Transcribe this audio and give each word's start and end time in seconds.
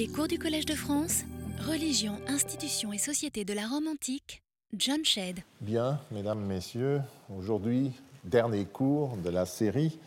Les 0.00 0.08
cours 0.08 0.28
du 0.28 0.38
Collège 0.38 0.64
de 0.64 0.72
France, 0.72 1.24
Religion, 1.68 2.14
institutions 2.26 2.90
et 2.90 2.96
société 2.96 3.44
de 3.44 3.52
la 3.52 3.66
Rome 3.66 3.86
antique, 3.86 4.42
John 4.74 5.04
Shedd. 5.04 5.40
Bien, 5.60 6.00
mesdames, 6.10 6.40
messieurs, 6.40 7.02
aujourd'hui, 7.36 7.92
dernier 8.24 8.64
cours 8.64 9.18
de 9.22 9.28
la 9.28 9.44
série, 9.44 9.98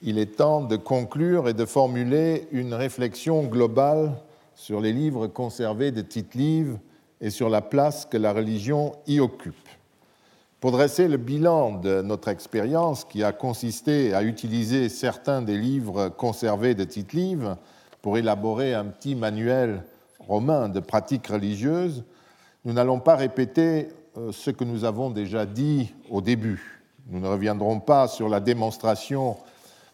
il 0.00 0.16
est 0.16 0.36
temps 0.36 0.62
de 0.62 0.76
conclure 0.76 1.50
et 1.50 1.52
de 1.52 1.66
formuler 1.66 2.48
une 2.50 2.72
réflexion 2.72 3.42
globale 3.42 4.14
sur 4.54 4.80
les 4.80 4.94
livres 4.94 5.26
conservés 5.26 5.90
de 5.90 6.00
Tite-Live 6.00 6.78
et 7.20 7.28
sur 7.28 7.50
la 7.50 7.60
place 7.60 8.06
que 8.06 8.16
la 8.16 8.32
religion 8.32 8.92
y 9.06 9.20
occupe. 9.20 9.68
Pour 10.60 10.70
dresser 10.70 11.08
le 11.08 11.18
bilan 11.18 11.72
de 11.72 12.00
notre 12.00 12.28
expérience, 12.28 13.04
qui 13.04 13.22
a 13.22 13.32
consisté 13.32 14.14
à 14.14 14.22
utiliser 14.22 14.88
certains 14.88 15.42
des 15.42 15.58
livres 15.58 16.08
conservés 16.08 16.74
de 16.74 16.84
Tite-Live 16.84 17.54
pour 18.06 18.18
élaborer 18.18 18.72
un 18.72 18.84
petit 18.84 19.16
manuel 19.16 19.82
romain 20.20 20.68
de 20.68 20.78
pratiques 20.78 21.26
religieuses, 21.26 22.04
nous 22.64 22.72
n'allons 22.72 23.00
pas 23.00 23.16
répéter 23.16 23.88
euh, 24.16 24.30
ce 24.30 24.52
que 24.52 24.62
nous 24.62 24.84
avons 24.84 25.10
déjà 25.10 25.44
dit 25.44 25.92
au 26.08 26.20
début. 26.20 26.84
Nous 27.08 27.18
ne 27.18 27.26
reviendrons 27.26 27.80
pas 27.80 28.06
sur 28.06 28.28
la 28.28 28.38
démonstration 28.38 29.36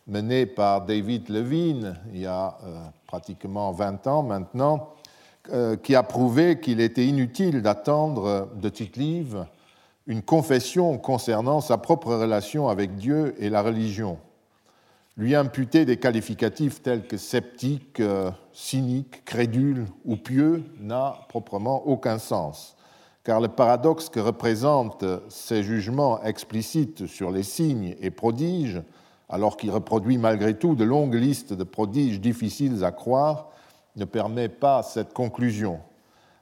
menée 0.06 0.45
par 0.45 0.84
David 0.84 1.30
Levine 1.30 1.95
il 2.12 2.20
y 2.20 2.27
a 2.27 2.59
euh, 2.64 2.82
pratiquement 3.06 3.73
20 3.73 4.06
ans 4.06 4.23
maintenant, 4.23 4.90
euh, 5.51 5.76
qui 5.76 5.95
a 5.95 6.02
prouvé 6.02 6.60
qu'il 6.60 6.82
était 6.82 7.06
inutile 7.06 7.62
d'attendre 7.62 8.51
de 8.54 8.68
Tite-Live 8.68 9.46
une 10.06 10.20
confession 10.20 10.98
concernant 10.98 11.62
sa 11.62 11.79
propre 11.79 12.15
relation 12.15 12.68
avec 12.68 12.95
Dieu 12.95 13.34
et 13.38 13.48
la 13.48 13.62
religion. 13.62 14.18
Lui 15.19 15.34
imputer 15.34 15.84
des 15.84 15.98
qualificatifs 15.98 16.83
tels 16.83 17.07
que 17.07 17.19
sceptique, 17.19 18.01
euh, 18.01 18.30
cynique, 18.55 19.25
crédule 19.27 19.85
ou 20.07 20.16
pieux 20.16 20.65
n'a 20.80 21.27
proprement 21.29 21.87
aucun 21.87 22.19
sens, 22.19 22.77
car 23.23 23.38
le 23.41 23.49
paradoxe 23.49 24.09
que 24.09 24.21
représentent 24.21 25.04
ces 25.29 25.63
jugements 25.63 26.23
explicites 26.23 27.07
sur 27.07 27.30
les 27.30 27.43
signes 27.43 27.95
et 28.01 28.10
prodiges, 28.10 28.80
alors 29.29 29.59
qu'il 29.59 29.71
reproduit 29.71 30.16
malgré 30.16 30.54
tout 30.54 30.74
de 30.74 30.85
longues 30.85 31.15
listes 31.15 31.52
de 31.52 31.65
prodiges 31.65 32.19
difficiles 32.19 32.82
à 32.82 32.91
croire, 32.91 33.49
ne 33.97 34.07
permet 34.07 34.49
pas 34.49 34.82
cette 34.82 35.13
conclusion. 35.13 35.80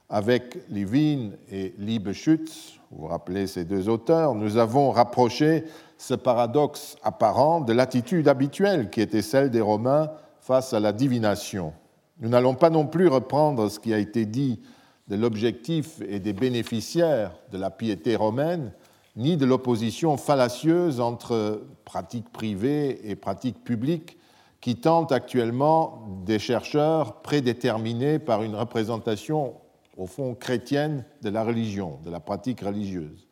Avec 0.09 0.57
Levine 0.69 1.33
et 1.49 1.73
Liebeschütz, 1.77 2.79
vous 2.91 3.03
vous 3.03 3.07
rappelez 3.07 3.47
ces 3.47 3.65
deux 3.65 3.89
auteurs, 3.89 4.35
nous 4.35 4.57
avons 4.57 4.91
rapproché 4.91 5.65
ce 6.01 6.15
paradoxe 6.15 6.97
apparent 7.03 7.61
de 7.61 7.73
l'attitude 7.73 8.27
habituelle 8.27 8.89
qui 8.89 9.01
était 9.01 9.21
celle 9.21 9.51
des 9.51 9.61
Romains 9.61 10.09
face 10.39 10.73
à 10.73 10.79
la 10.79 10.93
divination. 10.93 11.73
Nous 12.19 12.29
n'allons 12.29 12.55
pas 12.55 12.71
non 12.71 12.87
plus 12.87 13.07
reprendre 13.07 13.69
ce 13.69 13.79
qui 13.79 13.93
a 13.93 13.99
été 13.99 14.25
dit 14.25 14.61
de 15.09 15.15
l'objectif 15.15 16.01
et 16.09 16.19
des 16.19 16.33
bénéficiaires 16.33 17.35
de 17.51 17.59
la 17.59 17.69
piété 17.69 18.15
romaine, 18.15 18.73
ni 19.15 19.37
de 19.37 19.45
l'opposition 19.45 20.17
fallacieuse 20.17 20.99
entre 20.99 21.61
pratique 21.85 22.31
privée 22.31 22.99
et 23.07 23.15
pratique 23.15 23.63
publique 23.63 24.17
qui 24.59 24.77
tente 24.77 25.11
actuellement 25.11 26.07
des 26.25 26.39
chercheurs 26.39 27.21
prédéterminés 27.21 28.17
par 28.17 28.41
une 28.41 28.55
représentation 28.55 29.53
au 29.97 30.07
fond 30.07 30.33
chrétienne 30.33 31.05
de 31.21 31.29
la 31.29 31.43
religion, 31.43 31.99
de 32.03 32.09
la 32.09 32.19
pratique 32.19 32.61
religieuse. 32.61 33.27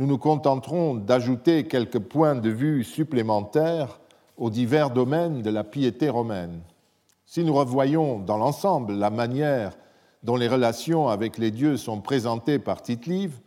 Nous 0.00 0.06
nous 0.06 0.16
contenterons 0.16 0.94
d'ajouter 0.94 1.64
quelques 1.64 1.98
points 1.98 2.34
de 2.34 2.48
vue 2.48 2.84
supplémentaires 2.84 4.00
aux 4.38 4.48
divers 4.48 4.88
domaines 4.88 5.42
de 5.42 5.50
la 5.50 5.62
piété 5.62 6.08
romaine. 6.08 6.62
Si 7.26 7.44
nous 7.44 7.52
revoyons 7.52 8.18
dans 8.18 8.38
l'ensemble 8.38 8.94
la 8.94 9.10
manière 9.10 9.76
dont 10.22 10.36
les 10.36 10.48
relations 10.48 11.08
avec 11.08 11.36
les 11.36 11.50
dieux 11.50 11.76
sont 11.76 12.00
présentées 12.00 12.58
par 12.58 12.80
Tite-Live, 12.80 13.40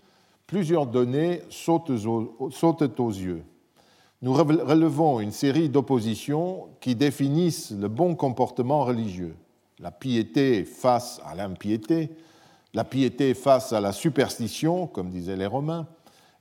plusieurs 0.46 0.86
données 0.86 1.42
sautent 1.50 1.90
aux, 1.90 3.10
yeux. 3.10 3.44
Nous 4.22 4.34
relevons 4.34 5.22
une 5.22 5.32
série 5.32 5.70
d'oppositions 5.70 6.68
qui 6.82 6.94
définissent 6.94 7.72
le 7.72 7.88
bon 7.88 8.14
comportement 8.14 8.84
religieux 8.84 9.36
la 9.80 9.90
piété 9.90 10.66
face 10.66 11.20
à 11.26 11.34
l'impiété, 11.34 12.12
la 12.76 12.84
piété 12.84 13.34
face 13.34 13.74
à 13.74 13.82
la 13.82 13.92
superstition, 13.92 14.86
comme 14.86 15.10
disaient 15.10 15.36
les 15.36 15.48
Romains, 15.48 15.88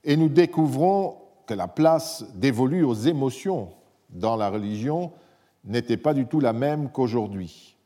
et 0.03 0.17
nous 0.17 0.29
découvrons 0.29 1.17
que 1.45 1.53
la 1.53 1.67
place 1.67 2.25
dévolue 2.35 2.83
aux 2.83 2.93
émotions 2.93 3.69
dans 4.09 4.35
la 4.35 4.49
religion 4.49 5.11
n'était 5.65 5.97
pas 5.97 6.13
du 6.13 6.25
tout 6.25 6.39
la 6.39 6.53
même 6.53 6.89
qu'aujourd'hui. 6.89 7.77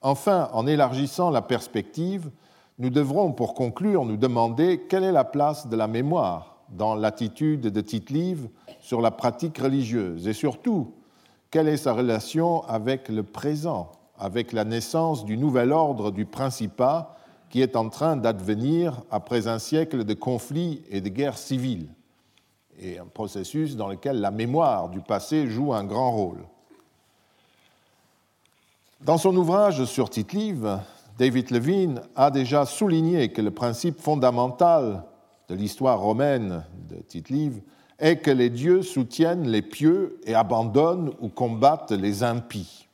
Enfin, 0.00 0.48
en 0.52 0.66
élargissant 0.66 1.30
la 1.30 1.42
perspective, 1.42 2.30
nous 2.78 2.90
devrons, 2.90 3.32
pour 3.32 3.54
conclure, 3.54 4.04
nous 4.04 4.16
demander 4.16 4.82
quelle 4.88 5.04
est 5.04 5.12
la 5.12 5.24
place 5.24 5.68
de 5.68 5.76
la 5.76 5.88
mémoire 5.88 6.58
dans 6.68 6.94
l'attitude 6.94 7.62
de 7.62 7.80
Tite-Live 7.80 8.48
sur 8.80 9.00
la 9.00 9.10
pratique 9.10 9.58
religieuse 9.58 10.28
et 10.28 10.32
surtout, 10.32 10.94
quelle 11.50 11.68
est 11.68 11.76
sa 11.76 11.92
relation 11.92 12.62
avec 12.64 13.08
le 13.08 13.22
présent 13.22 13.90
avec 14.18 14.52
la 14.52 14.64
naissance 14.64 15.24
du 15.24 15.36
nouvel 15.36 15.72
ordre 15.72 16.10
du 16.10 16.24
Principat 16.24 17.15
qui 17.50 17.62
est 17.62 17.76
en 17.76 17.88
train 17.88 18.16
d'advenir 18.16 19.02
après 19.10 19.48
un 19.48 19.58
siècle 19.58 20.04
de 20.04 20.14
conflits 20.14 20.82
et 20.90 21.00
de 21.00 21.08
guerres 21.08 21.38
civiles, 21.38 21.88
et 22.78 22.98
un 22.98 23.06
processus 23.06 23.76
dans 23.76 23.88
lequel 23.88 24.20
la 24.20 24.30
mémoire 24.30 24.88
du 24.88 25.00
passé 25.00 25.46
joue 25.46 25.72
un 25.72 25.84
grand 25.84 26.10
rôle. 26.10 26.44
Dans 29.02 29.18
son 29.18 29.36
ouvrage 29.36 29.84
sur 29.84 30.10
Tite-Live, 30.10 30.80
David 31.18 31.50
Levine 31.50 32.02
a 32.14 32.30
déjà 32.30 32.66
souligné 32.66 33.30
que 33.30 33.42
le 33.42 33.50
principe 33.50 34.00
fondamental 34.00 35.04
de 35.48 35.54
l'histoire 35.54 36.00
romaine 36.00 36.64
de 36.90 36.96
Tite-Live 36.96 37.60
est 37.98 38.18
que 38.18 38.30
les 38.30 38.50
dieux 38.50 38.82
soutiennent 38.82 39.48
les 39.48 39.62
pieux 39.62 40.20
et 40.24 40.34
abandonnent 40.34 41.12
ou 41.20 41.28
combattent 41.28 41.92
les 41.92 42.22
impies. 42.22 42.88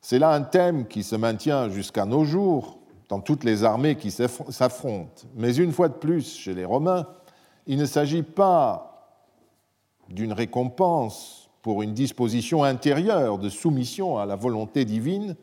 C'est 0.00 0.18
là 0.18 0.30
un 0.30 0.42
thème 0.42 0.86
qui 0.86 1.02
se 1.02 1.16
maintient 1.16 1.68
jusqu'à 1.68 2.06
nos 2.06 2.24
jours 2.24 2.77
dans 3.08 3.20
toutes 3.20 3.44
les 3.44 3.64
armées 3.64 3.96
qui 3.96 4.10
s'affrontent. 4.10 5.22
Mais 5.34 5.56
une 5.56 5.72
fois 5.72 5.88
de 5.88 5.94
plus, 5.94 6.36
chez 6.36 6.54
les 6.54 6.64
Romains, 6.64 7.06
il 7.66 7.78
ne 7.78 7.86
s'agit 7.86 8.22
pas 8.22 8.88
d'une 10.08 10.32
récompense 10.32 11.50
pour 11.62 11.82
une 11.82 11.94
disposition 11.94 12.64
intérieure 12.64 13.38
de 13.38 13.48
soumission 13.48 14.18
à 14.18 14.26
la 14.26 14.36
volonté 14.36 14.84
divine, 14.84 15.36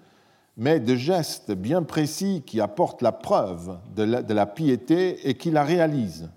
mais 0.57 0.79
de 0.79 0.95
gestes 0.95 1.51
bien 1.51 1.83
précis 1.83 2.43
qui 2.45 2.61
apportent 2.61 3.01
la 3.01 3.11
preuve 3.11 3.77
de 3.95 4.33
la, 4.33 4.45
piété 4.45 5.27
et 5.27 5.35
qui 5.35 5.51
la 5.51 5.63
réalisent. 5.63 6.29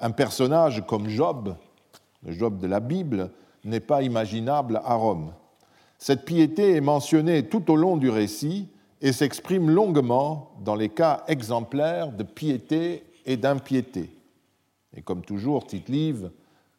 Un 0.00 0.10
personnage 0.10 0.84
comme 0.86 1.08
Job, 1.08 1.54
le 2.24 2.32
Job 2.32 2.58
de 2.58 2.66
la 2.66 2.80
Bible, 2.80 3.30
n'est 3.64 3.80
pas 3.80 4.02
imaginable 4.02 4.80
à 4.84 4.94
Rome. 4.94 5.32
Cette 5.98 6.24
piété 6.24 6.74
est 6.74 6.80
mentionnée 6.80 7.48
tout 7.48 7.70
au 7.70 7.76
long 7.76 7.96
du 7.96 8.10
récit 8.10 8.68
et 9.02 9.12
s'exprime 9.12 9.68
longuement 9.68 10.52
dans 10.60 10.76
les 10.76 10.88
cas 10.88 11.24
exemplaires 11.26 12.12
de 12.12 12.22
piété 12.22 13.04
et 13.26 13.36
d'impiété. 13.36 14.10
Et 14.96 15.02
comme 15.02 15.22
toujours, 15.22 15.66
Tite-Live, 15.66 16.30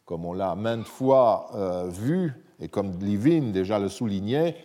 comme 0.05 0.25
on 0.25 0.33
l'a 0.33 0.55
maintes 0.55 0.87
fois 0.87 1.49
euh, 1.53 1.89
vu, 1.89 2.33
et 2.61 2.69
comme 2.69 2.97
Livine 2.99 3.51
déjà 3.51 3.77
le 3.77 3.89
soulignait, 3.89 4.55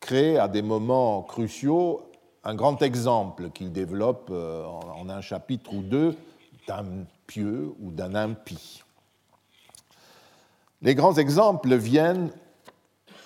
crée 0.00 0.36
à 0.38 0.48
des 0.48 0.62
moments 0.62 1.22
cruciaux 1.22 2.02
un 2.42 2.56
grand 2.56 2.82
exemple 2.82 3.50
qu'il 3.50 3.70
développe 3.70 4.28
euh, 4.32 4.64
en 4.64 5.08
un 5.08 5.20
chapitre 5.20 5.72
ou 5.74 5.82
deux 5.82 6.16
d'un 6.66 6.84
pieux 7.28 7.72
ou 7.80 7.92
d'un 7.92 8.16
impie. 8.16 8.82
Les 10.80 10.96
grands 10.96 11.14
exemples 11.14 11.76
viennent 11.76 12.30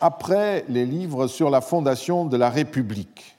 après 0.03 0.67
les 0.69 0.85
livres 0.85 1.27
sur 1.27 1.49
la 1.49 1.63
fondation 1.63 2.27
de 2.27 2.37
la 2.37 2.51
République. 2.51 3.36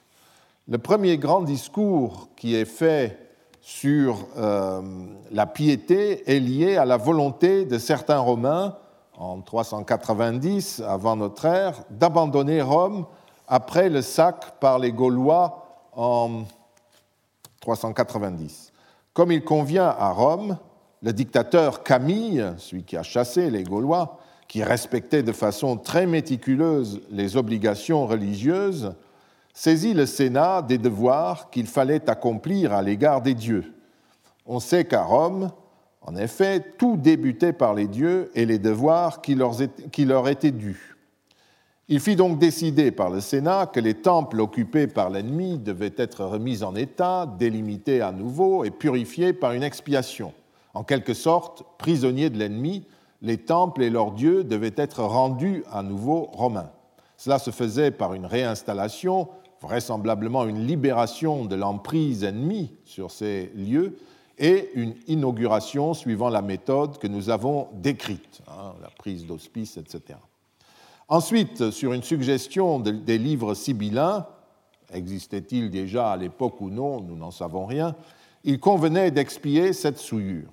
Le 0.70 0.78
premier 0.78 1.18
grand 1.18 1.44
discours 1.44 2.28
qui 2.36 2.54
est 2.54 2.66
fait 2.66 3.18
sur 3.62 4.28
euh, 4.36 4.82
la 5.32 5.46
piété 5.46 6.30
est 6.30 6.42
lié 6.42 6.76
à 6.76 6.84
la 6.84 6.98
volonté 6.98 7.64
de 7.64 7.78
certains 7.78 8.20
Romains, 8.20 8.76
en 9.18 9.40
390 9.40 10.84
avant 10.86 11.16
notre 11.16 11.46
ère, 11.46 11.84
d'abandonner 11.90 12.62
Rome 12.62 13.06
après 13.48 13.88
le 13.88 14.02
sac 14.02 14.60
par 14.60 14.78
les 14.78 14.92
Gaulois 14.92 15.88
en 15.96 16.44
390. 17.62 18.74
Comme 19.14 19.32
il 19.32 19.46
convient 19.46 19.96
à 19.98 20.12
Rome, 20.12 20.58
le 21.02 21.14
dictateur 21.14 21.82
Camille, 21.84 22.46
celui 22.58 22.84
qui 22.84 22.98
a 22.98 23.04
chassé 23.04 23.50
les 23.50 23.64
Gaulois, 23.64 24.20
qui 24.50 24.64
respectait 24.64 25.24
de 25.24 25.32
façon 25.32 25.78
très 25.78 26.06
méticuleuse 26.06 27.02
les 27.10 27.38
obligations 27.38 28.06
religieuses, 28.06 28.94
saisit 29.58 29.96
le 29.96 30.06
Sénat 30.06 30.62
des 30.62 30.78
devoirs 30.78 31.50
qu'il 31.50 31.66
fallait 31.66 32.08
accomplir 32.12 32.74
à 32.74 32.84
l'égard 32.84 33.24
des 33.24 33.34
dieux. 33.34 33.74
On 34.46 34.60
sait 34.60 34.86
qu'à 34.86 35.02
Rome, 35.02 35.50
en 36.02 36.16
effet, 36.16 36.64
tout 36.78 36.96
débutait 36.96 37.54
par 37.54 37.74
les 37.74 37.88
dieux 37.88 38.30
et 38.36 38.46
les 38.46 38.60
devoirs 38.60 39.20
qui 39.20 39.34
leur 39.34 40.30
étaient 40.30 40.52
dus. 40.52 40.96
Il 41.88 42.00
fit 42.00 42.16
donc 42.16 42.38
décider 42.38 42.92
par 42.92 43.10
le 43.10 43.20
Sénat 43.20 43.66
que 43.66 43.80
les 43.80 43.96
temples 43.96 44.42
occupés 44.42 44.86
par 44.86 45.10
l'ennemi 45.10 45.58
devaient 45.58 45.96
être 45.98 46.24
remis 46.24 46.62
en 46.62 46.76
état, 46.76 47.26
délimités 47.26 48.02
à 48.02 48.12
nouveau 48.12 48.64
et 48.64 48.70
purifiés 48.70 49.34
par 49.34 49.54
une 49.54 49.64
expiation. 49.64 50.34
En 50.76 50.84
quelque 50.84 51.16
sorte, 51.16 51.64
prisonniers 51.80 52.30
de 52.30 52.38
l'ennemi, 52.38 52.86
les 53.24 53.40
temples 53.40 53.82
et 53.82 53.90
leurs 53.90 54.12
dieux 54.12 54.44
devaient 54.44 54.76
être 54.78 55.02
rendus 55.02 55.64
à 55.72 55.82
nouveau 55.82 56.30
romains. 56.32 56.70
Cela 57.20 57.40
se 57.40 57.50
faisait 57.50 57.90
par 57.90 58.14
une 58.14 58.28
réinstallation, 58.28 59.28
vraisemblablement 59.62 60.46
une 60.46 60.66
libération 60.66 61.46
de 61.46 61.56
l'emprise 61.56 62.24
ennemie 62.24 62.72
sur 62.86 63.12
ces 63.12 63.52
lieux, 63.56 63.98
et 64.38 64.70
une 64.76 64.94
inauguration 65.08 65.94
suivant 65.94 66.30
la 66.30 66.42
méthode 66.42 67.00
que 67.00 67.08
nous 67.08 67.30
avons 67.30 67.70
décrite, 67.74 68.42
hein, 68.48 68.74
la 68.82 68.90
prise 68.90 69.26
d'hospice, 69.26 69.78
etc. 69.78 70.20
Ensuite, 71.08 71.72
sur 71.72 71.94
une 71.94 72.04
suggestion 72.04 72.80
des 72.80 73.18
livres 73.18 73.54
sibyllins, 73.54 74.28
existait-il 74.94 75.70
déjà 75.70 76.12
à 76.12 76.18
l'époque 76.18 76.62
ou 76.62 76.70
non, 76.70 77.02
nous 77.02 77.16
n'en 77.16 77.32
savons 77.32 77.66
rien, 77.66 77.96
il 78.44 78.60
convenait 78.60 79.12
d'expier 79.12 79.74
cette 79.74 79.98
souillure. 79.98 80.50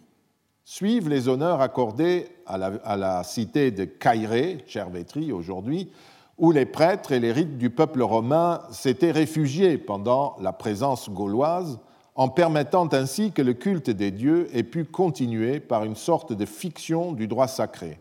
Suivent 0.65 1.11
les 1.11 1.29
honneurs 1.29 1.61
accordés 1.61 2.29
à 2.47 2.56
la, 2.97 3.23
cité 3.25 3.71
de 3.71 3.85
Cairé, 3.85 4.65
Chervétrie 4.67 5.31
aujourd'hui, 5.31 5.91
où 6.38 6.50
les 6.50 6.66
prêtres 6.66 7.12
et 7.12 7.20
les 7.20 7.32
rites 7.32 7.58
du 7.58 7.70
peuple 7.70 8.02
romain 8.02 8.62
s'étaient 8.70 9.12
réfugiés 9.12 9.78
pendant 9.78 10.36
la 10.40 10.52
présence 10.52 11.10
gauloise, 11.10 11.78
en 12.16 12.28
permettant 12.28 12.88
ainsi 12.92 13.32
que 13.32 13.42
le 13.42 13.54
culte 13.54 13.90
des 13.90 14.10
dieux 14.10 14.48
ait 14.56 14.62
pu 14.62 14.84
continuer 14.84 15.60
par 15.60 15.84
une 15.84 15.96
sorte 15.96 16.32
de 16.32 16.44
fiction 16.44 17.12
du 17.12 17.26
droit 17.26 17.48
sacré. 17.48 17.98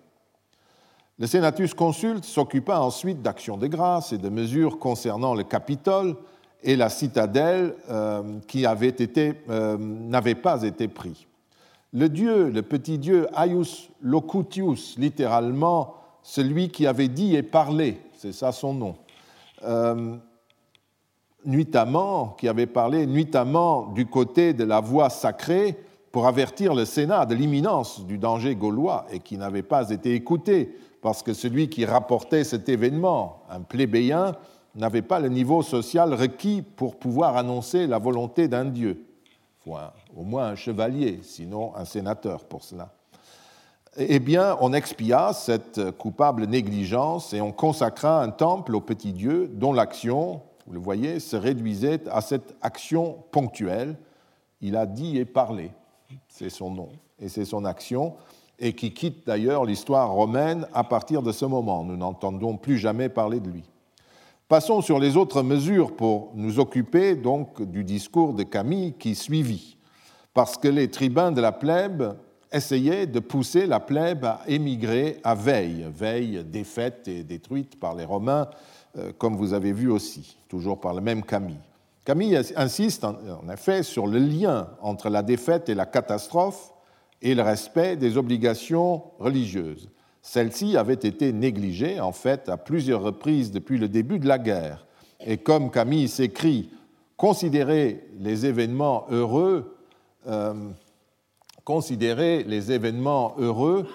Le 1.20 1.28
Senatus 1.28 1.74
Consulte 1.74 2.26
s'occupa 2.26 2.80
ensuite 2.80 3.22
d'actions 3.22 3.58
de 3.58 3.68
grâce 3.68 4.14
et 4.14 4.18
de 4.18 4.30
mesures 4.30 4.80
concernant 4.80 5.36
le 5.36 5.44
Capitole 5.44 6.16
et 6.64 6.76
la 6.76 6.90
citadelle 6.90 7.76
euh, 7.90 8.40
qui 8.48 8.66
euh, 8.66 10.36
pas 10.42 10.64
été 10.64 10.88
pris. 10.88 11.28
Le 11.92 12.10
dieu, 12.10 12.50
le 12.50 12.62
petit 12.64 12.98
dieu 12.98 13.28
Aius 13.38 13.90
Locutius, 14.02 14.98
littéralement 14.98 15.96
celui 16.24 16.70
qui 16.70 16.88
avait 16.88 17.10
dit 17.10 17.36
et 17.36 17.44
parlé, 17.44 18.00
c'est 18.24 18.32
ça 18.32 18.54
son 18.54 18.74
nom, 18.74 18.96
euh, 19.64 20.16
nuitamment, 21.44 22.38
qui 22.40 22.48
avait 22.48 22.68
parlé 22.68 23.06
nuitamment 23.06 23.88
du 23.88 24.06
côté 24.06 24.54
de 24.54 24.64
la 24.64 24.80
voie 24.80 25.10
sacrée 25.10 25.78
pour 26.10 26.26
avertir 26.26 26.74
le 26.74 26.86
Sénat 26.86 27.26
de 27.26 27.36
l'imminence 27.36 28.06
du 28.06 28.18
danger 28.18 28.56
gaulois 28.56 29.06
et 29.12 29.20
qui 29.20 29.38
n'avait 29.38 29.62
pas 29.62 29.90
été 29.90 30.14
écouté 30.14 30.74
parce 31.02 31.22
que 31.22 31.34
celui 31.34 31.68
qui 31.68 31.84
rapportait 31.84 32.46
cet 32.46 32.70
événement, 32.70 33.44
un 33.50 33.60
plébéien, 33.60 34.38
n'avait 34.74 35.02
pas 35.02 35.20
le 35.20 35.28
niveau 35.28 35.62
social 35.62 36.14
requis 36.14 36.62
pour 36.62 36.96
pouvoir 36.96 37.36
annoncer 37.36 37.88
la 37.88 37.98
volonté 37.98 38.48
d'un 38.48 38.64
dieu. 38.64 39.06
Au 39.68 40.24
moins 40.24 40.46
un 40.46 40.56
chevalier, 40.56 41.20
sinon 41.24 41.76
un 41.76 41.84
sénateur 41.84 42.46
pour 42.46 42.64
cela. 42.64 42.94
Eh 43.96 44.18
bien, 44.20 44.58
on 44.60 44.74
expia 44.74 45.34
cette 45.34 45.92
coupable 45.92 46.46
négligence 46.46 47.32
et 47.34 47.42
on 47.42 47.52
consacra 47.52 48.24
un 48.24 48.30
temple 48.30 48.76
au 48.76 48.82
petit 48.82 49.14
Dieu 49.14 49.48
dont 49.54 49.72
l'action, 49.72 50.42
vous 50.66 50.74
le 50.74 50.80
voyez, 50.80 51.20
se 51.20 51.36
réduisait 51.36 52.02
à 52.10 52.22
cette 52.22 52.56
action 52.64 53.20
ponctuelle. 53.32 53.96
Il 54.62 54.78
a 54.78 54.88
dit 54.88 55.20
et 55.20 55.26
parlé, 55.26 55.70
c'est 56.28 56.50
son 56.50 56.72
nom, 56.72 56.90
et 57.20 57.30
c'est 57.30 57.46
son 57.46 57.66
action 57.66 58.16
et 58.60 58.74
qui 58.74 58.94
quitte 58.94 59.28
d'ailleurs 59.28 59.66
l'histoire 59.66 60.12
romaine 60.12 60.68
à 60.74 60.84
partir 60.84 61.22
de 61.22 61.32
ce 61.32 61.46
moment. 61.46 61.84
Nous 61.84 61.98
n'entendons 61.98 62.58
plus 62.58 62.78
jamais 62.78 63.10
parler 63.10 63.40
de 63.40 63.50
lui. 63.50 63.64
Passons 64.48 64.82
sur 64.82 65.00
les 65.00 65.18
autres 65.18 65.44
mesures 65.44 65.96
pour 65.96 66.32
nous 66.34 66.60
occuper 66.60 67.16
donc 67.16 67.62
du 67.62 67.84
discours 67.84 68.34
de 68.34 68.44
Camille 68.44 68.94
qui 68.94 69.14
suivit, 69.14 69.78
parce 70.34 70.58
que 70.58 70.68
les 70.68 70.90
tribuns 70.90 71.32
de 71.32 71.42
la 71.42 71.52
plèbe 71.52 72.16
essayaient 72.54 73.08
de 73.08 73.20
pousser 73.20 73.66
la 73.66 73.80
plèbe 73.80 74.24
à 74.24 74.42
émigrer 74.48 75.20
à 75.24 75.36
Veille, 75.36 75.86
Veille 75.94 76.44
défaite 76.46 77.08
et 77.08 77.24
détruite 77.24 77.80
par 77.80 77.96
les 77.96 78.06
Romains, 78.06 78.48
euh, 78.98 79.12
comme 79.18 79.36
vous 79.36 79.54
avez 79.54 79.74
vu 79.74 79.90
aussi, 79.90 80.38
toujours 80.48 80.80
par 80.80 80.94
le 80.94 81.02
même 81.02 81.24
Camille. 81.24 81.60
Camille 82.06 82.40
insiste 82.56 83.06
en 83.06 83.50
effet 83.52 83.82
sur 83.82 84.08
le 84.08 84.20
lien 84.20 84.68
entre 84.82 85.10
la 85.10 85.24
défaite 85.24 85.70
et 85.70 85.76
la 85.76 85.86
catastrophe 85.86 86.74
et 87.22 87.34
le 87.34 87.42
respect 87.42 87.96
des 87.96 88.18
obligations 88.18 89.04
religieuses. 89.20 89.90
Celles-ci 90.22 90.78
avaient 90.78 90.94
été 90.94 91.34
négligées, 91.34 92.00
en 92.00 92.12
fait, 92.12 92.50
à 92.50 92.58
plusieurs 92.58 93.02
reprises 93.02 93.52
depuis 93.52 93.78
le 93.78 93.88
début 93.88 94.20
de 94.20 94.28
la 94.28 94.38
guerre. 94.38 94.86
Et 95.26 95.38
comme 95.38 95.72
Camille 95.72 96.08
s'écrit, 96.08 96.70
considérer 97.18 98.06
les 98.20 98.46
événements 98.46 99.06
heureux, 99.10 99.78
euh, 100.28 100.54
considérer 101.64 102.44
les 102.44 102.72
événements 102.72 103.36
heureux, 103.38 103.88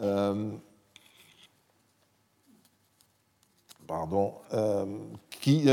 euh, 0.00 0.50
pardon, 3.86 4.34
euh, 4.52 4.86
qui, 5.40 5.68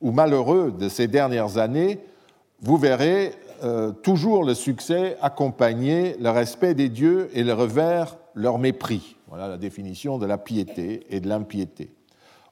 ou 0.00 0.12
malheureux 0.12 0.70
de 0.70 0.88
ces 0.88 1.08
dernières 1.08 1.58
années, 1.58 1.98
vous 2.60 2.76
verrez 2.76 3.32
euh, 3.62 3.92
toujours 3.92 4.44
le 4.44 4.54
succès 4.54 5.16
accompagner 5.22 6.16
le 6.18 6.30
respect 6.30 6.74
des 6.74 6.88
dieux 6.88 7.30
et 7.32 7.42
le 7.42 7.54
revers 7.54 8.16
leur 8.34 8.58
mépris. 8.58 9.16
Voilà 9.28 9.48
la 9.48 9.56
définition 9.56 10.18
de 10.18 10.26
la 10.26 10.38
piété 10.38 11.06
et 11.08 11.20
de 11.20 11.28
l'impiété. 11.28 11.90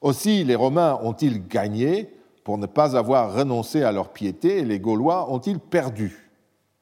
Aussi, 0.00 0.44
les 0.44 0.55
Romains 0.55 0.99
ont-ils 1.03 1.47
gagné 1.47 2.08
pour 2.44 2.59
ne 2.59 2.67
pas 2.67 2.97
avoir 2.97 3.35
renoncé 3.35 3.83
à 3.83 3.93
leur 3.93 4.09
piété 4.09 4.65
les 4.65 4.81
Gaulois 4.81 5.33
ont-ils 5.33 5.61
perdu? 5.61 6.31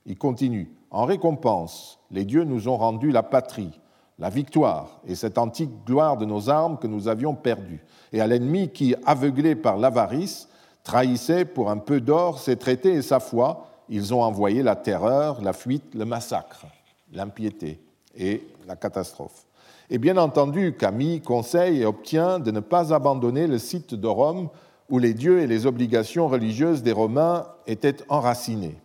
Il 0.07 0.17
continue. 0.17 0.73
En 0.91 1.05
récompense, 1.05 1.99
les 2.11 2.25
dieux 2.25 2.45
nous 2.45 2.69
ont 2.69 2.77
rendu 2.77 3.11
la 3.11 3.23
patrie, 3.23 3.79
la 4.19 4.31
victoire 4.31 5.01
et 5.07 5.15
cette 5.15 5.39
antique 5.39 5.85
gloire 5.87 6.17
de 6.17 6.25
nos 6.25 6.51
armes 6.51 6.79
que 6.79 6.87
nous 6.87 7.09
avions 7.09 7.35
perdues. 7.35 7.85
Et 8.12 8.21
à 8.21 8.27
l'ennemi 8.27 8.71
qui, 8.71 8.95
aveuglé 9.07 9.55
par 9.55 9.77
l'avarice, 9.77 10.49
trahissait 10.83 11.45
pour 11.45 11.71
un 11.71 11.77
peu 11.77 12.01
d'or 12.01 12.39
ses 12.39 12.57
traités 12.57 12.95
et 12.95 13.03
sa 13.03 13.21
foi, 13.21 13.67
ils 13.89 14.15
ont 14.15 14.23
envoyé 14.23 14.62
la 14.62 14.77
terreur, 14.77 15.43
la 15.43 15.53
fuite, 15.53 15.95
le 15.95 16.05
massacre, 16.05 16.67
l'impiété 17.12 17.81
et 18.17 18.47
la 18.67 18.77
catastrophe. 18.77 19.47
Et 19.91 19.99
bien 19.99 20.17
entendu, 20.17 20.77
Camille 20.77 21.21
conseille 21.21 21.83
et 21.83 21.87
obtient 21.87 22.39
de 22.39 22.51
ne 22.51 22.61
pas 22.61 22.95
abandonner 22.95 23.47
le 23.47 23.59
site 23.59 23.95
de 23.95 24.07
Rome 24.07 24.49
où 24.91 24.99
les 24.99 25.15
dieux 25.15 25.41
et 25.41 25.47
les 25.47 25.67
obligations 25.67 26.29
religieuses 26.29 26.83
des 26.83 26.93
Romains 26.93 27.47
étaient 27.67 27.97
enracinés. 28.09 28.76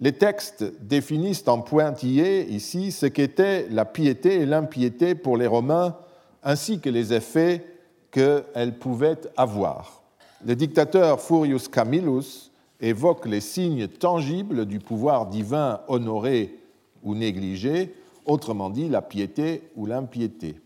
Les 0.00 0.12
textes 0.12 0.64
définissent 0.80 1.46
en 1.46 1.60
pointillé 1.60 2.48
ici 2.50 2.90
ce 2.90 3.04
qu'était 3.04 3.68
la 3.68 3.84
piété 3.84 4.40
et 4.40 4.46
l'impiété 4.46 5.14
pour 5.14 5.36
les 5.36 5.46
Romains, 5.46 5.94
ainsi 6.42 6.80
que 6.80 6.88
les 6.88 7.12
effets 7.12 7.66
qu'elles 8.10 8.78
pouvaient 8.78 9.20
avoir. 9.36 10.02
Le 10.44 10.56
dictateur 10.56 11.20
Furius 11.20 11.68
Camillus 11.68 12.50
évoque 12.80 13.26
les 13.26 13.42
signes 13.42 13.88
tangibles 13.88 14.64
du 14.64 14.78
pouvoir 14.78 15.26
divin 15.26 15.80
honoré 15.86 16.58
ou 17.02 17.14
négligé, 17.14 17.94
autrement 18.24 18.70
dit 18.70 18.88
la 18.88 19.02
piété 19.02 19.64
ou 19.76 19.84
l'impiété. 19.84 20.56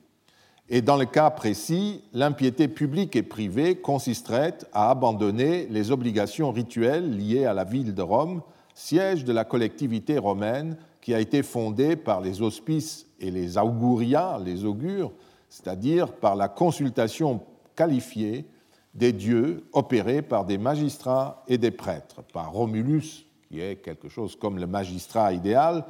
Et 0.70 0.80
dans 0.80 0.96
le 0.96 1.04
cas 1.04 1.28
précis, 1.30 2.02
l'impiété 2.14 2.68
publique 2.68 3.16
et 3.16 3.22
privée 3.22 3.76
consisterait 3.76 4.56
à 4.72 4.90
abandonner 4.90 5.66
les 5.66 5.90
obligations 5.90 6.50
rituelles 6.52 7.16
liées 7.16 7.44
à 7.44 7.52
la 7.52 7.64
ville 7.64 7.94
de 7.94 8.02
Rome, 8.02 8.40
siège 8.74 9.24
de 9.24 9.32
la 9.32 9.44
collectivité 9.44 10.16
romaine 10.16 10.76
qui 11.02 11.12
a 11.12 11.20
été 11.20 11.42
fondée 11.42 11.96
par 11.96 12.22
les 12.22 12.40
auspices 12.40 13.06
et 13.20 13.30
les 13.30 13.58
auguria, 13.58 14.38
les 14.42 14.64
augures, 14.64 15.12
c'est-à-dire 15.50 16.12
par 16.12 16.34
la 16.34 16.48
consultation 16.48 17.42
qualifiée 17.76 18.46
des 18.94 19.12
dieux 19.12 19.64
opérés 19.72 20.22
par 20.22 20.46
des 20.46 20.56
magistrats 20.56 21.44
et 21.46 21.58
des 21.58 21.72
prêtres, 21.72 22.22
par 22.32 22.52
Romulus, 22.52 23.26
qui 23.48 23.60
est 23.60 23.76
quelque 23.76 24.08
chose 24.08 24.34
comme 24.34 24.58
le 24.58 24.66
magistrat 24.66 25.34
idéal, 25.34 25.84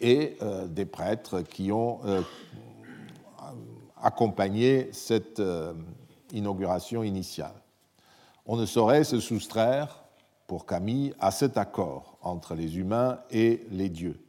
et 0.00 0.36
euh, 0.42 0.66
des 0.66 0.84
prêtres 0.84 1.42
qui 1.42 1.72
ont 1.72 2.00
euh, 2.04 2.22
accompagné 4.02 4.88
cette 4.92 5.40
euh, 5.40 5.72
inauguration 6.32 7.02
initiale. 7.02 7.54
On 8.46 8.56
ne 8.56 8.66
saurait 8.66 9.04
se 9.04 9.20
soustraire, 9.20 10.02
pour 10.46 10.66
Camille, 10.66 11.14
à 11.20 11.30
cet 11.30 11.56
accord 11.56 12.18
entre 12.20 12.54
les 12.54 12.78
humains 12.78 13.18
et 13.30 13.66
les 13.70 13.88
dieux. 13.88 14.20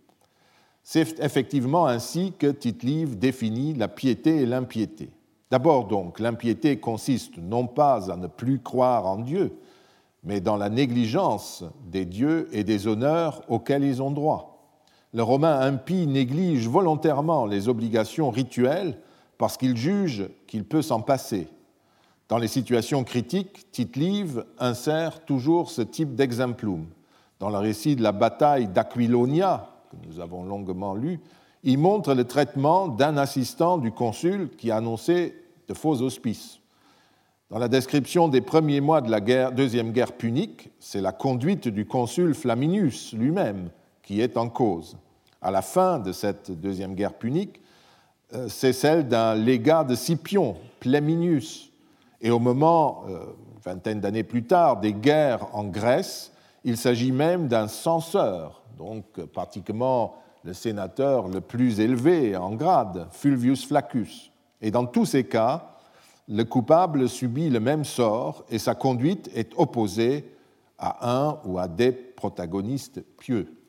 C'est 0.83 1.19
effectivement 1.19 1.87
ainsi 1.87 2.33
que 2.37 2.47
Tite-Live 2.47 3.17
définit 3.17 3.73
la 3.73 3.87
piété 3.87 4.37
et 4.37 4.45
l'impiété. 4.45 5.09
D'abord 5.49 5.87
donc, 5.87 6.19
l'impiété 6.19 6.79
consiste 6.79 7.37
non 7.37 7.67
pas 7.67 8.11
à 8.11 8.17
ne 8.17 8.27
plus 8.27 8.59
croire 8.59 9.05
en 9.05 9.17
Dieu, 9.17 9.57
mais 10.23 10.39
dans 10.39 10.57
la 10.57 10.69
négligence 10.69 11.63
des 11.85 12.05
dieux 12.05 12.49
et 12.51 12.63
des 12.63 12.87
honneurs 12.87 13.41
auxquels 13.49 13.83
ils 13.83 14.01
ont 14.01 14.11
droit. 14.11 14.53
Le 15.13 15.23
Romain 15.23 15.59
impie 15.59 16.07
néglige 16.07 16.67
volontairement 16.67 17.45
les 17.45 17.69
obligations 17.69 18.29
rituelles 18.29 18.97
parce 19.43 19.57
qu'il 19.57 19.75
juge 19.75 20.29
qu'il 20.47 20.63
peut 20.63 20.81
s'en 20.81 21.01
passer. 21.01 21.49
Dans 22.29 22.37
les 22.37 22.47
situations 22.47 23.03
critiques, 23.03 23.69
Tite-Live 23.73 24.45
insère 24.57 25.25
toujours 25.25 25.69
ce 25.69 25.81
type 25.81 26.15
d'exemplum. 26.15 26.85
Dans 27.39 27.49
le 27.49 27.57
récit 27.57 27.97
de 27.97 28.03
la 28.03 28.13
bataille 28.13 28.69
d'Aquilonia, 28.69 29.69
que 29.91 30.07
nous 30.07 30.21
avons 30.21 30.45
longuement 30.45 30.95
lu, 30.95 31.19
il 31.61 31.77
montre 31.77 32.13
le 32.13 32.23
traitement 32.23 32.87
d'un 32.87 33.17
assistant 33.17 33.77
du 33.77 33.91
consul 33.91 34.49
qui 34.57 34.71
a 34.71 34.77
annoncé 34.77 35.35
de 35.67 35.73
faux 35.73 36.01
auspices. 36.01 36.61
Dans 37.49 37.59
la 37.59 37.67
description 37.67 38.29
des 38.29 38.39
premiers 38.39 38.79
mois 38.79 39.01
de 39.01 39.11
la 39.11 39.51
deuxième 39.51 39.91
guerre 39.91 40.13
punique, 40.13 40.69
c'est 40.79 41.01
la 41.01 41.11
conduite 41.11 41.67
du 41.67 41.85
consul 41.85 42.33
Flaminius 42.33 43.11
lui-même 43.11 43.71
qui 44.03 44.21
est 44.21 44.37
en 44.37 44.47
cause. 44.47 44.95
À 45.41 45.51
la 45.51 45.61
fin 45.61 45.99
de 45.99 46.13
cette 46.13 46.49
deuxième 46.49 46.95
guerre 46.95 47.15
punique, 47.15 47.59
c'est 48.47 48.73
celle 48.73 49.07
d'un 49.07 49.35
légat 49.35 49.83
de 49.83 49.95
Scipion, 49.95 50.57
Pléminius. 50.79 51.71
Et 52.21 52.31
au 52.31 52.39
moment, 52.39 53.03
une 53.07 53.15
euh, 53.15 53.25
vingtaine 53.63 53.99
d'années 53.99 54.23
plus 54.23 54.43
tard, 54.43 54.79
des 54.79 54.93
guerres 54.93 55.47
en 55.53 55.65
Grèce, 55.65 56.31
il 56.63 56.77
s'agit 56.77 57.11
même 57.11 57.47
d'un 57.47 57.67
censeur, 57.67 58.63
donc 58.77 59.05
pratiquement 59.33 60.15
le 60.43 60.53
sénateur 60.53 61.27
le 61.27 61.41
plus 61.41 61.79
élevé 61.79 62.35
en 62.35 62.51
grade, 62.51 63.07
Fulvius 63.11 63.65
Flaccus. 63.65 64.31
Et 64.61 64.71
dans 64.71 64.85
tous 64.85 65.05
ces 65.05 65.25
cas, 65.25 65.75
le 66.27 66.43
coupable 66.43 67.09
subit 67.09 67.49
le 67.49 67.59
même 67.59 67.83
sort 67.83 68.45
et 68.49 68.59
sa 68.59 68.75
conduite 68.75 69.29
est 69.35 69.51
opposée 69.57 70.33
à 70.77 71.09
un 71.09 71.39
ou 71.45 71.59
à 71.59 71.67
des 71.67 71.91
protagonistes 71.91 73.03
pieux, 73.17 73.39
eux. 73.39 73.62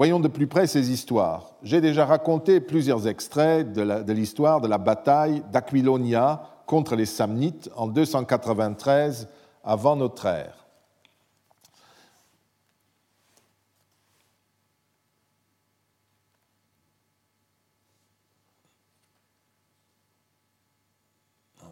Voyons 0.00 0.18
de 0.18 0.28
plus 0.28 0.46
près 0.46 0.66
ces 0.66 0.90
histoires. 0.90 1.56
J'ai 1.62 1.82
déjà 1.82 2.06
raconté 2.06 2.58
plusieurs 2.62 3.06
extraits 3.06 3.70
de 3.70 4.12
l'histoire 4.14 4.62
de 4.62 4.66
la 4.66 4.78
bataille 4.78 5.42
d'Aquilonia 5.52 6.40
contre 6.64 6.96
les 6.96 7.04
Samnites 7.04 7.68
en 7.76 7.86
293 7.86 9.28
avant 9.62 9.96
notre 9.96 10.24
ère. 10.24 10.64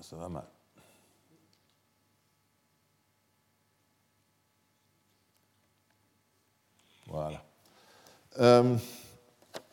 ça 0.02 0.16
va 0.16 0.28
mal. 0.28 0.44
Voilà. 7.06 7.48
Euh, 8.40 8.76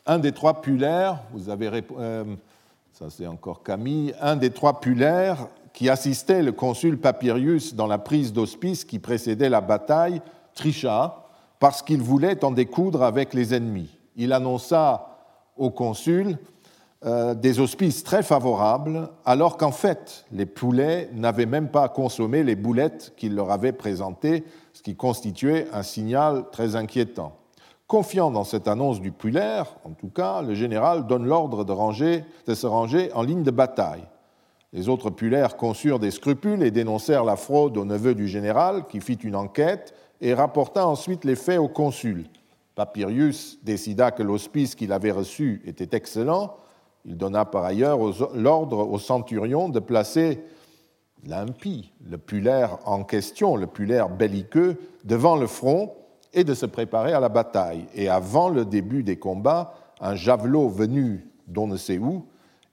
un 0.06 0.18
des 0.18 0.32
trois 0.32 0.60
pulaires, 0.60 1.22
vous 1.32 1.48
avez 1.50 1.70
euh, 1.98 2.24
ça 2.92 3.06
c'est 3.10 3.26
encore 3.26 3.62
Camille, 3.62 4.14
un 4.20 4.36
des 4.36 4.50
trois 4.50 4.80
pulaires 4.80 5.48
qui 5.72 5.88
assistait 5.88 6.42
le 6.42 6.52
consul 6.52 6.98
Papirius 6.98 7.74
dans 7.74 7.86
la 7.86 7.98
prise 7.98 8.32
d'hospice 8.32 8.84
qui 8.84 8.98
précédait 8.98 9.48
la 9.48 9.60
bataille, 9.60 10.22
tricha 10.54 11.26
parce 11.58 11.82
qu'il 11.82 12.00
voulait 12.00 12.44
en 12.44 12.50
découdre 12.50 13.02
avec 13.02 13.34
les 13.34 13.54
ennemis. 13.54 13.90
Il 14.16 14.32
annonça 14.32 15.18
au 15.56 15.70
consul 15.70 16.38
euh, 17.04 17.34
des 17.34 17.60
auspices 17.60 18.02
très 18.04 18.22
favorables, 18.22 19.10
alors 19.24 19.56
qu'en 19.58 19.70
fait, 19.70 20.24
les 20.32 20.46
poulets 20.46 21.10
n'avaient 21.12 21.46
même 21.46 21.68
pas 21.68 21.88
consommé 21.88 22.42
les 22.42 22.56
boulettes 22.56 23.12
qu'il 23.16 23.34
leur 23.34 23.50
avait 23.50 23.72
présentées, 23.72 24.44
ce 24.72 24.82
qui 24.82 24.96
constituait 24.96 25.68
un 25.72 25.82
signal 25.82 26.46
très 26.50 26.74
inquiétant. 26.74 27.36
Confiant 27.86 28.30
dans 28.30 28.44
cette 28.44 28.68
annonce 28.68 29.00
du 29.00 29.12
pulaire, 29.12 29.76
en 29.84 29.90
tout 29.90 30.08
cas, 30.08 30.42
le 30.42 30.54
général 30.54 31.06
donne 31.06 31.24
l'ordre 31.24 31.64
de, 31.64 32.54
se 32.54 32.66
ranger 32.66 33.12
en 33.12 33.22
ligne 33.22 33.44
de 33.44 33.50
bataille. 33.50 34.04
Les 34.72 34.88
autres 34.88 35.10
pulaires 35.10 35.56
conçurent 35.56 36.00
des 36.00 36.10
scrupules 36.10 36.62
et 36.62 36.70
dénoncèrent 36.70 37.24
la 37.24 37.36
fraude 37.36 37.76
au 37.76 37.84
neveu 37.84 38.14
du 38.14 38.26
général, 38.26 38.86
qui 38.86 39.00
fit 39.00 39.14
une 39.14 39.36
enquête 39.36 39.94
et 40.20 40.34
rapporta 40.34 40.86
ensuite 40.86 41.24
les 41.24 41.36
faits 41.36 41.60
au 41.60 41.68
consul. 41.68 42.26
Papirius 42.74 43.58
décida 43.62 44.10
que 44.10 44.22
l'hospice 44.22 44.74
qu'il 44.74 44.92
avait 44.92 45.12
reçu 45.12 45.62
était 45.64 45.96
excellent 45.96 46.56
il 47.06 47.16
donna 47.16 47.44
par 47.44 47.64
ailleurs 47.64 47.98
l'ordre 48.34 48.78
au 48.78 48.98
centurion 48.98 49.68
de 49.68 49.78
placer 49.78 50.42
l'impie, 51.24 51.92
le 52.04 52.18
pulaire 52.18 52.78
en 52.84 53.04
question, 53.04 53.56
le 53.56 53.66
pulaire 53.66 54.08
belliqueux, 54.08 54.76
devant 55.04 55.36
le 55.36 55.46
front 55.46 55.94
et 56.32 56.44
de 56.44 56.54
se 56.54 56.66
préparer 56.66 57.12
à 57.12 57.20
la 57.20 57.28
bataille. 57.28 57.86
Et 57.94 58.08
avant 58.08 58.48
le 58.48 58.64
début 58.64 59.02
des 59.02 59.16
combats, 59.16 59.74
un 60.00 60.14
javelot 60.14 60.68
venu 60.68 61.28
d'on 61.46 61.66
ne 61.66 61.76
sait 61.76 61.98
où 61.98 62.26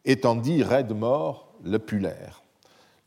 étendit 0.05 0.63
raide 0.63 0.95
mort 0.95 1.48
le 1.63 1.79
pulaire. 1.79 2.43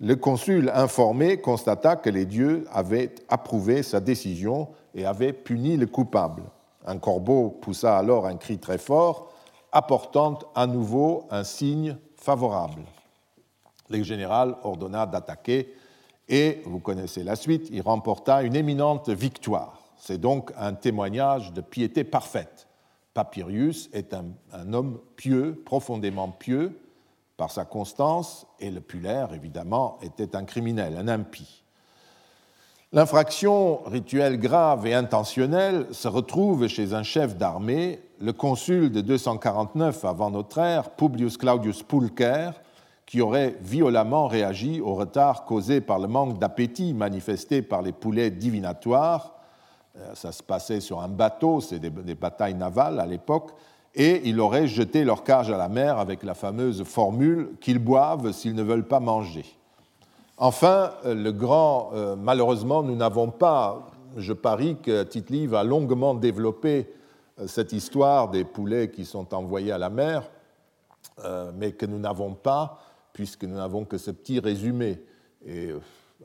Le 0.01 0.15
consul 0.17 0.71
informé 0.75 1.39
constata 1.39 1.97
que 1.97 2.11
les 2.11 2.27
dieux 2.27 2.67
avaient 2.71 3.15
approuvé 3.29 3.83
sa 3.83 4.01
décision 4.01 4.69
et 4.95 5.07
avaient 5.07 5.33
puni 5.33 5.77
le 5.77 5.87
coupable. 5.87 6.43
Un 6.87 6.99
corbeau 6.99 7.49
poussa 7.49 7.97
alors 7.97 8.27
un 8.27 8.37
cri 8.37 8.59
très 8.59 8.79
fort 8.79 9.33
apportant 9.73 10.39
à 10.55 10.67
nouveau 10.67 11.25
un 11.31 11.45
signe 11.45 11.97
favorable. 12.17 12.83
Le 13.89 14.03
général 14.03 14.57
ordonna 14.63 15.07
d'attaquer 15.07 15.75
et, 16.29 16.63
vous 16.65 16.81
connaissez 16.81 17.23
la 17.23 17.37
suite, 17.37 17.69
il 17.71 17.83
remporta 17.83 18.43
une 18.43 18.57
éminente 18.57 19.11
victoire. 19.11 19.76
C'est 20.07 20.19
donc 20.19 20.53
un 20.57 20.73
témoignage 20.75 21.53
de 21.53 21.61
piété 21.61 22.05
parfaite. 22.05 22.69
Papirius 23.13 23.91
est 23.93 24.15
un, 24.15 24.27
un, 24.53 24.73
homme 24.73 25.01
pieux, 25.17 25.61
profondément 25.65 26.29
pieux, 26.29 26.79
par 27.37 27.51
sa 27.51 27.65
constance, 27.65 28.47
et 28.61 28.71
le 28.71 28.81
pulaire, 28.81 29.35
évidemment, 29.35 29.99
était 30.03 30.37
un 30.37 30.45
criminel, 30.45 30.97
un 30.97 31.09
impie. 31.09 31.65
L'infraction 32.93 33.83
rituelle 33.87 34.39
grave 34.39 34.87
et 34.87 34.95
intentionnelle 34.95 35.89
se 35.91 36.07
retrouve 36.07 36.69
chez 36.69 36.95
un 36.95 37.03
chef 37.03 37.37
d'armée, 37.37 38.01
le 38.21 38.33
consul 38.33 38.93
de 38.93 39.01
249 39.01 40.05
avant 40.05 40.31
notre 40.31 40.59
ère, 40.59 40.91
Publius 40.91 41.37
Claudius 41.37 41.83
Pulcher, 41.83 42.51
qui 43.07 43.21
aurait 43.21 43.57
violemment 43.61 44.29
réagi 44.29 44.81
au 44.81 44.95
retard 44.95 45.45
causé 45.47 45.81
par 45.81 45.99
le 45.99 46.07
manque 46.07 46.39
d'appétit 46.39 46.95
manifesté 46.95 47.61
par 47.61 47.83
les 47.83 47.93
poulets 47.93 48.31
divinatoires. 48.31 49.36
Euh, 49.99 50.15
ça 50.15 50.33
se 50.33 50.43
passait 50.43 50.81
sur 50.81 51.01
un 51.01 51.09
bateau, 51.09 51.61
c'est 51.61 51.79
des, 51.79 52.15
batailles 52.15 52.55
navales 52.55 53.01
à 53.01 53.07
l'époque, 53.07 53.53
et 53.95 54.29
il 54.29 54.41
aurait 54.41 54.67
jeté 54.67 55.05
leur 55.05 55.25
cage 55.25 55.51
à 55.51 55.57
la 55.57 55.69
mer 55.69 55.99
avec 55.99 56.23
la 56.23 56.35
fameuse 56.35 56.85
formule 56.85 57.53
qu'ils 57.61 57.79
boivent 57.79 58.33
s'ils 58.33 58.55
ne 58.55 58.63
veulent 58.63 58.87
pas 58.87 59.01
manger. 59.01 59.45
Enfin, 60.37 60.93
euh, 61.07 61.15
le 61.15 61.33
grand, 61.33 61.91
euh, 61.95 62.15
malheureusement, 62.15 62.83
nous 62.83 62.97
n'avons 62.97 63.31
pas, 63.31 63.87
je 64.17 64.35
parie 64.35 64.77
que 64.83 65.03
tite 65.03 65.33
va 65.47 65.65
longuement 65.65 66.15
développer 66.15 66.93
cette 67.47 67.73
histoire 67.73 68.31
des 68.31 68.45
poulets 68.45 68.91
qui 68.91 69.05
sont 69.05 69.35
envoyés 69.35 69.73
à 69.73 69.77
la 69.77 69.91
mer, 69.91 70.23
mais 71.55 71.73
que 71.73 71.85
nous 71.85 71.99
n'avons 71.99 72.33
pas, 72.33 72.79
puisque 73.13 73.45
nous 73.45 73.57
n'avons 73.57 73.85
que 73.85 73.99
ce 73.99 74.11
petit 74.11 74.41
résumé. 74.41 75.03
Et 75.47 75.75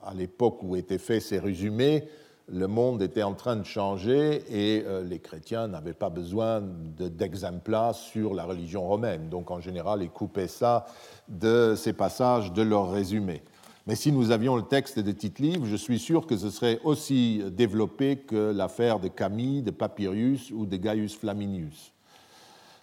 à 0.04 0.14
l'époque 0.14 0.64
où 0.64 0.78
étaient 0.78 0.98
faits 0.98 1.22
ces 1.22 1.40
résumés, 1.40 2.08
le 2.48 2.68
monde 2.68 3.02
était 3.02 3.24
en 3.24 3.34
train 3.34 3.56
de 3.56 3.64
changer 3.64 4.44
et 4.50 4.84
les 5.04 5.20
chrétiens 5.20 5.68
n'avaient 5.68 5.94
pas 5.94 6.10
besoin 6.10 6.62
d'exemplats 6.62 7.94
sur 7.94 8.34
la 8.34 8.44
religion 8.44 8.88
romaine. 8.88 9.30
Donc 9.30 9.52
en 9.52 9.60
général, 9.60 10.04
ils 10.04 10.10
coupaient 10.10 10.48
ça 10.48 10.86
de 11.30 11.76
ces 11.78 11.94
passages 11.94 12.52
de 12.52 12.62
leur 12.62 12.92
résumé. 12.92 13.42
Mais 13.88 13.96
si 13.96 14.12
nous 14.12 14.32
avions 14.32 14.56
le 14.56 14.62
texte 14.62 15.00
de 15.00 15.12
Tite-Livre, 15.12 15.66
je 15.66 15.76
suis 15.76 15.98
sûr 15.98 16.28
que 16.28 16.38
ce 16.38 16.50
serait 16.50 16.80
aussi 16.84 17.42
développé 17.52 18.18
que 18.18 18.52
l'affaire 18.52 19.00
de 19.00 19.08
Camille, 19.08 19.64
de 19.64 19.72
Papyrus 19.72 20.52
ou 20.52 20.66
de 20.66 20.78
Gaius 20.78 21.16
Flaminius. 21.16 21.92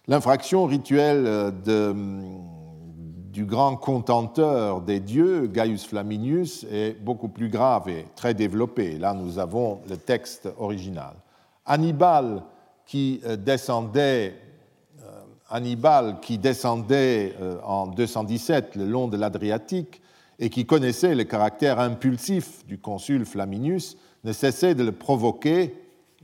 L'infraction 0.09 0.65
rituelle 0.65 1.25
de, 1.65 1.95
du 3.39 3.45
grand 3.45 3.77
contenteur 3.77 4.81
des 4.81 4.99
dieux, 4.99 5.47
Gaius 5.47 5.87
Flaminius, 5.87 6.67
est 6.73 7.01
beaucoup 7.01 7.29
plus 7.29 7.49
grave 7.49 7.89
et 7.89 8.05
très 8.17 8.35
développée. 8.35 8.99
Là, 8.99 9.15
nous 9.15 9.39
avons 9.39 9.79
le 9.89 9.97
texte 9.97 10.49
original. 10.59 11.15
Hannibal, 11.65 12.43
qui 12.85 13.21
euh, 13.25 13.37
descendait, 13.37 14.35
euh, 15.05 15.21
Hannibal, 15.51 16.19
qui 16.21 16.37
descendait 16.37 17.37
euh, 17.41 17.61
en 17.63 17.87
217 17.87 18.75
le 18.75 18.87
long 18.87 19.07
de 19.07 19.17
l'Adriatique, 19.17 20.03
et 20.41 20.51
qui 20.51 20.67
connaissait 20.67 21.15
le 21.15 21.23
caractère 21.23 21.79
impulsif 21.79 22.67
du 22.67 22.79
consul 22.79 23.25
Flaminius, 23.25 23.97
ne 24.25 24.33
cessait 24.33 24.75
de 24.75 24.83
le 24.83 24.91
provoquer 24.91 25.77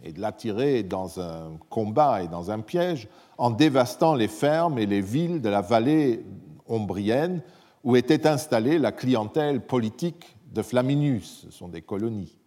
et 0.03 0.13
de 0.13 0.21
l'attirer 0.21 0.83
dans 0.83 1.21
un 1.21 1.53
combat 1.71 2.25
et 2.25 2.27
dans 2.29 2.51
un 2.51 2.59
piège 2.59 3.07
en 3.39 3.51
dévastant 3.51 4.17
les 4.17 4.29
fermes 4.29 4.79
et 4.79 4.87
les 4.87 5.01
villes 5.01 5.41
de 5.41 5.49
la 5.49 5.61
vallée 5.61 6.25
ombrienne 6.67 7.43
où 7.83 7.97
était 7.97 8.27
installée 8.27 8.79
la 8.79 8.93
clientèle 8.93 9.61
politique 9.61 10.37
de 10.53 10.63
Flaminius, 10.63 11.43
ce 11.45 11.51
sont 11.51 11.69
des 11.69 11.83
colonies. 11.83 12.39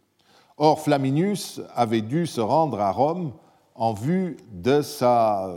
Or, 0.57 0.79
Flaminius 0.79 1.61
avait 1.75 2.01
dû 2.01 2.25
se 2.25 2.41
rendre 2.41 2.79
à 2.79 2.91
Rome 2.91 3.33
en 3.75 3.93
vue 3.93 4.37
de 4.51 4.81
sa 4.81 5.53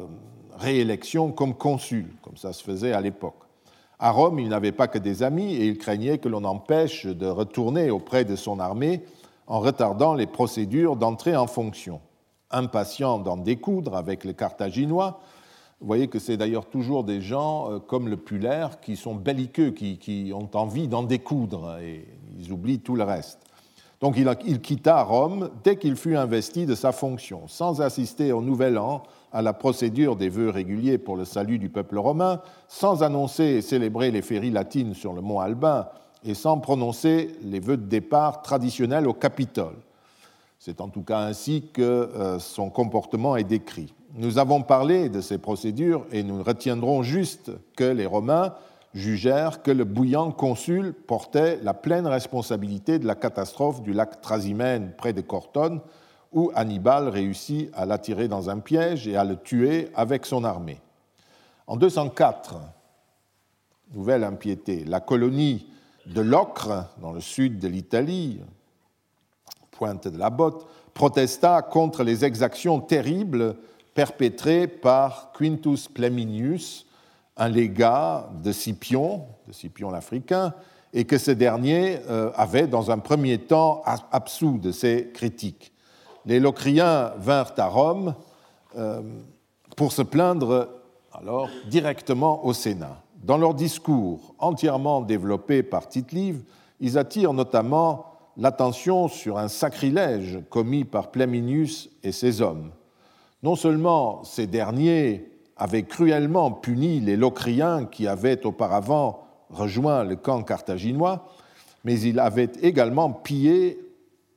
réélection 0.59 1.33
comme 1.33 1.55
consul, 1.55 2.07
comme 2.23 2.37
ça 2.37 2.52
se 2.52 2.62
faisait 2.62 2.93
à 2.93 3.00
l'époque. 3.00 3.40
À 3.99 4.11
Rome, 4.11 4.38
il 4.38 4.49
n'avait 4.49 4.73
pas 4.73 4.88
que 4.88 4.99
des 4.99 5.23
amis 5.23 5.55
et 5.55 5.67
il 5.67 5.79
craignait 5.79 6.19
que 6.19 6.29
l'on 6.29 6.45
empêche 6.45 7.07
de 7.07 7.26
retourner 7.26 7.90
auprès 7.90 8.25
de 8.25 8.37
son 8.37 8.61
armée 8.61 9.02
en 9.47 9.61
retardant 9.61 10.14
les 10.14 10.26
procédures 10.26 10.97
d'entrée 10.97 11.37
en 11.37 11.47
fonction. 11.47 12.00
Impatient 12.50 13.19
d'en 13.19 13.37
découdre 13.37 13.97
avec 13.97 14.25
les 14.25 14.35
Carthaginois, 14.35 15.21
vous 15.80 15.87
voyez 15.87 16.08
que 16.08 16.18
c'est 16.18 16.37
d'ailleurs 16.37 16.66
toujours 16.66 17.04
des 17.04 17.22
gens 17.22 17.70
euh, 17.70 17.78
comme 17.78 18.08
le 18.08 18.18
Pulaire 18.18 18.80
qui 18.80 18.96
sont 18.96 19.14
belliqueux, 19.14 19.70
qui, 19.70 20.30
ont 20.34 20.50
envie 20.54 20.88
d'en 20.88 21.02
découdre 21.02 21.78
et 21.78 22.06
ils 22.38 22.52
oublient 22.52 22.80
tout 22.80 22.96
le 22.96 23.04
reste. 23.04 23.40
Donc 24.00 24.16
il, 24.18 24.30
il 24.46 24.60
quitta 24.60 25.02
Rome 25.02 25.50
dès 25.64 25.76
qu'il 25.76 25.96
fut 25.96 26.16
investi 26.16 26.66
de 26.66 26.75
sa 26.75 26.92
fonction, 26.92 27.49
sans 27.49 27.80
assister 27.80 28.32
au 28.32 28.42
Nouvel 28.42 28.78
An, 28.78 29.02
à 29.32 29.40
la 29.42 29.52
procédure 29.52 30.16
des 30.16 30.28
vœux 30.28 30.50
réguliers 30.50 30.99
pour 30.99 31.16
le 31.16 31.25
salut 31.25 31.58
du 31.58 31.70
peuple 31.70 31.99
romain, 31.99 32.40
sans 32.68 33.02
annoncer 33.02 33.44
et 33.44 33.62
célébrer 33.62 34.10
les 34.10 34.22
féries 34.22 34.50
latines 34.50 34.94
sur 34.94 35.12
le 35.12 35.22
mont 35.22 35.40
Albin 35.40 35.88
et 36.25 36.34
sans 36.34 36.58
prononcer 36.58 37.30
les 37.42 37.60
vœux 37.60 37.78
de 37.78 37.87
départ 37.87 38.42
traditionnels 38.42 39.06
au 39.06 39.14
Capitole. 39.14 39.76
C'est 40.58 40.82
en 40.82 40.88
tout 40.88 41.02
cas 41.02 41.20
ainsi 41.20 41.64
que 41.72 41.82
euh, 41.82 42.38
son 42.38 42.68
comportement 42.68 43.37
est 43.37 43.44
décrit. 43.44 43.94
Nous 44.14 44.38
avons 44.38 44.62
parlé 44.62 45.09
de 45.09 45.21
ces 45.21 45.38
procédures 45.38 46.05
et 46.11 46.25
nous 46.25 46.43
retiendrons 46.43 47.05
juste 47.05 47.52
que 47.76 47.85
les 47.85 48.07
Romains 48.07 48.55
jugèrent 48.93 49.62
que 49.62 49.71
le 49.71 49.85
bouillant 49.85 50.33
consul 50.33 50.93
portait 50.93 51.61
la 51.62 51.75
pleine 51.75 52.09
responsabilité 52.09 52.99
de 52.99 53.07
la 53.07 53.14
catastrophe 53.14 53.83
du 53.83 53.93
lac 53.93 54.21
Trasimène 54.21 54.95
près 54.97 55.12
de 55.12 55.21
Cortone, 55.21 55.81
où 56.33 56.50
Hannibal 56.57 57.09
réussit 57.09 57.71
à 57.73 57.87
l'attirer 57.87 58.26
dans 58.26 58.50
un 58.50 58.59
piège 58.59 59.07
et 59.07 59.17
à 59.17 59.23
le 59.23 59.37
tuer 59.37 59.90
avec 59.95 60.26
son 60.26 60.43
armée. 60.43 60.81
En 61.69 61.76
204, 61.76 62.57
nouvelle 63.95 64.25
impiété, 64.25 64.85
la 64.85 64.99
colonie 64.99 65.69
de 66.07 66.21
Locre, 66.21 66.87
dans 67.00 67.12
le 67.12 67.21
sud 67.21 67.61
de 67.61 67.69
l'Italie, 67.69 68.40
pointe 69.71 70.09
de 70.09 70.19
la 70.19 70.31
botte, 70.31 70.67
protesta 70.95 71.62
contre 71.62 72.02
les 72.02 72.25
exactions 72.25 72.81
terribles 72.81 73.57
perpétrées 73.94 74.66
par 74.66 75.32
Quintus 75.32 75.88
Pleminius, 75.88 76.87
un 77.37 77.49
légat 77.49 78.30
de 78.42 78.52
Scipion, 78.52 79.26
de 79.47 79.52
Scipion 79.52 79.90
l'Africain, 79.90 80.54
et 80.92 81.04
que 81.04 81.18
ce 81.18 81.30
dernier 81.30 81.99
euh, 82.09 82.30
avait, 82.35 82.66
dans 82.66 82.90
un 82.90 82.99
premier 82.99 83.38
temps, 83.38 83.82
absous 84.11 84.59
de 84.59 84.73
ses 84.73 85.11
critiques 85.14 85.73
les 86.26 86.40
Locriens 86.40 87.12
vinrent 87.18 87.54
à 87.56 87.66
Rome 87.66 88.14
euh, 88.76 89.00
pour 89.76 89.92
se 89.92 90.02
plaindre 90.02 90.68
alors 91.12 91.49
directement 91.68 92.44
au 92.44 92.52
Sénat. 92.52 93.02
Dans 93.23 93.37
leur 93.37 93.54
discours 93.54 94.35
entièrement 94.38 95.00
développé 95.00 95.62
par 95.62 95.88
Tite-Live, 95.88 96.42
ils 96.80 96.97
attirent 96.97 97.32
notamment 97.32 98.06
l'attention 98.37 99.09
sur 99.09 99.38
un 99.38 99.49
sacrilège 99.49 100.38
commis 100.49 100.85
par 100.85 101.11
Plaminius 101.11 101.90
et 102.02 102.12
ses 102.12 102.40
hommes. 102.40 102.70
Non 103.42 103.56
seulement 103.56 104.23
ces 104.25 104.47
derniers 104.47 105.30
avaient 105.56 105.85
cruellement 105.85 106.50
puni 106.50 107.00
les 107.00 107.16
Locriens 107.16 107.87
qui 107.87 108.06
avaient 108.06 108.44
auparavant 108.47 109.25
rejoint 109.50 110.04
le 110.04 110.16
camp 110.16 110.42
carthaginois, 110.42 111.26
mais 111.85 111.99
ils 112.00 112.18
avaient 112.18 112.50
également 112.62 113.11
pillé 113.12 113.80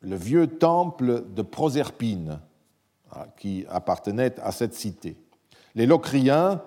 le 0.01 0.15
vieux 0.15 0.47
temple 0.47 1.23
de 1.33 1.41
Proserpine, 1.41 2.39
hein, 3.13 3.25
qui 3.37 3.65
appartenait 3.69 4.39
à 4.41 4.51
cette 4.51 4.73
cité. 4.73 5.15
Les 5.75 5.85
Locriens 5.85 6.61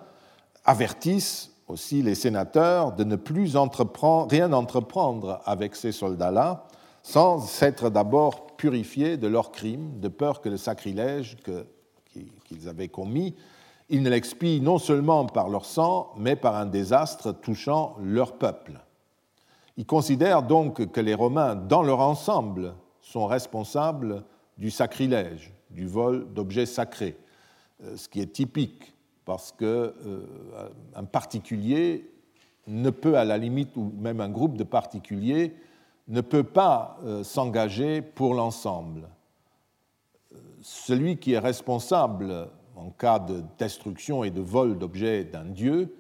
avertissent 0.65 1.53
aussi 1.69 2.03
les 2.03 2.15
sénateurs 2.15 2.93
de 2.93 3.05
ne 3.05 3.17
plus 3.17 3.57
rien 3.57 4.53
entreprendre 4.53 5.41
avec 5.45 5.77
ces 5.77 5.93
soldats-là, 5.93 6.67
sans 7.03 7.41
s'être 7.41 7.91
d'abord 7.91 8.57
purifiés 8.57 9.17
de 9.17 9.27
leurs 9.27 9.53
crimes, 9.53 10.01
de 10.01 10.09
peur 10.09 10.41
que 10.41 10.49
le 10.49 10.57
sacrilège 10.57 11.37
qu'ils 12.45 12.69
avaient 12.69 12.89
commis, 12.89 13.35
ils 13.89 14.03
ne 14.03 14.11
l'expient 14.11 14.61
non 14.61 14.79
seulement 14.79 15.27
par 15.27 15.49
leur 15.49 15.65
sang, 15.65 16.13
mais 16.17 16.37
par 16.37 16.57
un 16.57 16.67
désastre 16.67 17.33
touchant 17.33 17.97
leur 18.03 18.37
peuple. 18.37 18.81
Ils 19.77 19.87
considèrent 19.87 20.43
donc 20.43 20.91
que 20.91 21.01
les 21.01 21.15
Romains, 21.15 21.55
dans 21.55 21.83
leur 21.83 22.01
ensemble, 22.01 22.75
sont 23.01 23.27
responsables 23.27 24.25
du 24.59 24.71
sacrilège, 24.71 25.53
du 25.71 25.87
vol 25.87 26.33
d'objets 26.33 26.67
sacrés, 26.67 27.17
euh, 27.83 27.97
ce 27.97 28.09
qui 28.09 28.21
est 28.21 28.33
typique 28.33 28.95
parce 29.27 29.53
qu'un 29.53 29.67
euh, 29.67 30.25
particulier 31.13 32.09
ne 32.69 32.91
peut, 32.91 33.19
à 33.19 33.25
la 33.25 33.37
limite, 33.37 33.77
ou 33.77 33.93
même 33.99 34.21
un 34.21 34.31
groupe 34.31 34.57
de 34.57 34.65
particuliers, 34.65 35.55
ne 36.09 36.21
peut 36.21 36.45
pas 36.45 36.99
euh, 37.05 37.25
s'engager 37.25 38.01
pour 38.01 38.35
l'ensemble. 38.35 39.09
Celui 40.69 41.19
qui 41.19 41.35
est 41.35 41.39
responsable 41.39 42.49
en 42.75 42.91
cas 42.91 43.19
de 43.19 43.43
destruction 43.59 44.25
et 44.25 44.31
de 44.31 44.41
vol 44.41 44.79
d'objets 44.79 45.25
d'un 45.25 45.45
dieu 45.45 45.95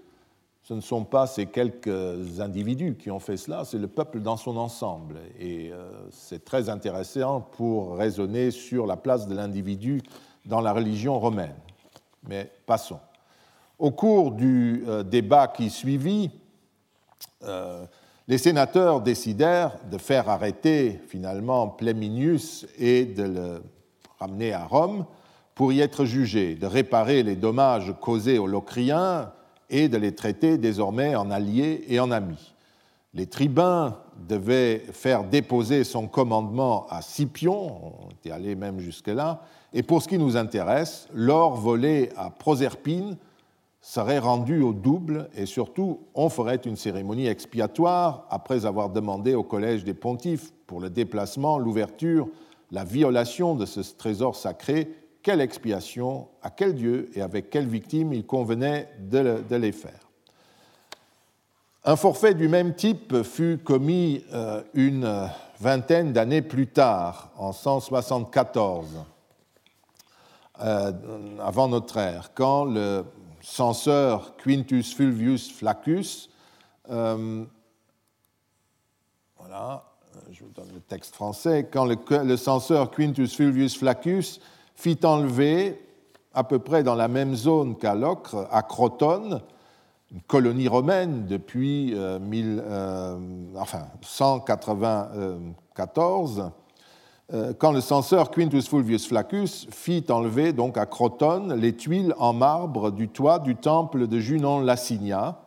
ce 0.66 0.74
ne 0.74 0.80
sont 0.80 1.04
pas 1.04 1.28
ces 1.28 1.46
quelques 1.46 2.40
individus 2.40 2.96
qui 2.96 3.08
ont 3.12 3.20
fait 3.20 3.36
cela, 3.36 3.64
c'est 3.64 3.78
le 3.78 3.86
peuple 3.86 4.18
dans 4.18 4.36
son 4.36 4.56
ensemble. 4.56 5.20
Et 5.38 5.70
euh, 5.70 5.92
c'est 6.10 6.44
très 6.44 6.68
intéressant 6.68 7.40
pour 7.40 7.96
raisonner 7.96 8.50
sur 8.50 8.84
la 8.84 8.96
place 8.96 9.28
de 9.28 9.36
l'individu 9.36 10.02
dans 10.44 10.60
la 10.60 10.72
religion 10.72 11.20
romaine. 11.20 11.54
Mais 12.26 12.50
passons. 12.66 12.98
Au 13.78 13.92
cours 13.92 14.32
du 14.32 14.82
euh, 14.88 15.04
débat 15.04 15.46
qui 15.46 15.70
suivit, 15.70 16.32
euh, 17.44 17.86
les 18.26 18.38
sénateurs 18.38 19.02
décidèrent 19.02 19.78
de 19.88 19.98
faire 19.98 20.28
arrêter 20.28 21.00
finalement 21.06 21.68
Pléminius 21.68 22.66
et 22.76 23.04
de 23.04 23.22
le 23.22 23.62
ramener 24.18 24.52
à 24.52 24.64
Rome 24.64 25.04
pour 25.54 25.72
y 25.72 25.80
être 25.80 26.04
jugé, 26.04 26.54
de 26.54 26.66
réparer 26.66 27.22
les 27.22 27.36
dommages 27.36 27.94
causés 28.00 28.38
aux 28.38 28.46
Locriens 28.46 29.32
et 29.70 29.88
de 29.88 29.96
les 29.96 30.14
traiter 30.14 30.58
désormais 30.58 31.16
en 31.16 31.30
alliés 31.30 31.84
et 31.88 31.98
en 31.98 32.10
amis. 32.10 32.54
Les 33.14 33.26
tribuns 33.26 33.96
devaient 34.28 34.84
faire 34.92 35.24
déposer 35.24 35.84
son 35.84 36.06
commandement 36.06 36.86
à 36.90 37.00
Scipion, 37.00 38.04
on 38.04 38.10
était 38.10 38.30
allé 38.30 38.54
même 38.54 38.78
jusque-là, 38.78 39.40
et 39.72 39.82
pour 39.82 40.02
ce 40.02 40.08
qui 40.08 40.18
nous 40.18 40.36
intéresse, 40.36 41.08
l'or 41.14 41.56
volé 41.56 42.10
à 42.16 42.28
Proserpine 42.28 43.16
serait 43.80 44.18
rendu 44.18 44.60
au 44.62 44.72
double, 44.72 45.30
et 45.34 45.46
surtout, 45.46 46.00
on 46.14 46.28
ferait 46.28 46.56
une 46.56 46.76
cérémonie 46.76 47.28
expiatoire 47.28 48.26
après 48.30 48.66
avoir 48.66 48.90
demandé 48.90 49.34
au 49.34 49.42
Collège 49.42 49.84
des 49.84 49.94
pontifes 49.94 50.52
pour 50.66 50.80
le 50.80 50.90
déplacement, 50.90 51.58
l'ouverture, 51.58 52.28
la 52.70 52.84
violation 52.84 53.54
de 53.54 53.66
ce 53.66 53.80
trésor 53.80 54.36
sacré 54.36 54.90
quelle 55.22 55.40
expiation, 55.40 56.28
à 56.42 56.50
quel 56.50 56.74
Dieu 56.74 57.10
et 57.14 57.20
avec 57.20 57.50
quelle 57.50 57.66
victime 57.66 58.12
il 58.12 58.24
convenait 58.24 58.88
de 59.00 59.56
les 59.56 59.72
faire. 59.72 60.06
Un 61.84 61.96
forfait 61.96 62.34
du 62.34 62.48
même 62.48 62.74
type 62.74 63.22
fut 63.22 63.58
commis 63.58 64.24
euh, 64.32 64.62
une 64.74 65.28
vingtaine 65.60 66.12
d'années 66.12 66.42
plus 66.42 66.66
tard, 66.66 67.30
en 67.36 67.52
174, 67.52 68.86
euh, 70.62 70.92
avant 71.40 71.68
notre 71.68 71.96
ère, 71.96 72.32
quand 72.34 72.64
le 72.64 73.04
censeur 73.40 74.36
Quintus 74.36 74.94
Fulvius 74.94 75.52
Flaccus, 75.52 76.28
euh, 76.90 77.44
je 80.30 80.44
vous 80.44 80.50
donne 80.50 80.68
le 80.74 80.80
texte 80.80 81.14
français, 81.14 81.68
quand 81.70 81.84
le, 81.84 82.36
censeur 82.36 82.90
Quintus 82.90 83.34
Fulvius 83.34 83.76
Flaccus 83.76 84.40
fit 84.74 84.98
enlever, 85.04 85.80
à 86.34 86.44
peu 86.44 86.58
près 86.58 86.82
dans 86.82 86.94
la 86.94 87.08
même 87.08 87.34
zone 87.34 87.76
qu'à 87.76 87.94
Locre, 87.94 88.46
à 88.50 88.62
Crotone, 88.62 89.40
une 90.12 90.20
colonie 90.22 90.68
romaine 90.68 91.26
depuis 91.26 91.92
euh, 91.94 92.18
euh, 92.20 93.18
enfin, 93.56 93.86
194, 94.02 96.52
euh, 97.32 97.52
quand 97.58 97.72
le 97.72 97.80
censeur 97.80 98.30
Quintus 98.30 98.68
Fulvius 98.68 99.08
Flaccus 99.08 99.66
fit 99.70 100.04
enlever 100.10 100.52
donc 100.52 100.78
à 100.78 100.86
Crotone 100.86 101.54
les 101.54 101.74
tuiles 101.74 102.14
en 102.18 102.32
marbre 102.32 102.92
du 102.92 103.08
toit 103.08 103.40
du 103.40 103.56
temple 103.56 104.06
de 104.06 104.20
Junon 104.20 104.60
Lacinia 104.60 105.40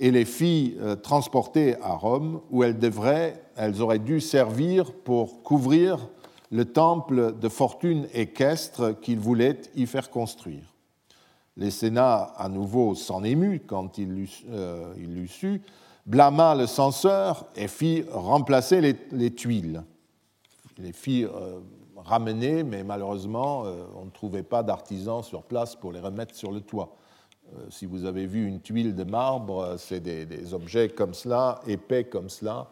et 0.00 0.10
les 0.10 0.24
fit 0.24 0.76
transporter 1.02 1.76
à 1.82 1.92
Rome 1.92 2.40
où 2.50 2.64
elles, 2.64 2.78
devraient, 2.78 3.40
auraient 3.78 3.98
dû 3.98 4.20
servir 4.20 4.92
pour 4.92 5.42
couvrir 5.42 6.08
le 6.50 6.64
temple 6.64 7.38
de 7.38 7.48
fortune 7.48 8.08
équestre 8.12 8.98
qu'il 9.00 9.18
voulait 9.18 9.60
y 9.76 9.86
faire 9.86 10.10
construire. 10.10 10.74
Les 11.56 11.70
Sénats, 11.70 12.32
à 12.36 12.48
nouveau, 12.48 12.94
s'en 12.94 13.22
émut 13.22 13.62
quand 13.66 13.98
il 13.98 14.08
l'eut 14.14 14.30
euh, 14.50 15.26
su, 15.28 15.62
blâma 16.06 16.54
le 16.54 16.66
censeur 16.66 17.46
et 17.54 17.68
fit 17.68 18.04
remplacer 18.10 18.80
les, 18.80 19.34
tuiles. 19.34 19.82
Il 20.78 20.84
les 20.84 20.92
fit 20.92 21.24
euh, 21.24 21.60
ramener, 21.96 22.62
mais 22.62 22.82
malheureusement, 22.82 23.64
euh, 23.66 23.84
on 23.96 24.06
ne 24.06 24.10
trouvait 24.10 24.42
pas 24.42 24.62
d'artisans 24.62 25.22
sur 25.22 25.42
place 25.42 25.76
pour 25.76 25.92
les 25.92 26.00
remettre 26.00 26.34
sur 26.34 26.50
le 26.50 26.60
toit. 26.60 26.96
Si 27.68 27.86
vous 27.86 28.04
avez 28.04 28.26
vu 28.26 28.46
une 28.46 28.60
tuile 28.60 28.94
de 28.94 29.04
marbre, 29.04 29.76
c'est 29.78 30.00
des, 30.00 30.54
objets 30.54 30.88
comme 30.88 31.14
cela, 31.14 31.60
épais 31.66 32.04
comme 32.04 32.28
cela. 32.28 32.68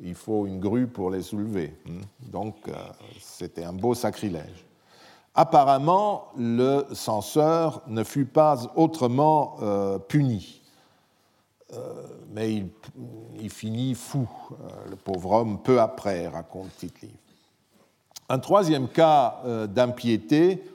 Il 0.00 0.14
faut 0.14 0.46
une 0.46 0.58
grue 0.58 0.86
pour 0.86 1.10
les 1.10 1.22
soulever. 1.22 1.76
Hmm. 1.86 2.30
Donc, 2.30 2.56
c'était 3.20 3.64
un 3.64 3.72
beau 3.72 3.94
sacrilège. 3.94 4.66
Apparemment, 5.34 6.28
le 6.36 6.84
censeur 6.92 7.82
ne 7.86 8.04
fut 8.04 8.26
pas 8.26 8.70
autrement 8.76 9.56
puni. 10.08 10.60
mais 12.32 12.64
il, 13.40 13.50
finit 13.50 13.94
fou, 13.94 14.28
le 14.90 14.96
pauvre 14.96 15.32
homme, 15.32 15.62
peu 15.62 15.80
après, 15.80 16.28
raconte 16.28 16.76
tite 16.76 17.06
Un 18.28 18.38
troisième 18.40 18.88
cas 18.88 19.40
d'impiété 19.68 20.62
euh, 20.66 20.71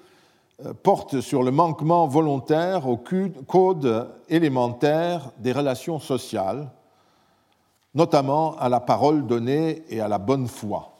porte 0.83 1.21
sur 1.21 1.43
le 1.43 1.51
manquement 1.51 2.07
volontaire 2.07 2.87
au 2.87 2.97
code 2.97 4.09
élémentaire 4.27 5.31
des 5.37 5.51
relations 5.51 5.99
sociales, 5.99 6.71
notamment 7.93 8.57
à 8.57 8.69
la 8.69 8.79
parole 8.79 9.27
donnée 9.27 9.83
et 9.89 10.01
à 10.01 10.07
la 10.07 10.17
bonne 10.17 10.47
foi. 10.47 10.97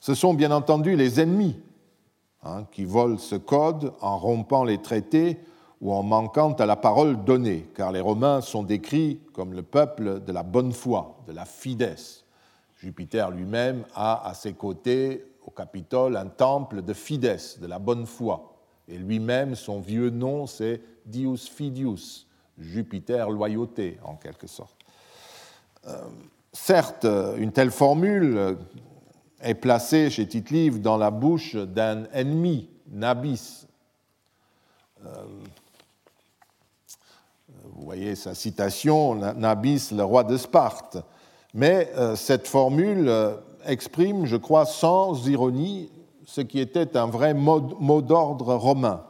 Ce 0.00 0.14
sont 0.14 0.34
bien 0.34 0.50
entendu 0.50 0.96
les 0.96 1.20
ennemis 1.20 1.58
hein, 2.42 2.64
qui 2.72 2.84
volent 2.84 3.18
ce 3.18 3.36
code 3.36 3.92
en 4.00 4.18
rompant 4.18 4.64
les 4.64 4.78
traités 4.78 5.38
ou 5.80 5.92
en 5.92 6.02
manquant 6.02 6.52
à 6.52 6.66
la 6.66 6.76
parole 6.76 7.24
donnée, 7.24 7.66
car 7.74 7.90
les 7.90 8.00
Romains 8.00 8.42
sont 8.42 8.62
décrits 8.62 9.20
comme 9.32 9.54
le 9.54 9.62
peuple 9.62 10.20
de 10.20 10.32
la 10.32 10.42
bonne 10.42 10.72
foi, 10.72 11.16
de 11.26 11.32
la 11.32 11.46
fides. 11.46 11.96
Jupiter 12.76 13.30
lui-même 13.30 13.84
a 13.94 14.26
à 14.26 14.34
ses 14.34 14.52
côtés 14.52 15.24
au 15.50 15.56
Capitole 15.56 16.16
un 16.16 16.26
temple 16.26 16.82
de 16.82 16.92
Fides, 16.92 17.58
de 17.60 17.66
la 17.66 17.78
bonne 17.78 18.06
foi. 18.06 18.54
Et 18.88 18.96
lui-même, 18.96 19.54
son 19.54 19.80
vieux 19.80 20.10
nom, 20.10 20.46
c'est 20.46 20.80
Dius 21.04 21.48
Fidius, 21.48 22.26
Jupiter 22.58 23.30
loyauté, 23.30 23.98
en 24.04 24.14
quelque 24.14 24.46
sorte. 24.46 24.76
Euh, 25.86 26.02
certes, 26.52 27.06
une 27.38 27.52
telle 27.52 27.70
formule 27.70 28.56
est 29.40 29.54
placée 29.54 30.10
chez 30.10 30.26
tite 30.28 30.80
dans 30.80 30.96
la 30.96 31.10
bouche 31.10 31.56
d'un 31.56 32.04
ennemi, 32.12 32.68
Nabis. 32.88 33.66
Euh, 35.04 35.24
vous 37.64 37.84
voyez 37.84 38.14
sa 38.14 38.34
citation, 38.34 39.14
Nabis, 39.14 39.90
le 39.92 40.04
roi 40.04 40.24
de 40.24 40.36
Sparte. 40.36 40.98
Mais 41.54 41.90
euh, 41.96 42.14
cette 42.14 42.46
formule 42.46 43.10
exprime, 43.66 44.26
je 44.26 44.36
crois, 44.36 44.66
sans 44.66 45.28
ironie, 45.28 45.90
ce 46.26 46.40
qui 46.40 46.60
était 46.60 46.96
un 46.96 47.06
vrai 47.06 47.34
mot 47.34 48.02
d'ordre 48.02 48.54
romain. 48.54 49.04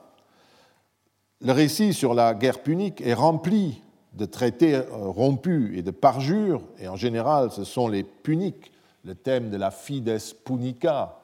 Le 1.42 1.52
récit 1.52 1.94
sur 1.94 2.14
la 2.14 2.34
guerre 2.34 2.62
punique 2.62 3.00
est 3.00 3.14
rempli 3.14 3.80
de 4.12 4.24
traités 4.24 4.74
euh, 4.74 4.84
rompus 4.90 5.78
et 5.78 5.82
de 5.82 5.90
parjures, 5.90 6.62
et 6.78 6.88
en 6.88 6.96
général 6.96 7.50
ce 7.50 7.64
sont 7.64 7.88
les 7.88 8.02
puniques, 8.02 8.72
le 9.04 9.14
thème 9.14 9.50
de 9.50 9.56
la 9.56 9.70
fides 9.70 10.18
punica, 10.44 11.18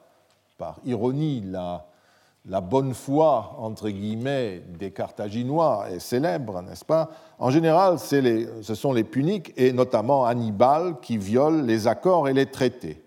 par 0.57 0.79
ironie, 0.85 1.43
la, 1.45 2.61
bonne 2.61 2.95
foi, 2.95 3.55
entre 3.59 3.89
guillemets, 3.89 4.63
des 4.79 4.89
Carthaginois 4.89 5.85
est 5.91 5.99
célèbre, 5.99 6.63
n'est-ce 6.63 6.85
pas? 6.85 7.11
En 7.37 7.51
général, 7.51 7.99
ce 7.99 8.73
sont 8.73 8.93
les 8.93 9.03
puniques, 9.03 9.53
et 9.55 9.71
notamment 9.71 10.25
Hannibal, 10.25 10.99
qui 10.99 11.17
violent 11.17 11.61
les 11.61 11.85
accords 11.85 12.27
et 12.27 12.33
les 12.33 12.47
traités 12.47 13.03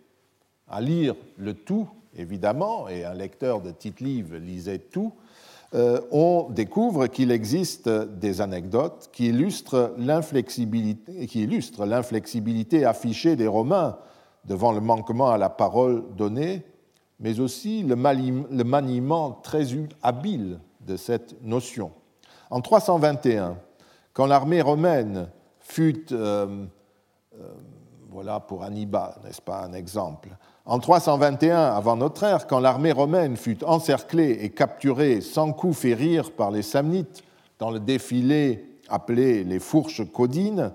à 0.71 0.81
lire 0.81 1.15
le 1.37 1.55
tout, 1.55 1.89
évidemment, 2.17 2.89
et 2.89 3.05
un 3.05 3.15
lecteur 3.15 3.61
de 3.61 3.71
Tite-Livre 3.71 4.37
lisait 4.37 4.79
tout, 4.79 5.13
euh, 5.73 6.01
on 6.11 6.49
découvre 6.51 7.07
qu'il 7.07 7.31
existe 7.31 7.89
des 7.89 8.41
anecdotes 8.41 9.09
qui 9.13 9.29
illustrent 9.29 9.95
l'inflexibilité 9.99 12.85
affichée 12.85 13.37
des 13.37 13.47
Romains 13.47 13.97
devant 14.45 14.73
le 14.73 14.81
manquement 14.81 15.31
à 15.31 15.39
la 15.39 15.49
parole 15.49 16.05
donnée, 16.17 16.65
mais 17.21 17.39
aussi 17.39 17.83
le, 17.83 17.95
maniement 17.95 19.33
très 19.43 19.67
habile 20.03 20.59
de 20.81 20.97
cette 20.97 21.41
notion. 21.43 21.93
En 22.51 22.61
321, 22.61 23.57
quand 24.13 24.27
l'armée 24.27 24.63
romaine 24.63 25.29
fut, 25.61 26.13
euh, 26.13 26.67
euh, 27.39 27.53
voilà 28.09 28.41
pour 28.41 28.65
Hannibal, 28.65 29.15
n'est-ce 29.23 29.43
pas 29.43 29.63
un 29.63 29.73
exemple, 29.73 30.31
en 30.67 30.79
321 30.79 31.59
avant 31.59 31.97
notre 31.97 32.23
ère, 32.23 32.47
quand 32.47 32.61
l'armée 32.61 32.93
romaine 32.93 33.37
fut 33.37 33.65
encerclée 33.65 34.39
et 34.43 34.51
capturée 34.51 35.21
sans 35.21 35.53
coup 35.53 35.73
férir 35.73 36.33
par 36.33 36.51
les 36.51 36.63
Samnites 36.63 37.23
dans 37.59 37.71
le 37.71 37.81
défilé 37.81 38.67
appelé 38.89 39.45
les 39.45 39.59
fourches 39.59 40.03
codines, 40.13 40.73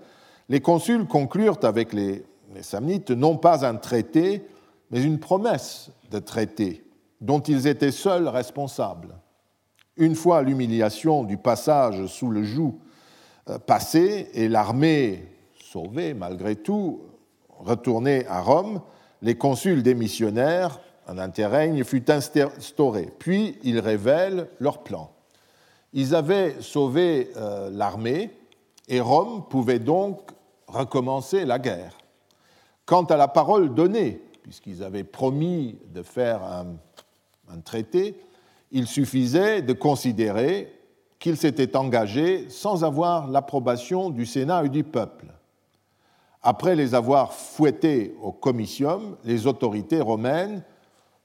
les 0.50 0.62
consuls 0.62 1.06
conclurent 1.06 1.60
avec 1.64 1.94
les, 1.94 2.24
Samnites 2.62 3.12
non 3.12 3.36
pas 3.36 3.66
un 3.66 3.76
traité, 3.76 4.46
mais 4.90 5.04
une 5.04 5.20
promesse 5.20 5.92
de 6.10 6.20
traité 6.20 6.86
dont 7.20 7.42
ils 7.42 7.68
étaient 7.68 7.92
seuls 7.92 8.30
responsables. 8.30 9.16
Une 9.98 10.16
fois 10.16 10.42
l'humiliation 10.42 11.24
du 11.24 11.36
passage 11.38 12.06
sous 12.06 12.30
le 12.30 12.44
joug 12.44 12.80
euh, 13.50 13.60
passée 13.60 14.30
et 14.34 14.48
l'armée 14.48 15.28
sauvée 15.60 16.14
malgré 16.14 16.56
tout, 16.56 17.02
retournée 17.60 18.26
à 18.28 18.42
Rome, 18.42 18.80
les 19.22 19.36
consuls 19.36 19.84
démissionnaires, 19.84 20.80
un 21.08 21.18
interrègne 21.18 21.84
fut 21.84 22.10
instauré. 22.10 23.10
Puis 23.20 23.58
ils 23.64 23.80
révèlent 23.80 24.48
leur 24.60 24.84
plan. 24.84 25.12
Ils 25.94 26.16
avaient 26.16 26.56
sauvé 26.62 27.32
euh, 27.38 27.70
l'armée 27.72 28.32
et 28.88 29.00
Rome 29.00 29.46
pouvait 29.50 29.80
donc 29.80 30.32
recommencer 30.68 31.46
la 31.46 31.60
guerre. 31.60 31.98
Quant 32.86 33.06
à 33.06 33.18
la 33.18 33.28
parole 33.28 33.74
donnée, 33.74 34.22
puisqu'ils 34.44 34.84
avaient 34.84 35.04
promis 35.04 35.78
de 35.94 36.04
faire 36.04 36.44
un, 36.44 36.76
un 37.50 37.60
traité, 37.60 38.20
il 38.72 38.88
suffisait 38.88 39.62
de 39.62 39.74
considérer 39.74 40.72
qu'ils 41.18 41.38
s'étaient 41.38 41.76
engagés 41.76 42.50
sans 42.50 42.84
avoir 42.84 43.28
l'approbation 43.30 44.10
du 44.10 44.26
Sénat 44.26 44.66
et 44.66 44.70
du 44.70 44.84
peuple. 44.84 45.28
Après 46.48 46.76
les 46.76 46.94
avoir 46.94 47.34
fouettés 47.34 48.16
au 48.22 48.32
comitium, 48.32 49.18
les 49.24 49.48
autorités 49.48 50.00
romaines 50.00 50.62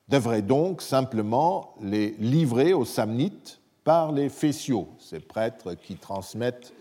devraient 0.09 0.41
donc 0.41 0.81
simplement 0.81 1.75
les 1.83 2.13
livrer 2.13 2.73
aux 2.73 2.87
samnites 2.87 3.61
par 3.85 4.13
les 4.13 4.31
fessiaux, 4.31 4.89
ces 4.99 5.21
prêtres 5.21 5.75
qui 5.75 5.97
transmettent 5.97 6.73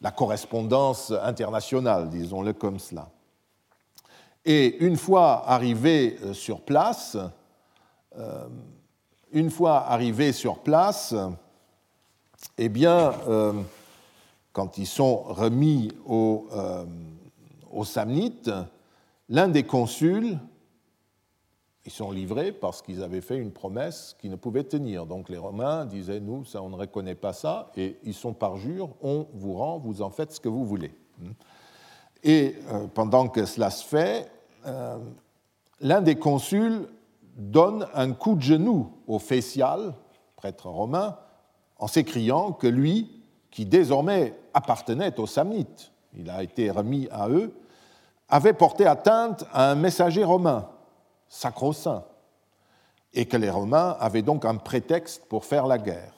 la 0.00 0.12
correspondance 0.12 1.10
internationale, 1.10 2.08
disons-le 2.10 2.52
comme 2.52 2.78
cela. 2.78 3.08
Et 4.44 4.84
une 4.84 4.96
fois 4.96 5.50
arrivés 5.50 6.16
euh, 6.22 6.32
sur 6.32 6.60
place, 6.60 7.16
euh, 8.16 8.46
une 9.32 9.50
fois 9.50 9.84
arrivés 9.88 10.32
sur 10.32 10.58
place, 10.58 11.12
eh 12.56 12.68
bien, 12.68 13.14
euh, 13.26 13.52
quand 14.52 14.78
ils 14.78 14.86
sont 14.86 15.16
remis 15.24 15.90
au 16.06 16.46
aux 17.70 17.84
Samnites, 17.84 18.50
l'un 19.28 19.48
des 19.48 19.62
consuls, 19.62 20.38
ils 21.86 21.92
sont 21.92 22.10
livrés 22.10 22.52
parce 22.52 22.82
qu'ils 22.82 23.02
avaient 23.02 23.20
fait 23.20 23.38
une 23.38 23.52
promesse 23.52 24.16
qu'ils 24.20 24.30
ne 24.30 24.36
pouvaient 24.36 24.64
tenir. 24.64 25.06
Donc 25.06 25.28
les 25.28 25.38
Romains 25.38 25.86
disaient, 25.86 26.20
nous, 26.20 26.44
ça, 26.44 26.62
on 26.62 26.68
ne 26.70 26.76
reconnaît 26.76 27.14
pas 27.14 27.32
ça, 27.32 27.70
et 27.76 27.98
ils 28.04 28.14
sont 28.14 28.34
parjure, 28.34 28.90
on 29.02 29.26
vous 29.32 29.54
rend, 29.54 29.78
vous 29.78 30.02
en 30.02 30.10
faites 30.10 30.32
ce 30.32 30.40
que 30.40 30.48
vous 30.48 30.66
voulez. 30.66 30.92
Et 32.22 32.56
euh, 32.70 32.86
pendant 32.88 33.28
que 33.28 33.46
cela 33.46 33.70
se 33.70 33.84
fait, 33.84 34.30
euh, 34.66 34.98
l'un 35.80 36.02
des 36.02 36.16
consuls 36.16 36.86
donne 37.36 37.86
un 37.94 38.12
coup 38.12 38.34
de 38.34 38.42
genou 38.42 38.92
au 39.06 39.18
Fécial, 39.18 39.94
prêtre 40.36 40.68
romain, 40.68 41.16
en 41.78 41.86
s'écriant 41.86 42.52
que 42.52 42.66
lui, 42.66 43.22
qui 43.50 43.64
désormais 43.64 44.34
appartenait 44.52 45.18
aux 45.18 45.26
Samnites, 45.26 45.92
il 46.16 46.30
a 46.30 46.42
été 46.42 46.70
remis 46.70 47.08
à 47.10 47.28
eux, 47.28 47.52
avait 48.28 48.52
porté 48.52 48.86
atteinte 48.86 49.44
à 49.52 49.70
un 49.70 49.74
messager 49.74 50.24
romain, 50.24 50.68
sacro-saint, 51.28 52.04
et 53.12 53.26
que 53.26 53.36
les 53.36 53.50
Romains 53.50 53.96
avaient 53.98 54.22
donc 54.22 54.44
un 54.44 54.56
prétexte 54.56 55.24
pour 55.28 55.44
faire 55.44 55.66
la 55.66 55.78
guerre. 55.78 56.14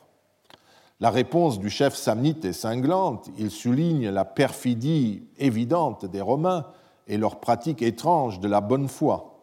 La 1.00 1.10
réponse 1.10 1.58
du 1.58 1.70
chef 1.70 1.94
samnite 1.94 2.44
est 2.44 2.52
cinglante. 2.52 3.28
Il 3.38 3.50
souligne 3.50 4.10
la 4.10 4.24
perfidie 4.24 5.26
évidente 5.38 6.04
des 6.04 6.20
Romains 6.20 6.66
et 7.08 7.16
leur 7.16 7.40
pratique 7.40 7.82
étrange 7.82 8.40
de 8.40 8.46
la 8.46 8.60
bonne 8.60 8.88
foi 8.88 9.40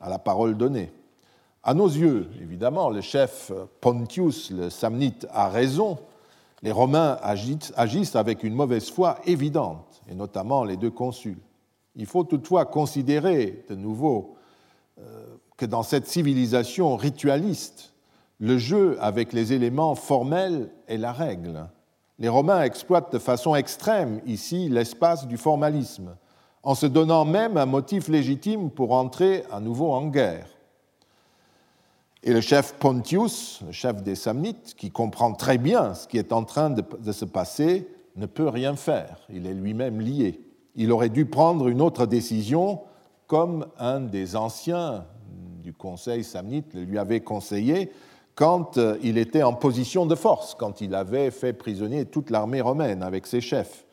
à 0.00 0.08
la 0.08 0.18
parole 0.18 0.56
donnée. 0.56 0.92
À 1.64 1.74
nos 1.74 1.88
yeux, 1.88 2.30
évidemment, 2.40 2.90
le 2.90 3.00
chef 3.00 3.50
Pontius, 3.80 4.52
le 4.52 4.70
samnite, 4.70 5.26
a 5.32 5.48
raison. 5.48 5.98
Les 6.62 6.72
Romains 6.72 7.18
agissent 7.22 8.16
avec 8.16 8.42
une 8.42 8.54
mauvaise 8.54 8.90
foi 8.90 9.18
évidente, 9.26 10.02
et 10.08 10.14
notamment 10.14 10.64
les 10.64 10.76
deux 10.76 10.90
consuls. 10.90 11.38
Il 11.94 12.06
faut 12.06 12.24
toutefois 12.24 12.64
considérer 12.64 13.64
de 13.68 13.74
nouveau 13.74 14.36
euh, 14.98 15.36
que 15.56 15.66
dans 15.66 15.82
cette 15.82 16.06
civilisation 16.06 16.96
ritualiste, 16.96 17.94
le 18.38 18.58
jeu 18.58 18.96
avec 19.00 19.32
les 19.32 19.52
éléments 19.52 19.94
formels 19.94 20.70
est 20.88 20.98
la 20.98 21.12
règle. 21.12 21.68
Les 22.18 22.28
Romains 22.28 22.62
exploitent 22.62 23.12
de 23.12 23.18
façon 23.18 23.54
extrême 23.54 24.20
ici 24.26 24.68
l'espace 24.68 25.26
du 25.26 25.36
formalisme, 25.36 26.16
en 26.62 26.74
se 26.74 26.86
donnant 26.86 27.24
même 27.24 27.56
un 27.56 27.66
motif 27.66 28.08
légitime 28.08 28.70
pour 28.70 28.92
entrer 28.92 29.44
à 29.50 29.60
nouveau 29.60 29.92
en 29.92 30.06
guerre. 30.06 30.48
Et 32.26 32.32
le 32.32 32.40
chef 32.40 32.74
Pontius, 32.80 33.60
le 33.64 33.70
chef 33.70 34.02
des 34.02 34.16
Samnites, 34.16 34.74
qui 34.76 34.90
comprend 34.90 35.32
très 35.32 35.58
bien 35.58 35.94
ce 35.94 36.08
qui 36.08 36.18
est 36.18 36.32
en 36.32 36.42
train 36.42 36.70
de, 36.70 37.12
se 37.12 37.24
passer, 37.24 37.86
ne 38.16 38.26
peut 38.26 38.48
rien 38.48 38.74
faire. 38.74 39.20
Il 39.32 39.46
est 39.46 39.54
lui-même 39.54 40.00
lié. 40.00 40.40
Il 40.74 40.90
aurait 40.90 41.08
dû 41.08 41.26
prendre 41.26 41.68
une 41.68 41.80
autre 41.80 42.04
décision, 42.04 42.80
comme 43.28 43.66
un 43.78 44.00
des 44.00 44.34
anciens 44.34 45.04
du 45.62 45.72
conseil 45.72 46.24
samnite 46.24 46.74
le 46.74 46.82
lui 46.82 46.98
avait 46.98 47.20
conseillé 47.20 47.92
quand 48.34 48.76
euh, 48.76 48.98
il 49.04 49.18
était 49.18 49.44
en 49.44 49.52
position 49.52 50.04
de 50.04 50.16
force, 50.16 50.56
quand 50.56 50.80
il 50.80 50.96
avait 50.96 51.30
fait 51.30 51.52
prisonnier 51.52 52.06
toute 52.06 52.30
l'armée 52.30 52.60
romaine 52.60 53.04
avec 53.04 53.28
ses 53.28 53.40
chefs. 53.40 53.84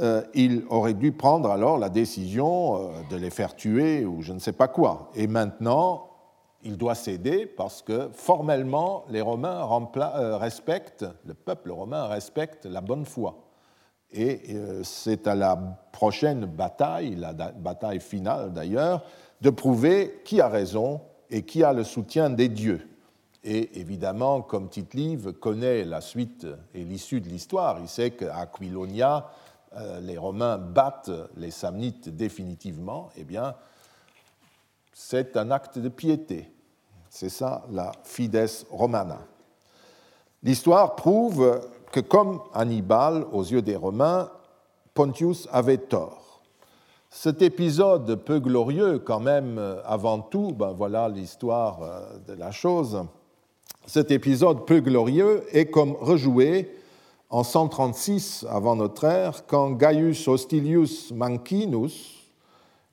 Euh, 0.00 0.22
il 0.32 0.62
aurait 0.70 0.94
dû 0.94 1.12
prendre 1.12 1.50
alors 1.50 1.76
la 1.76 1.90
décision 1.90 2.76
euh, 2.76 2.88
de 3.10 3.16
les 3.16 3.28
faire 3.28 3.54
tuer 3.54 4.06
ou 4.06 4.22
je 4.22 4.32
ne 4.32 4.38
sais 4.38 4.52
pas 4.52 4.68
quoi. 4.68 5.10
Et 5.14 5.26
maintenant, 5.26 6.09
il 6.62 6.76
doit 6.76 6.94
céder 6.94 7.46
parce 7.46 7.82
que 7.82 8.10
formellement, 8.12 9.04
les 9.08 9.20
Romains 9.20 9.66
euh, 9.96 10.36
respectent, 10.36 11.06
le 11.24 11.34
peuple 11.34 11.70
romain 11.70 12.06
respecte 12.06 12.66
la 12.66 12.80
bonne 12.80 13.04
foi. 13.04 13.46
Et 14.12 14.56
c'est 14.82 15.28
à 15.28 15.36
la 15.36 15.56
prochaine 15.92 16.44
bataille, 16.44 17.14
la 17.14 17.32
bataille 17.32 18.00
finale 18.00 18.52
d'ailleurs, 18.52 19.04
de 19.40 19.50
prouver 19.50 20.20
qui 20.24 20.40
a 20.40 20.48
raison 20.48 21.00
et 21.30 21.42
qui 21.42 21.62
a 21.62 21.72
le 21.72 21.84
soutien 21.84 22.28
des 22.28 22.48
dieux. 22.48 22.88
Et 23.42 23.80
évidemment, 23.80 24.42
comme 24.42 24.68
Tite-Live 24.68 25.32
connaît 25.32 25.84
la 25.84 26.00
suite 26.00 26.46
et 26.74 26.84
l'issue 26.84 27.20
de 27.20 27.28
l'histoire, 27.28 27.78
il 27.80 27.88
sait 27.88 28.10
qu'à 28.10 28.36
Aquilonia, 28.36 29.30
euh, 29.76 30.00
les 30.00 30.18
Romains 30.18 30.58
battent 30.58 31.10
les 31.36 31.50
Samnites 31.50 32.14
définitivement, 32.14 33.08
eh 33.16 33.24
bien, 33.24 33.54
c'est 34.92 35.36
un 35.36 35.50
acte 35.50 35.78
de 35.78 35.88
piété. 35.88 36.52
C'est 37.08 37.28
ça 37.28 37.64
la 37.70 37.92
fides 38.04 38.48
romana. 38.70 39.18
L'histoire 40.42 40.96
prouve 40.96 41.60
que 41.92 42.00
comme 42.00 42.40
Hannibal, 42.54 43.26
aux 43.32 43.42
yeux 43.42 43.62
des 43.62 43.76
Romains, 43.76 44.30
Pontius 44.94 45.48
avait 45.52 45.78
tort. 45.78 46.42
Cet 47.10 47.42
épisode 47.42 48.14
peu 48.24 48.38
glorieux, 48.38 49.00
quand 49.00 49.20
même, 49.20 49.58
avant 49.84 50.20
tout, 50.20 50.52
ben 50.52 50.72
voilà 50.72 51.08
l'histoire 51.08 51.82
euh, 51.82 52.18
de 52.28 52.34
la 52.34 52.52
chose, 52.52 53.02
cet 53.86 54.12
épisode 54.12 54.66
peu 54.66 54.80
glorieux 54.80 55.44
est 55.50 55.66
comme 55.66 55.96
rejoué 55.98 56.70
en 57.30 57.42
136 57.42 58.46
avant 58.48 58.76
notre 58.76 59.04
ère, 59.04 59.46
quand 59.46 59.70
Gaius 59.72 60.28
Hostilius 60.28 61.10
Mancinus 61.12 62.19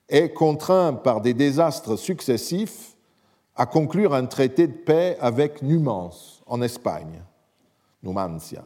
est 0.08 0.30
contraint 0.30 0.94
par 0.94 1.20
des 1.20 1.34
désastres 1.34 1.98
successifs 1.98 2.96
à 3.56 3.66
conclure 3.66 4.14
un 4.14 4.26
traité 4.26 4.66
de 4.66 4.72
paix 4.72 5.16
avec 5.20 5.62
Numance 5.62 6.42
en 6.46 6.62
Espagne, 6.62 7.22
Numancia. 8.02 8.64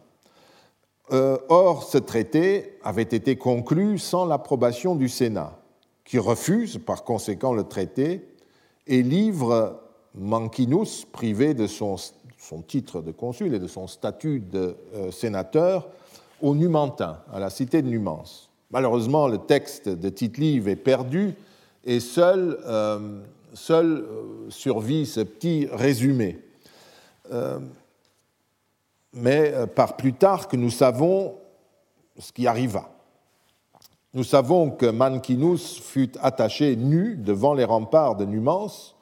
Euh, 1.10 1.38
or, 1.48 1.82
ce 1.82 1.98
traité 1.98 2.78
avait 2.84 3.02
été 3.02 3.36
conclu 3.36 3.98
sans 3.98 4.24
l'approbation 4.24 4.94
du 4.94 5.08
Sénat, 5.08 5.58
qui 6.04 6.18
refuse 6.18 6.78
par 6.78 7.04
conséquent 7.04 7.52
le 7.52 7.64
traité 7.64 8.28
et 8.86 9.02
livre 9.02 9.80
Mancinus, 10.14 11.06
privé 11.06 11.54
de 11.54 11.66
son 11.66 11.96
titre 12.66 13.00
de 13.00 13.12
consul 13.12 13.54
et 13.54 13.58
de 13.58 13.66
son 13.66 13.86
statut 13.86 14.40
de 14.40 14.76
euh, 14.94 15.10
sénateur 15.10 15.88
au 16.40 16.54
Numantin, 16.54 17.18
à 17.32 17.40
la 17.40 17.50
cité 17.50 17.82
de 17.82 17.88
Numance. 17.88 18.51
Malheureusement, 18.72 19.28
le 19.28 19.38
texte 19.38 19.88
de 19.88 20.08
Tite-Live 20.08 20.68
est 20.68 20.76
perdu 20.76 21.34
et 21.84 22.00
seul, 22.00 22.58
euh, 22.66 23.20
euh, 23.70 24.46
survit 24.48 25.06
ce 25.06 25.20
petit 25.20 25.68
résumé. 25.70 26.38
mais 29.14 29.52
par 29.74 29.96
plus 29.96 30.14
tard 30.14 30.48
que 30.48 30.56
nous 30.56 30.70
savons 30.70 31.34
ce 32.18 32.32
qui 32.32 32.46
arriva. 32.46 32.88
Nous 34.14 34.24
savons 34.24 34.70
que 34.70 34.86
Mancinus 34.86 35.78
fut 35.78 36.12
attaché 36.20 36.76
nu 36.76 37.16
devant 37.16 37.54
les 37.54 37.64
remparts 37.64 38.16
de 38.16 38.24
Numance 38.24 38.94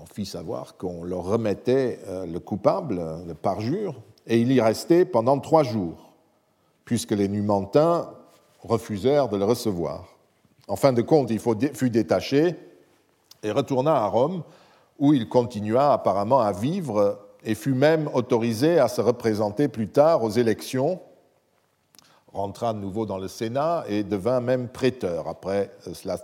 on 0.00 0.06
fit 0.06 0.26
savoir 0.26 0.76
qu'on 0.76 1.04
leur 1.04 1.24
remettait 1.24 2.00
euh, 2.06 2.26
le 2.26 2.40
coupable, 2.40 3.02
le 3.26 3.34
parjure, 3.34 3.94
et 4.26 4.40
il 4.40 4.52
y 4.52 4.60
restait 4.60 5.04
pendant 5.04 5.38
trois 5.38 5.62
jours, 5.62 6.12
puisque 6.84 7.12
les 7.12 7.28
Numantins 7.28 8.10
refusèrent 8.64 9.28
de 9.28 9.36
le 9.36 9.44
recevoir. 9.44 10.06
En 10.68 10.76
fin 10.76 10.92
de 10.92 11.02
compte, 11.02 11.30
il 11.30 11.38
fut 11.38 11.90
détaché 11.90 12.56
et 13.42 13.50
retourna 13.50 13.94
à 13.94 14.06
Rome, 14.06 14.42
où 14.98 15.12
il 15.12 15.28
continua 15.28 15.92
apparemment 15.92 16.40
à 16.40 16.52
vivre 16.52 17.18
et 17.44 17.54
fut 17.54 17.74
même 17.74 18.08
autorisé 18.14 18.78
à 18.78 18.88
se 18.88 19.00
représenter 19.00 19.68
plus 19.68 19.88
tard 19.88 20.24
aux 20.24 20.30
élections, 20.30 21.00
rentra 22.32 22.72
de 22.72 22.78
nouveau 22.78 23.06
dans 23.06 23.18
le 23.18 23.28
Sénat 23.28 23.84
et 23.88 24.02
devint 24.02 24.40
même 24.40 24.68
prêteur. 24.68 25.28
Après 25.28 25.70
cela, 25.92 26.18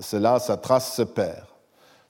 cela 0.00 0.38
sa 0.38 0.56
trace 0.56 0.94
se 0.94 1.02
perd. 1.02 1.46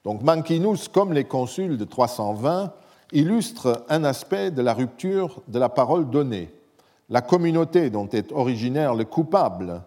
Donc 0.05 0.22
Mancinus, 0.22 0.88
comme 0.88 1.12
les 1.12 1.24
consuls 1.24 1.76
de 1.76 1.85
320, 1.85 2.72
illustre 3.12 3.85
un 3.88 4.05
aspect 4.05 4.50
de 4.50 4.62
la 4.62 4.72
rupture 4.72 5.42
de 5.48 5.59
la 5.59 5.68
parole 5.68 6.09
donnée. 6.09 6.52
La 7.08 7.22
communauté 7.22 7.90
dont 7.90 8.08
est 8.08 8.32
originaire 8.32 8.94
le 8.94 9.04
coupable, 9.04 9.82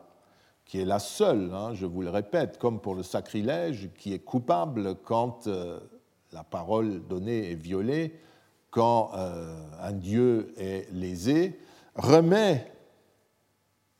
qui 0.63 0.79
est 0.79 0.86
la 0.86 0.99
seule, 0.99 1.51
hein, 1.53 1.73
je 1.73 1.86
vous 1.86 2.01
le 2.01 2.10
répète, 2.10 2.58
comme 2.58 2.79
pour 2.79 2.95
le 2.95 3.03
sacrilège, 3.03 3.89
qui 3.97 4.13
est 4.13 4.19
coupable 4.19 4.95
quand 5.03 5.47
euh, 5.47 5.79
la 6.32 6.43
parole 6.43 7.05
donnée 7.08 7.51
est 7.51 7.55
violée, 7.55 8.19
quand 8.71 9.12
euh, 9.15 9.60
un 9.82 9.91
dieu 9.91 10.53
est 10.58 10.89
lésé, 10.93 11.60
remet 11.95 12.71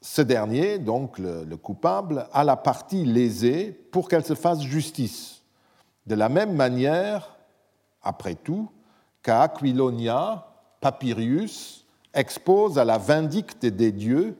ce 0.02 0.22
dernier, 0.22 0.80
donc 0.80 1.20
le 1.20 1.58
coupable, 1.58 2.28
à 2.32 2.46
la 2.46 2.56
partie 2.56 3.04
lésée 3.04 3.72
pour 3.92 4.08
qu'elle 4.08 4.24
se 4.24 4.36
fasse 4.36 4.62
justice. 4.62 5.42
De 6.06 6.16
la 6.16 6.30
même 6.30 6.56
manière, 6.56 7.38
après 8.02 8.36
tout, 8.36 8.70
qu'à 9.22 9.42
Aquilonia, 9.42 10.48
Papirius 10.80 11.79
expose 12.14 12.80
à 12.80 12.86
la 12.86 12.98
vindicte 12.98 13.66
des 13.66 13.92
dieux 13.92 14.38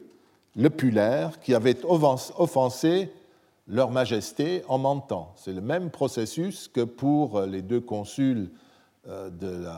le 0.56 0.70
pulaire 0.70 1.40
qui 1.40 1.54
avait 1.54 1.78
offensé 1.84 3.12
leur 3.68 3.90
majesté 3.90 4.64
en 4.68 4.78
mentant. 4.78 5.32
C'est 5.36 5.52
le 5.52 5.60
même 5.60 5.90
processus 5.90 6.68
que 6.68 6.82
pour 6.82 7.42
les 7.42 7.62
deux 7.62 7.80
consuls 7.80 8.50
euh, 9.08 9.30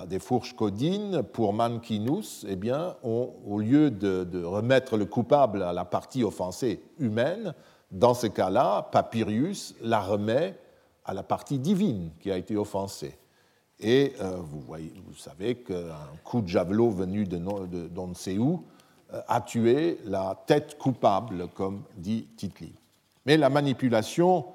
des 0.07 0.19
fourches 0.19 0.55
codines, 0.55 1.23
pour 1.23 1.53
Mancinus, 1.53 2.45
eh 2.49 2.57
bien, 2.57 2.97
au 3.05 3.59
lieu 3.59 3.91
de, 3.91 4.43
remettre 4.43 4.97
le 4.97 5.05
coupable 5.05 5.63
à 5.63 5.73
la 5.73 5.85
partie 5.85 6.25
offensée 6.25 6.83
humaine, 6.99 7.55
dans 7.93 8.15
ce 8.15 8.27
cas-là, 8.27 8.89
Papirius 8.91 9.75
la 9.83 10.01
remet 10.01 10.59
à 11.05 11.13
la 11.13 11.23
partie 11.23 11.59
divine 11.59 12.11
qui 12.21 12.33
a 12.33 12.39
été 12.39 12.57
offensée. 12.57 13.17
Et 13.83 14.15
euh, 14.21 14.37
vous, 14.41 14.65
savez 15.17 15.57
qu'un 15.57 16.17
coup 16.25 16.41
de 16.41 16.49
javelot 16.49 16.91
venu 16.91 17.25
de, 17.25 17.37
ne 17.37 18.15
sait 18.15 18.39
où 18.39 18.65
euh, 19.13 19.21
a 19.27 19.41
tué 19.41 19.99
la 20.05 20.41
tête 20.47 20.79
coupable, 20.79 21.49
comme 21.55 21.83
dit 21.97 22.29
Titli. 22.37 22.73
Mais 23.27 23.37
la 23.37 23.51
manipulation 23.51 24.47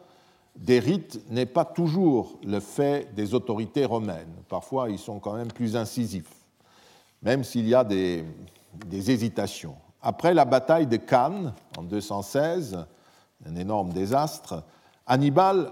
des 0.56 0.80
rites 0.80 1.22
n'est 1.30 1.46
pas 1.46 1.66
toujours 1.66 2.40
le 2.44 2.62
fait 2.62 3.14
des 3.16 3.34
autorités 3.34 3.86
romaines. 3.86 4.34
Parfois, 4.48 4.90
ils 4.90 4.98
sont 4.98 5.20
quand 5.20 5.34
même 5.34 5.52
plus 5.52 5.76
incisifs, 5.76 6.34
même 7.22 7.44
s'il 7.44 7.68
y 7.68 7.76
a 7.76 7.84
des 7.84 8.24
hésitations. 8.92 9.76
Après 10.02 10.34
la 10.34 10.46
bataille 10.46 10.88
de 10.88 10.98
Cannes 10.98 11.54
en 11.78 11.84
216, 11.84 12.86
un 13.46 13.56
énorme 13.56 13.92
désastre, 13.92 14.64
Hannibal 15.06 15.72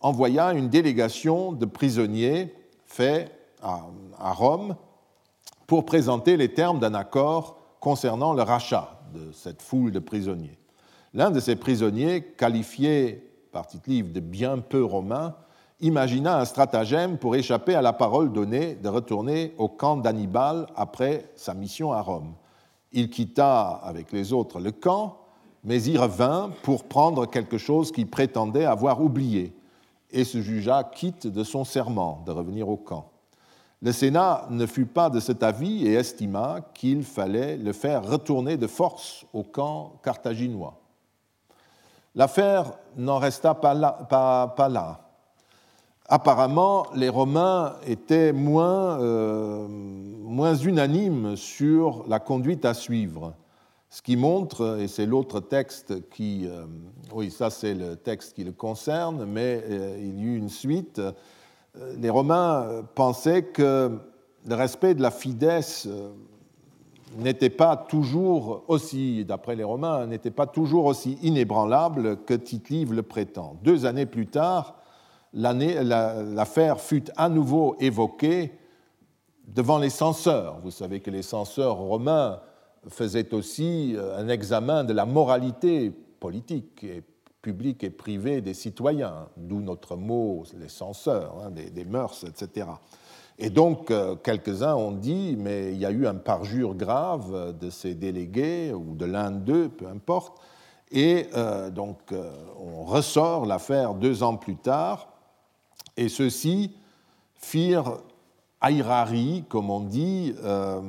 envoya 0.00 0.52
une 0.52 0.68
délégation 0.68 1.52
de 1.52 1.66
prisonniers 1.66 2.52
faits 2.90 3.30
à, 3.62 4.32
Rome 4.32 4.74
pour 5.66 5.84
présenter 5.84 6.36
les 6.36 6.52
termes 6.52 6.80
d'un 6.80 6.94
accord 6.94 7.56
concernant 7.78 8.32
le 8.32 8.42
rachat 8.42 9.00
de 9.14 9.32
cette 9.32 9.62
foule 9.62 9.92
de 9.92 10.00
prisonniers. 10.00 10.58
L'un 11.14 11.30
de 11.30 11.40
ces 11.40 11.56
prisonniers, 11.56 12.22
qualifié 12.22 13.32
par 13.52 13.66
Tite-Livre 13.66 14.12
de 14.12 14.20
bien 14.20 14.58
peu 14.58 14.84
romain, 14.84 15.36
imagina 15.80 16.38
un 16.38 16.44
stratagème 16.44 17.16
pour 17.16 17.36
échapper 17.36 17.74
à 17.74 17.82
la 17.82 17.92
parole 17.92 18.32
donnée 18.32 18.74
de 18.74 18.88
retourner 18.88 19.54
au 19.56 19.68
camp 19.68 19.96
d'Hannibal 19.96 20.66
après 20.74 21.30
sa 21.36 21.54
mission 21.54 21.92
à 21.92 22.02
Rome. 22.02 22.34
Il 22.92 23.08
quitta 23.08 23.80
avec 23.82 24.10
les 24.10 24.32
autres 24.32 24.58
le 24.60 24.72
camp, 24.72 25.18
mais 25.62 25.82
y 25.84 25.96
revint 25.96 26.50
pour 26.62 26.84
prendre 26.84 27.26
quelque 27.26 27.58
chose 27.58 27.92
qu'il 27.92 28.08
prétendait 28.08 28.64
avoir 28.64 29.00
oublié 29.00 29.54
et 30.12 30.24
se 30.24 30.40
jugea 30.40 30.84
quitte 30.84 31.26
de 31.26 31.44
son 31.44 31.64
serment 31.64 32.22
de 32.26 32.32
revenir 32.32 32.68
au 32.68 32.76
camp. 32.76 33.10
Le 33.82 33.92
Sénat 33.92 34.46
ne 34.50 34.66
fut 34.66 34.86
pas 34.86 35.08
de 35.08 35.20
cet 35.20 35.42
avis 35.42 35.86
et 35.86 35.94
estima 35.94 36.60
qu'il 36.74 37.02
fallait 37.02 37.56
le 37.56 37.72
faire 37.72 38.04
retourner 38.04 38.56
de 38.56 38.66
force 38.66 39.24
au 39.32 39.42
camp 39.42 39.94
carthaginois. 40.02 40.78
L'affaire 42.14 42.72
n'en 42.96 43.18
resta 43.18 43.54
pas 43.54 43.74
là, 43.74 45.00
Apparemment, 46.12 46.86
les 46.94 47.08
Romains 47.08 47.76
étaient 47.86 48.32
moins, 48.32 49.00
euh, 49.00 49.68
moins 49.68 50.56
unanimes 50.56 51.36
sur 51.36 52.04
la 52.08 52.18
conduite 52.18 52.64
à 52.64 52.74
suivre. 52.74 53.34
Ce 53.92 54.02
qui 54.02 54.16
montre, 54.16 54.78
et 54.78 54.86
c'est 54.86 55.04
l'autre 55.04 55.40
texte 55.40 56.08
qui, 56.10 56.46
euh, 56.46 56.64
oui, 57.12 57.28
ça 57.28 57.50
c'est 57.50 57.74
le 57.74 57.96
texte 57.96 58.36
qui 58.36 58.44
le 58.44 58.52
concerne, 58.52 59.24
mais 59.24 59.64
euh, 59.68 59.98
il 59.98 60.20
y 60.20 60.22
eut 60.22 60.36
une 60.36 60.48
suite. 60.48 61.00
Euh, 61.00 61.12
les 61.98 62.08
Romains 62.08 62.84
pensaient 62.94 63.42
que 63.42 63.98
le 64.46 64.54
respect 64.54 64.94
de 64.94 65.02
la 65.02 65.10
fidesse 65.10 65.88
n'était 67.16 67.50
pas 67.50 67.76
toujours 67.76 68.62
aussi, 68.68 69.24
d'après 69.24 69.56
les 69.56 69.64
Romains, 69.64 70.06
n'était 70.06 70.30
pas 70.30 70.46
toujours 70.46 70.84
aussi 70.84 71.18
inébranlable 71.22 72.18
que 72.24 72.34
tite 72.34 72.70
le 72.70 73.02
prétend. 73.02 73.56
Deux 73.64 73.86
années 73.86 74.06
plus 74.06 74.28
tard, 74.28 74.76
l'affaire 75.34 76.80
fut 76.80 77.10
à 77.16 77.28
nouveau 77.28 77.74
évoquée 77.80 78.52
devant 79.48 79.78
les 79.78 79.90
censeurs. 79.90 80.58
Vous 80.62 80.70
savez 80.70 81.00
que 81.00 81.10
les 81.10 81.22
censeurs 81.22 81.76
romains 81.76 82.40
faisait 82.88 83.34
aussi 83.34 83.94
euh, 83.96 84.18
un 84.18 84.28
examen 84.28 84.84
de 84.84 84.92
la 84.92 85.04
moralité 85.04 85.90
politique 85.90 86.84
et 86.84 87.02
publique 87.42 87.84
et 87.84 87.90
privée 87.90 88.40
des 88.40 88.54
citoyens, 88.54 89.28
d'où 89.36 89.60
notre 89.60 89.96
mot, 89.96 90.44
les 90.58 90.68
censeurs, 90.68 91.36
hein, 91.42 91.50
des, 91.50 91.84
mœurs, 91.84 92.24
etc. 92.24 92.66
Et 93.38 93.48
donc, 93.48 93.90
euh, 93.90 94.14
quelques-uns 94.16 94.74
ont 94.74 94.92
dit, 94.92 95.36
mais 95.38 95.72
il 95.72 95.78
y 95.78 95.86
a 95.86 95.90
eu 95.90 96.06
un 96.06 96.16
parjure 96.16 96.74
grave 96.74 97.56
de 97.58 97.70
ces 97.70 97.94
délégués, 97.94 98.74
ou 98.74 98.94
de 98.94 99.06
l'un 99.06 99.30
d'eux, 99.30 99.70
peu 99.70 99.86
importe, 99.86 100.38
et 100.92 101.28
euh, 101.34 101.70
donc 101.70 102.12
on 102.58 102.84
ressort 102.84 103.46
l'affaire 103.46 103.94
deux 103.94 104.22
ans 104.22 104.36
plus 104.36 104.56
tard, 104.56 105.08
et 105.96 106.08
ceux-ci 106.08 106.76
firent 107.36 107.98
Airari, 108.62 109.44
comme 109.48 109.70
on 109.70 109.80
dit, 109.80 110.34
euh, 110.44 110.80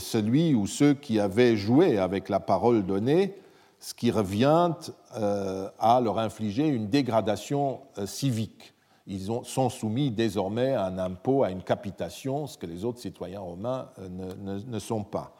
celui 0.00 0.54
ou 0.54 0.66
ceux 0.66 0.94
qui 0.94 1.20
avaient 1.20 1.56
joué 1.56 1.98
avec 1.98 2.28
la 2.28 2.40
parole 2.40 2.84
donnée, 2.84 3.34
ce 3.78 3.94
qui 3.94 4.10
revient 4.10 4.72
euh, 5.16 5.68
à 5.78 6.00
leur 6.00 6.18
infliger 6.18 6.66
une 6.66 6.88
dégradation 6.88 7.80
euh, 7.98 8.06
civique. 8.06 8.74
Ils 9.06 9.28
sont 9.44 9.70
soumis 9.70 10.10
désormais 10.10 10.74
à 10.74 10.86
un 10.86 10.98
impôt, 10.98 11.42
à 11.42 11.50
une 11.50 11.62
capitation, 11.62 12.46
ce 12.46 12.58
que 12.58 12.66
les 12.66 12.84
autres 12.84 13.00
citoyens 13.00 13.40
romains 13.40 13.88
ne 13.98 14.78
sont 14.78 15.02
pas. 15.02 15.32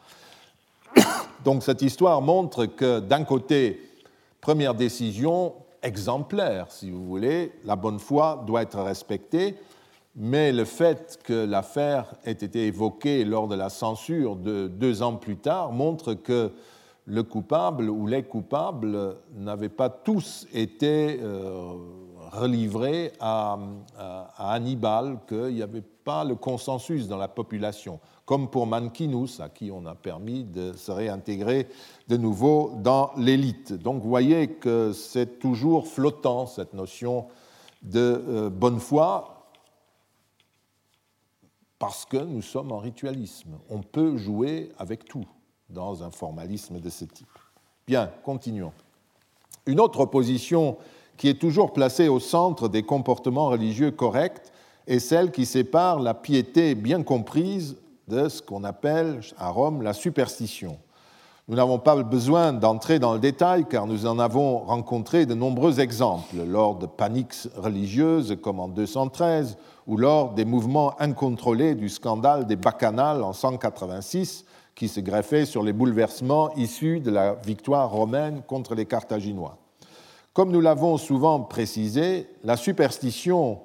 Donc 1.45 1.63
cette 1.63 1.81
histoire 1.83 2.21
montre 2.21 2.67
que 2.67 2.99
d'un 2.99 3.23
côté, 3.23 3.81
première 4.41 4.75
décision 4.75 5.55
exemplaire, 5.83 6.67
si 6.71 6.91
vous 6.91 7.05
voulez, 7.07 7.53
la 7.65 7.77
bonne 7.77 8.01
foi 8.01 8.43
doit 8.45 8.63
être 8.63 8.81
respectée, 8.81 9.57
mais 10.17 10.53
le 10.53 10.65
fait 10.65 11.19
que 11.23 11.45
l'affaire 11.45 12.15
ait 12.25 12.33
été 12.33 12.67
évoquée 12.67 13.25
lors 13.25 13.49
de 13.49 13.55
la 13.55 13.69
censure 13.69 14.37
de 14.37 14.67
deux 14.67 15.03
ans 15.03 15.17
plus 15.17 15.37
tard 15.37 15.73
montre 15.73 16.15
que 16.15 16.53
le 17.07 17.23
coupable 17.23 17.89
ou 17.89 18.07
les 18.07 18.23
coupables 18.23 19.17
n'avaient 19.37 19.69
pas 19.69 19.89
tous 19.89 20.47
été 20.53 21.19
euh, 21.21 21.75
relivrés 22.31 23.13
à, 23.19 23.59
Hannibal, 24.39 25.19
qu'il 25.29 25.55
n'y 25.55 25.63
avait 25.63 25.83
pas 25.83 26.25
le 26.25 26.37
consensus 26.37 27.09
dans 27.09 27.17
la 27.17 27.29
population, 27.29 28.01
comme 28.25 28.49
pour 28.49 28.67
Mancinus, 28.67 29.41
à 29.41 29.49
qui 29.49 29.71
on 29.73 29.87
a 29.87 29.95
permis 29.95 30.45
de 30.45 30.73
se 30.75 30.93
réintégrer 30.93 31.69
de 32.09 32.17
nouveau 32.17 32.73
dans 32.77 33.11
l'élite. 33.17 33.73
Donc 33.73 34.03
vous 34.03 34.09
voyez 34.09 34.49
que 34.49 34.93
c'est 34.93 35.39
toujours 35.39 35.89
flottant, 35.89 36.47
cette 36.47 36.75
notion 36.75 37.27
de 37.83 38.23
euh, 38.29 38.51
bonne 38.51 38.79
foi, 38.79 39.40
parce 41.81 42.05
que 42.05 42.19
nous 42.19 42.43
sommes 42.43 42.71
en 42.71 42.79
ritualisme. 42.79 43.59
On 43.71 43.81
peut 43.81 44.17
jouer 44.19 44.71
avec 44.79 45.07
tout 45.07 45.27
dans 45.71 46.05
un 46.05 46.11
formalisme 46.11 46.79
de 46.79 46.91
ce 46.91 47.07
type. 47.07 47.27
Bien, 47.87 48.11
continuons. 48.23 48.73
Une 49.67 49.81
autre 49.81 50.01
opposition 50.01 50.77
qui 51.17 51.29
est 51.29 51.41
toujours 51.41 51.73
placée 51.73 52.09
au 52.09 52.21
centre 52.21 52.69
des 52.69 52.83
comportements 52.83 53.49
religieux 53.49 53.91
corrects 53.91 54.53
est 54.87 54.99
celle 54.99 55.31
qui 55.31 55.47
sépare 55.47 56.01
la 56.01 56.13
piété 56.13 56.75
bien 56.75 57.03
comprise 57.03 57.77
de 58.09 58.29
ce 58.29 58.43
qu'on 58.43 58.63
appelle 58.65 59.21
à 59.39 59.49
Rome 59.49 59.81
la 59.81 59.95
superstition. 59.95 60.79
Nous 61.49 61.57
n'avons 61.57 61.79
pas 61.79 62.03
besoin 62.03 62.53
d'entrer 62.53 62.99
dans 62.99 63.15
le 63.15 63.21
détail 63.21 63.65
car 63.69 63.87
nous 63.87 64.05
en 64.05 64.19
avons 64.19 64.59
rencontré 64.59 65.25
de 65.25 65.35
nombreux 65.35 65.81
exemples 65.81 66.45
lors 66.47 66.77
de 66.77 66.87
paniques 66.87 67.49
religieuses 67.57 68.37
comme 68.43 68.61
en 68.61 68.69
213 68.69 69.57
ou 69.91 69.97
lors 69.97 70.35
des 70.35 70.45
mouvements 70.45 70.95
incontrôlés 71.01 71.75
du 71.75 71.89
scandale 71.89 72.47
des 72.47 72.55
bacchanales 72.55 73.25
en 73.25 73.33
186 73.33 74.45
qui 74.77 74.87
se 74.87 75.01
greffaient 75.01 75.47
sur 75.47 75.65
les 75.65 75.73
bouleversements 75.73 76.55
issus 76.55 77.01
de 77.01 77.11
la 77.11 77.35
victoire 77.35 77.91
romaine 77.91 78.43
contre 78.47 78.77
les 78.77 78.87
Carthaginois. 78.87 79.59
Comme 80.33 80.53
nous 80.53 80.61
l'avons 80.61 80.97
souvent 80.97 81.41
précisé, 81.41 82.29
la 82.45 82.57
superstition 82.57 83.59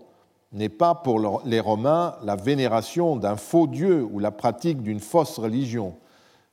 n'est 0.52 0.68
pas 0.70 0.96
pour 0.96 1.44
les 1.46 1.60
Romains 1.60 2.16
la 2.24 2.36
vénération 2.36 3.18
d'un 3.18 3.36
faux 3.36 3.68
dieu 3.68 4.04
ou 4.12 4.18
la 4.18 4.32
pratique 4.32 4.82
d'une 4.82 5.00
fausse 5.00 5.38
religion 5.38 5.94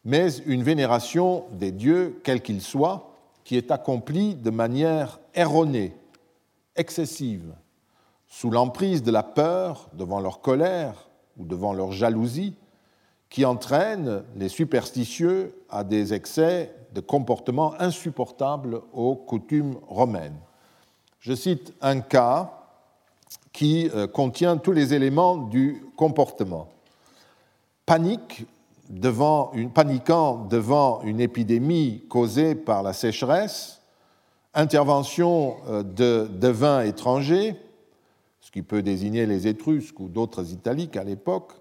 mais 0.04 0.37
une 0.46 0.62
vénération 0.62 1.44
des 1.52 1.70
dieux, 1.70 2.20
quels 2.24 2.42
qu'ils 2.42 2.61
soient, 2.61 3.14
qui 3.44 3.56
est 3.56 3.70
accomplie 3.70 4.35
de 4.35 4.50
manière 4.50 5.20
erronée, 5.35 5.94
excessive, 6.76 7.54
sous 8.32 8.50
l'emprise 8.50 9.02
de 9.02 9.10
la 9.10 9.22
peur 9.22 9.90
devant 9.92 10.18
leur 10.18 10.40
colère 10.40 11.10
ou 11.36 11.44
devant 11.44 11.74
leur 11.74 11.92
jalousie, 11.92 12.56
qui 13.28 13.44
entraîne 13.44 14.24
les 14.36 14.48
superstitieux 14.48 15.54
à 15.68 15.84
des 15.84 16.14
excès 16.14 16.74
de 16.94 17.02
comportement 17.02 17.74
insupportables 17.78 18.80
aux 18.94 19.16
coutumes 19.16 19.76
romaines. 19.86 20.38
Je 21.20 21.34
cite 21.34 21.74
un 21.82 22.00
cas 22.00 22.54
qui 23.52 23.90
euh, 23.94 24.06
contient 24.06 24.56
tous 24.56 24.72
les 24.72 24.94
éléments 24.94 25.36
du 25.36 25.84
comportement. 25.96 26.68
Panique 27.84 28.46
paniquant 29.74 30.46
devant 30.46 31.02
une 31.02 31.20
épidémie 31.20 32.02
causée 32.08 32.54
par 32.54 32.82
la 32.82 32.94
sécheresse, 32.94 33.82
intervention 34.54 35.56
euh, 35.68 35.82
de 35.82 36.30
devins 36.32 36.80
étrangers, 36.80 37.58
qui 38.52 38.62
peut 38.62 38.82
désigner 38.82 39.26
les 39.26 39.48
Étrusques 39.48 39.98
ou 39.98 40.08
d'autres 40.08 40.52
italiques 40.52 40.96
à 40.96 41.04
l'époque, 41.04 41.52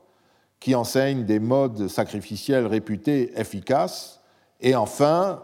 qui 0.60 0.76
enseignent 0.76 1.24
des 1.24 1.40
modes 1.40 1.88
sacrificiels 1.88 2.68
réputés 2.68 3.32
efficaces, 3.40 4.22
et 4.60 4.76
enfin, 4.76 5.42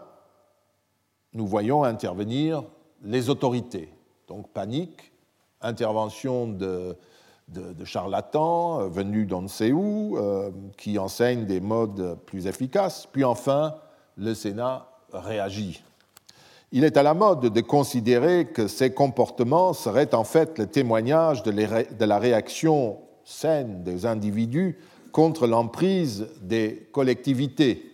nous 1.32 1.46
voyons 1.46 1.82
intervenir 1.82 2.62
les 3.02 3.30
autorités. 3.30 3.92
Donc 4.28 4.48
panique, 4.50 5.12
intervention 5.60 6.46
de 6.46 6.94
charlatans 7.84 8.82
euh, 8.82 8.88
venus 8.88 9.26
d'on 9.26 9.42
ne 9.42 9.48
sait 9.48 9.72
où, 9.72 10.16
euh, 10.18 10.50
qui 10.76 10.98
enseignent 10.98 11.46
des 11.46 11.60
modes 11.60 12.18
plus 12.26 12.46
efficaces. 12.46 13.08
Puis 13.10 13.24
enfin, 13.24 13.74
le 14.16 14.34
Sénat 14.34 14.88
réagit. 15.12 15.82
Il 16.70 16.84
est 16.84 16.96
à 16.96 17.02
la 17.02 17.14
mode 17.14 17.46
de 17.52 17.60
considérer 17.60 18.46
que 18.46 18.68
ces 18.68 18.92
comportements 18.92 19.72
seraient 19.72 20.14
en 20.14 20.24
fait 20.24 20.58
le 20.58 20.66
témoignage 20.66 21.42
de 21.42 22.04
la 22.04 22.18
réaction 22.18 22.98
saine 23.24 23.82
des 23.84 24.04
individus 24.04 24.78
contre 25.12 25.46
l'emprise 25.46 26.28
des 26.42 26.88
collectivités 26.92 27.88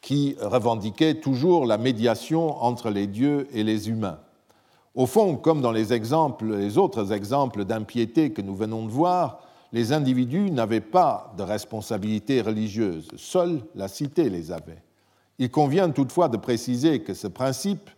qui 0.00 0.36
revendiquaient 0.40 1.16
toujours 1.16 1.66
la 1.66 1.78
médiation 1.78 2.62
entre 2.62 2.90
les 2.90 3.06
dieux 3.06 3.48
et 3.52 3.64
les 3.64 3.88
humains. 3.88 4.20
Au 4.94 5.06
fond, 5.06 5.36
comme 5.36 5.60
dans 5.60 5.72
les, 5.72 5.92
autres 6.78 7.12
exemples 7.12 7.64
d'impiété 7.64 8.32
que 8.32 8.40
nous 8.40 8.54
venons 8.54 8.86
de 8.86 8.90
voir, 8.90 9.40
les 9.72 9.92
individus 9.92 10.50
n'avaient 10.50 10.80
pas 10.80 11.34
de 11.36 11.42
responsabilité 11.42 12.40
religieuse, 12.40 13.08
seule 13.16 13.60
la 13.74 13.88
cité 13.88 14.30
les 14.30 14.52
avait. 14.52 14.82
Il 15.38 15.50
convient 15.50 15.90
toutefois 15.90 16.28
de 16.28 16.36
préciser 16.36 17.02
que 17.02 17.12
ce 17.12 17.26
principe 17.26 17.90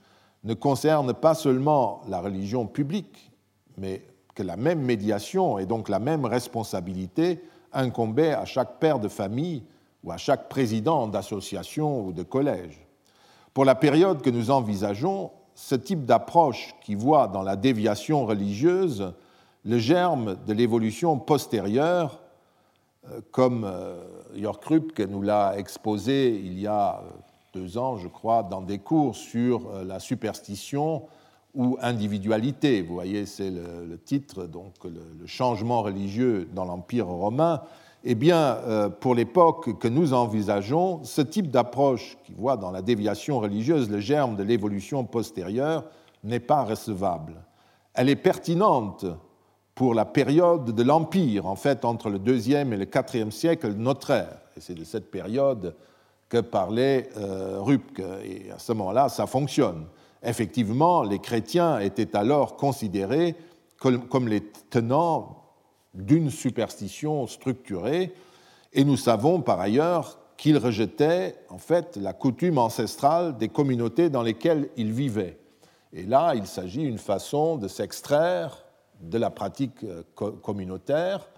ne 0.44 0.54
concerne 0.54 1.14
pas 1.14 1.34
seulement 1.34 2.00
la 2.08 2.20
religion 2.20 2.66
publique, 2.66 3.30
mais 3.76 4.02
que 4.34 4.42
la 4.42 4.56
même 4.56 4.80
médiation 4.80 5.58
et 5.58 5.66
donc 5.66 5.88
la 5.88 5.98
même 5.98 6.24
responsabilité 6.24 7.42
incombait 7.72 8.32
à 8.32 8.44
chaque 8.44 8.78
père 8.78 8.98
de 8.98 9.08
famille 9.08 9.62
ou 10.04 10.10
à 10.10 10.16
chaque 10.16 10.48
président 10.48 11.06
d'association 11.06 12.06
ou 12.06 12.12
de 12.12 12.22
collège. 12.22 12.86
Pour 13.54 13.64
la 13.64 13.74
période 13.74 14.22
que 14.22 14.30
nous 14.30 14.50
envisageons, 14.50 15.30
ce 15.54 15.74
type 15.74 16.04
d'approche 16.04 16.74
qui 16.82 16.94
voit 16.94 17.28
dans 17.28 17.42
la 17.42 17.56
déviation 17.56 18.26
religieuse 18.26 19.12
le 19.64 19.78
germe 19.78 20.36
de 20.46 20.52
l'évolution 20.52 21.18
postérieure 21.18 22.20
comme 23.32 23.68
Jörg 24.36 24.58
Krupke 24.60 25.00
nous 25.00 25.22
l'a 25.22 25.58
exposé 25.58 26.30
il 26.30 26.60
y 26.60 26.66
a 26.66 27.02
deux 27.54 27.78
ans, 27.78 27.96
je 27.96 28.08
crois, 28.08 28.42
dans 28.42 28.60
des 28.60 28.78
cours 28.78 29.16
sur 29.16 29.70
la 29.84 30.00
superstition 30.00 31.04
ou 31.54 31.76
individualité. 31.80 32.82
Vous 32.82 32.94
voyez, 32.94 33.26
c'est 33.26 33.50
le, 33.50 33.98
titre, 33.98 34.44
donc 34.44 34.74
le, 34.84 35.26
changement 35.26 35.82
religieux 35.82 36.48
dans 36.54 36.64
l'Empire 36.64 37.06
romain. 37.06 37.62
Eh 38.04 38.14
bien, 38.14 38.58
pour 39.00 39.14
l'époque 39.14 39.78
que 39.78 39.88
nous 39.88 40.12
envisageons, 40.12 41.02
ce 41.02 41.20
type 41.20 41.50
d'approche 41.50 42.16
qui 42.24 42.32
voit 42.32 42.56
dans 42.56 42.70
la 42.70 42.82
déviation 42.82 43.40
religieuse 43.40 43.90
le 43.90 43.98
germe 43.98 44.36
de 44.36 44.42
l'évolution 44.42 45.04
postérieure 45.04 45.84
n'est 46.24 46.40
pas 46.40 46.64
recevable. 46.64 47.34
Elle 47.94 48.08
est 48.08 48.16
pertinente 48.16 49.04
pour 49.74 49.94
la 49.94 50.04
période 50.04 50.74
de 50.74 50.82
l'Empire, 50.82 51.46
en 51.46 51.56
fait, 51.56 51.84
entre 51.84 52.10
le 52.10 52.18
deuxième 52.18 52.72
et 52.72 52.76
le 52.76 52.84
quatrième 52.84 53.30
siècle 53.30 53.74
de 53.74 53.80
notre 53.80 54.10
ère. 54.10 54.40
Et 54.56 54.60
c'est 54.60 54.74
de 54.74 54.84
cette 54.84 55.10
période 55.10 55.74
que 56.28 56.38
parlait 56.38 57.08
euh, 57.16 57.58
Rupke. 57.60 58.02
Et 58.24 58.50
à 58.50 58.58
ce 58.58 58.72
moment-là, 58.72 59.08
ça 59.08 59.26
fonctionne. 59.26 59.86
Effectivement, 60.22 61.02
les 61.02 61.18
chrétiens 61.18 61.78
étaient 61.78 62.16
alors 62.16 62.56
considérés 62.56 63.36
comme 63.78 64.28
les 64.28 64.42
tenants 64.70 65.36
d'une 65.94 66.30
superstition 66.30 67.26
structurée, 67.26 68.12
et 68.72 68.84
nous 68.84 68.96
savons 68.96 69.40
par 69.40 69.60
ailleurs 69.60 70.18
qu'ils 70.36 70.58
rejetaient 70.58 71.36
en 71.48 71.58
fait 71.58 71.96
la 71.96 72.12
coutume 72.12 72.58
ancestrale 72.58 73.36
des 73.36 73.48
communautés 73.48 74.10
dans 74.10 74.22
lesquelles 74.22 74.68
ils 74.76 74.92
vivaient. 74.92 75.38
Et 75.92 76.04
là, 76.04 76.34
il 76.34 76.46
s'agit 76.46 76.82
d'une 76.82 76.98
façon 76.98 77.56
de 77.56 77.68
s'extraire 77.68 78.64
de 79.00 79.18
la 79.18 79.30
pratique 79.30 79.84
euh, 79.84 80.02
communautaire 80.42 81.28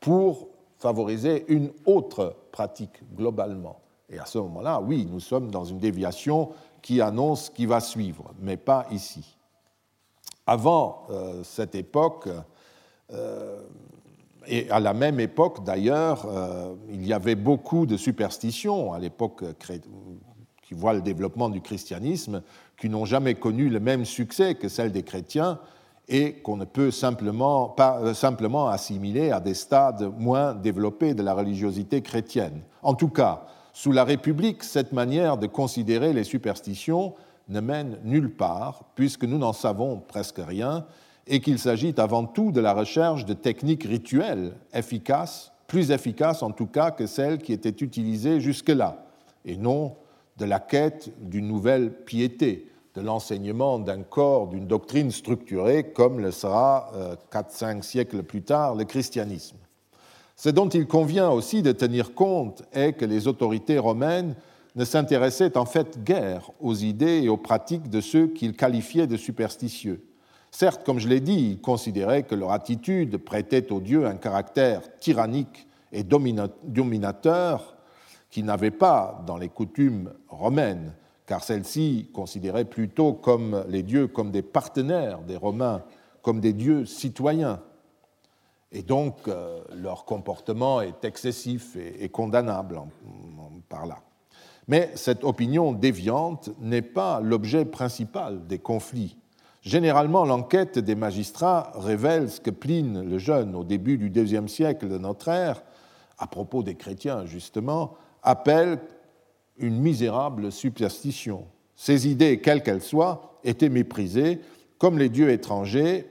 pour 0.00 0.48
favoriser 0.78 1.44
une 1.48 1.70
autre 1.86 2.36
pratique 2.52 3.02
globalement. 3.14 3.80
Et 4.08 4.18
à 4.18 4.26
ce 4.26 4.38
moment-là, 4.38 4.80
oui, 4.80 5.06
nous 5.10 5.20
sommes 5.20 5.50
dans 5.50 5.64
une 5.64 5.78
déviation 5.78 6.50
qui 6.82 7.00
annonce 7.00 7.50
qui 7.50 7.66
va 7.66 7.80
suivre, 7.80 8.32
mais 8.40 8.56
pas 8.56 8.86
ici. 8.90 9.36
Avant 10.46 11.06
euh, 11.10 11.42
cette 11.42 11.74
époque, 11.74 12.28
euh, 13.12 13.60
et 14.46 14.70
à 14.70 14.78
la 14.78 14.94
même 14.94 15.18
époque 15.18 15.64
d'ailleurs, 15.64 16.24
il 16.88 17.04
y 17.04 17.12
avait 17.12 17.34
beaucoup 17.34 17.84
de 17.84 17.96
superstitions 17.96 18.92
à 18.92 19.00
l'époque 19.00 19.42
qui 20.62 20.74
voit 20.74 20.94
le 20.94 21.00
développement 21.00 21.48
du 21.48 21.60
christianisme, 21.60 22.42
qui 22.78 22.88
n'ont 22.88 23.04
jamais 23.04 23.34
connu 23.34 23.68
le 23.68 23.80
même 23.80 24.04
succès 24.04 24.54
que 24.54 24.68
celle 24.68 24.92
des 24.92 25.02
chrétiens 25.02 25.58
et 26.08 26.34
qu'on 26.34 26.56
ne 26.56 26.64
peut 26.64 26.90
simplement, 26.90 27.68
pas, 27.68 27.98
euh, 28.00 28.14
simplement 28.14 28.68
assimiler 28.68 29.30
à 29.30 29.40
des 29.40 29.54
stades 29.54 30.12
moins 30.18 30.54
développés 30.54 31.14
de 31.14 31.22
la 31.22 31.34
religiosité 31.34 32.00
chrétienne. 32.02 32.62
En 32.82 32.94
tout 32.94 33.08
cas, 33.08 33.46
sous 33.76 33.92
la 33.92 34.04
République, 34.04 34.64
cette 34.64 34.94
manière 34.94 35.36
de 35.36 35.46
considérer 35.46 36.14
les 36.14 36.24
superstitions 36.24 37.12
ne 37.50 37.60
mène 37.60 37.98
nulle 38.04 38.34
part, 38.34 38.84
puisque 38.94 39.24
nous 39.24 39.36
n'en 39.36 39.52
savons 39.52 39.98
presque 39.98 40.38
rien, 40.38 40.86
et 41.26 41.42
qu'il 41.42 41.58
s'agit 41.58 41.92
avant 41.98 42.24
tout 42.24 42.52
de 42.52 42.60
la 42.62 42.72
recherche 42.72 43.26
de 43.26 43.34
techniques 43.34 43.84
rituelles 43.84 44.54
efficaces, 44.72 45.52
plus 45.66 45.90
efficaces 45.90 46.42
en 46.42 46.52
tout 46.52 46.64
cas 46.64 46.90
que 46.90 47.06
celles 47.06 47.36
qui 47.36 47.52
étaient 47.52 47.84
utilisées 47.84 48.40
jusque-là, 48.40 49.04
et 49.44 49.58
non 49.58 49.96
de 50.38 50.46
la 50.46 50.58
quête 50.58 51.12
d'une 51.20 51.46
nouvelle 51.46 51.92
piété, 51.92 52.72
de 52.94 53.02
l'enseignement 53.02 53.78
d'un 53.78 54.04
corps, 54.04 54.46
d'une 54.46 54.66
doctrine 54.66 55.10
structurée, 55.10 55.92
comme 55.92 56.20
le 56.20 56.30
sera 56.30 56.92
euh, 56.94 57.14
quatre, 57.30 57.50
cinq 57.50 57.84
siècles 57.84 58.22
plus 58.22 58.40
tard 58.40 58.74
le 58.74 58.84
christianisme. 58.84 59.55
Ce 60.36 60.50
dont 60.50 60.68
il 60.68 60.86
convient 60.86 61.30
aussi 61.30 61.62
de 61.62 61.72
tenir 61.72 62.14
compte 62.14 62.62
est 62.72 62.92
que 62.92 63.06
les 63.06 63.26
autorités 63.26 63.78
romaines 63.78 64.34
ne 64.74 64.84
s'intéressaient 64.84 65.56
en 65.56 65.64
fait 65.64 66.04
guère 66.04 66.50
aux 66.60 66.74
idées 66.74 67.22
et 67.22 67.30
aux 67.30 67.38
pratiques 67.38 67.88
de 67.88 68.02
ceux 68.02 68.26
qu'ils 68.26 68.54
qualifiaient 68.54 69.06
de 69.06 69.16
superstitieux. 69.16 70.04
Certes, 70.50 70.84
comme 70.84 70.98
je 70.98 71.08
l'ai 71.08 71.20
dit, 71.20 71.52
ils 71.52 71.60
considéraient 71.60 72.24
que 72.24 72.34
leur 72.34 72.52
attitude 72.52 73.16
prêtait 73.16 73.72
aux 73.72 73.80
dieux 73.80 74.06
un 74.06 74.16
caractère 74.16 74.82
tyrannique 74.98 75.66
et 75.92 76.02
dominateur 76.02 77.76
qui 78.30 78.42
n'avait 78.42 78.70
pas 78.70 79.22
dans 79.26 79.38
les 79.38 79.48
coutumes 79.48 80.12
romaines, 80.28 80.92
car 81.26 81.42
celles-ci 81.42 82.10
considéraient 82.12 82.66
plutôt 82.66 83.14
comme 83.14 83.64
les 83.68 83.82
dieux 83.82 84.06
comme 84.06 84.30
des 84.30 84.42
partenaires 84.42 85.20
des 85.20 85.36
Romains, 85.36 85.82
comme 86.20 86.40
des 86.40 86.52
dieux 86.52 86.84
citoyens. 86.84 87.60
Et 88.72 88.82
donc 88.82 89.28
euh, 89.28 89.60
leur 89.74 90.04
comportement 90.04 90.80
est 90.80 91.04
excessif 91.04 91.76
et, 91.76 92.08
condamnable 92.08 92.80
par 93.68 93.86
là. 93.86 93.98
Mais 94.68 94.90
cette 94.94 95.22
opinion 95.22 95.72
déviante 95.72 96.50
n'est 96.60 96.82
pas 96.82 97.20
l'objet 97.20 97.64
principal 97.64 98.46
des 98.46 98.58
conflits. 98.58 99.16
Généralement, 99.62 100.24
l'enquête 100.24 100.78
des 100.78 100.94
magistrats 100.94 101.72
révèle 101.76 102.30
ce 102.30 102.40
que 102.40 102.50
Pline 102.50 103.02
le 103.02 103.18
Jeune, 103.18 103.54
au 103.54 103.64
début 103.64 103.98
du 103.98 104.10
deuxième 104.10 104.48
siècle 104.48 104.88
de 104.88 104.98
notre 104.98 105.28
ère, 105.28 105.62
à 106.18 106.26
propos 106.26 106.62
des 106.62 106.74
chrétiens 106.74 107.26
justement, 107.26 107.94
appelle 108.22 108.80
une 109.58 109.80
misérable 109.80 110.52
superstition. 110.52 111.46
Ces 111.76 112.08
idées, 112.08 112.40
quelles 112.40 112.62
qu'elles 112.62 112.82
soient, 112.82 113.38
étaient 113.44 113.68
méprisées, 113.68 114.40
comme 114.78 114.98
les 114.98 115.08
dieux 115.08 115.30
étrangers, 115.30 116.10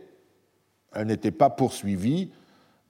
elles 0.93 1.07
n'étaient 1.07 1.31
pas 1.31 1.49
poursuivies, 1.49 2.31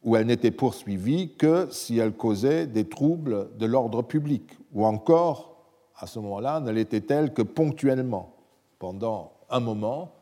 ou 0.05 0.15
elles 0.15 0.27
n'étaient 0.27 0.51
poursuivies 0.51 1.33
que 1.35 1.67
si 1.71 1.97
elles 1.97 2.13
causaient 2.13 2.67
des 2.67 2.87
troubles 2.87 3.49
de 3.57 3.65
l'ordre 3.65 4.03
public, 4.03 4.57
ou 4.71 4.85
encore, 4.85 5.57
à 5.97 6.05
ce 6.05 6.19
moment-là, 6.19 6.59
ne 6.59 6.71
l'étaient-elles 6.71 7.33
que 7.33 7.41
ponctuellement, 7.41 8.35
pendant 8.77 9.33
un 9.49 9.59
moment, 9.59 10.13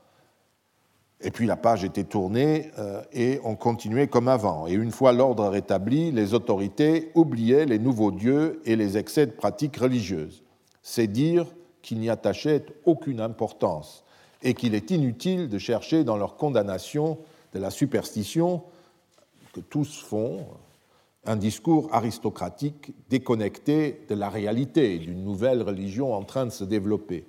et 1.20 1.32
puis 1.32 1.46
la 1.46 1.58
page 1.58 1.84
était 1.84 2.06
tournée 2.06 2.72
euh, 2.80 3.02
et 3.12 3.40
on 3.44 3.56
continuait 3.56 4.08
comme 4.08 4.28
avant. 4.28 4.68
Et 4.68 4.74
une 4.74 4.92
fois 4.92 5.12
l'ordre 5.14 5.48
rétabli, 5.48 6.12
les 6.12 6.34
autorités 6.34 7.12
oubliaient 7.14 7.66
les 7.66 7.80
nouveaux 7.80 8.12
dieux 8.12 8.62
et 8.66 8.76
les 8.76 8.98
excès 8.98 9.26
de 9.26 9.32
pratiques 9.32 9.78
religieuses. 9.78 10.44
C'est 10.82 11.08
dire 11.08 11.46
qu'ils 11.82 12.00
n'y 12.00 12.10
attachaient 12.10 12.66
aucune 12.86 13.22
importance 13.22 14.04
et 14.42 14.54
qu'il 14.54 14.76
est 14.76 14.92
inutile 14.92 15.48
de 15.48 15.58
chercher 15.58 16.04
dans 16.04 16.18
leur 16.18 16.36
condamnation 16.36 17.20
de 17.54 17.60
la 17.60 17.70
superstition 17.70 18.64
que 19.54 19.62
tous 19.62 20.02
font 20.02 20.46
un 21.26 21.38
discours 21.38 21.88
aristocratique 21.94 22.92
déconnecté 23.10 24.06
de 24.10 24.16
la 24.16 24.30
réalité 24.30 24.98
d'une 24.98 25.24
nouvelle 25.24 25.62
religion 25.62 26.14
en 26.14 26.24
train 26.24 26.46
de 26.46 26.52
se 26.52 26.66
développer. 26.66 27.26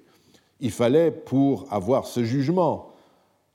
Il 0.61 0.73
fallait, 0.73 1.13
pour 1.13 1.73
avoir 1.73 2.07
ce 2.07 2.25
jugement, 2.25 2.93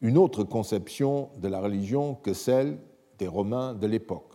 une 0.01 0.17
autre 0.17 0.43
conception 0.43 1.30
de 1.41 1.49
la 1.49 1.59
religion 1.59 2.15
que 2.15 2.34
celle 2.34 2.78
des 3.17 3.28
Romains 3.28 3.74
de 3.74 3.88
l'époque. 3.88 4.32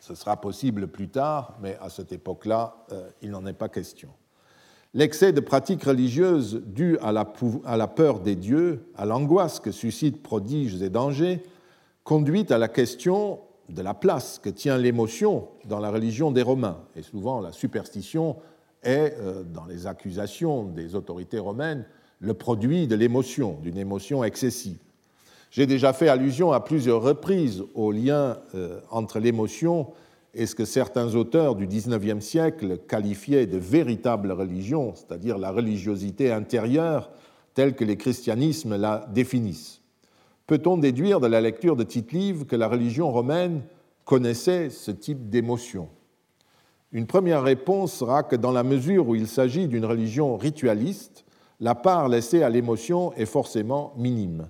Ce 0.00 0.14
sera 0.14 0.40
possible 0.40 0.88
plus 0.88 1.08
tard, 1.08 1.56
mais 1.62 1.76
à 1.80 1.90
cette 1.90 2.12
époque-là, 2.12 2.84
euh, 2.92 3.08
il 3.22 3.30
n'en 3.30 3.46
est 3.46 3.52
pas 3.52 3.68
question. 3.68 4.08
L'excès 4.94 5.32
de 5.32 5.40
pratiques 5.40 5.84
religieuses 5.84 6.62
dues 6.64 6.98
à 7.02 7.12
la, 7.12 7.30
à 7.64 7.76
la 7.76 7.86
peur 7.86 8.20
des 8.20 8.34
dieux, 8.34 8.90
à 8.96 9.04
l'angoisse 9.04 9.60
que 9.60 9.70
suscitent 9.70 10.22
prodiges 10.22 10.80
et 10.82 10.90
dangers, 10.90 11.42
conduit 12.08 12.46
à 12.48 12.56
la 12.56 12.68
question 12.68 13.40
de 13.68 13.82
la 13.82 13.92
place 13.92 14.40
que 14.42 14.48
tient 14.48 14.78
l'émotion 14.78 15.48
dans 15.66 15.78
la 15.78 15.90
religion 15.90 16.30
des 16.30 16.40
Romains. 16.40 16.78
Et 16.96 17.02
souvent, 17.02 17.42
la 17.42 17.52
superstition 17.52 18.36
est, 18.82 19.14
euh, 19.18 19.42
dans 19.42 19.66
les 19.66 19.86
accusations 19.86 20.64
des 20.64 20.94
autorités 20.94 21.38
romaines, 21.38 21.84
le 22.20 22.32
produit 22.32 22.86
de 22.86 22.96
l'émotion, 22.96 23.58
d'une 23.60 23.76
émotion 23.76 24.24
excessive. 24.24 24.78
J'ai 25.50 25.66
déjà 25.66 25.92
fait 25.92 26.08
allusion 26.08 26.50
à 26.50 26.60
plusieurs 26.60 27.02
reprises 27.02 27.62
au 27.74 27.92
lien 27.92 28.38
euh, 28.54 28.80
entre 28.90 29.18
l'émotion 29.18 29.88
et 30.32 30.46
ce 30.46 30.54
que 30.54 30.64
certains 30.64 31.14
auteurs 31.14 31.56
du 31.56 31.66
XIXe 31.66 32.24
siècle 32.24 32.78
qualifiaient 32.88 33.46
de 33.46 33.58
véritable 33.58 34.32
religion, 34.32 34.94
c'est-à-dire 34.94 35.36
la 35.36 35.50
religiosité 35.50 36.32
intérieure 36.32 37.10
telle 37.52 37.74
que 37.74 37.84
les 37.84 37.98
christianismes 37.98 38.76
la 38.76 39.06
définissent. 39.12 39.77
Peut-on 40.48 40.78
déduire 40.78 41.20
de 41.20 41.26
la 41.26 41.42
lecture 41.42 41.76
de 41.76 41.84
Tite-Live 41.84 42.46
que 42.46 42.56
la 42.56 42.68
religion 42.68 43.12
romaine 43.12 43.60
connaissait 44.06 44.70
ce 44.70 44.90
type 44.90 45.28
d'émotion? 45.28 45.90
Une 46.90 47.06
première 47.06 47.42
réponse 47.42 47.92
sera 47.92 48.22
que 48.22 48.34
dans 48.34 48.50
la 48.50 48.62
mesure 48.62 49.06
où 49.06 49.14
il 49.14 49.26
s'agit 49.28 49.68
d'une 49.68 49.84
religion 49.84 50.38
ritualiste, 50.38 51.26
la 51.60 51.74
part 51.74 52.08
laissée 52.08 52.42
à 52.42 52.48
l'émotion 52.48 53.12
est 53.12 53.26
forcément 53.26 53.92
minime. 53.98 54.48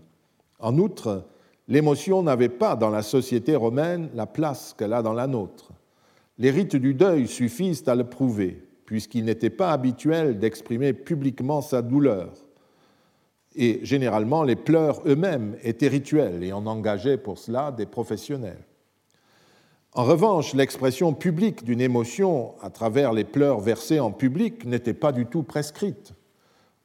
En 0.61 0.79
outre, 0.79 1.27
l'émotion 1.67 2.23
n'avait 2.23 2.49
pas 2.49 2.77
dans 2.77 2.91
la 2.91 3.03
société 3.03 3.57
romaine 3.57 4.09
la 4.15 4.27
place 4.27 4.77
qu'elle 4.79 4.93
a 4.93 5.03
dans 5.03 5.15
la 5.15 5.27
nôtre. 5.27 5.73
Les 6.39 6.53
rites 6.53 6.77
du 6.77 6.95
deuil 6.95 7.27
suffisent 7.27 7.89
à 7.89 7.97
le 7.97 8.05
prouver, 8.05 8.63
puisqu'il 8.87 9.25
n'était 9.25 9.51
pas 9.51 9.73
habituel 9.73 10.39
d'exprimer 10.39 10.93
publiquement 10.93 11.61
sa 11.61 11.83
douleur. 11.83 12.31
Et 13.61 13.81
généralement, 13.83 14.45
les 14.45 14.55
pleurs 14.55 15.03
eux-mêmes 15.05 15.57
étaient 15.65 15.89
rituels 15.89 16.45
et 16.45 16.53
on 16.53 16.65
engageait 16.67 17.19
pour 17.19 17.39
cela 17.39 17.73
des 17.73 17.87
professionnels. 17.87 18.65
En 19.95 20.05
revanche, 20.05 20.55
l'expression 20.55 21.13
publique 21.13 21.65
d'une 21.65 21.81
émotion 21.81 22.53
à 22.63 22.71
travers 22.71 23.13
les 23.13 23.25
pleurs 23.25 23.59
versés 23.59 23.99
en 23.99 24.13
public 24.13 24.65
n'était 24.65 24.95
pas 24.95 25.11
du 25.11 25.27
tout 25.27 25.43
prescrite. 25.43 26.13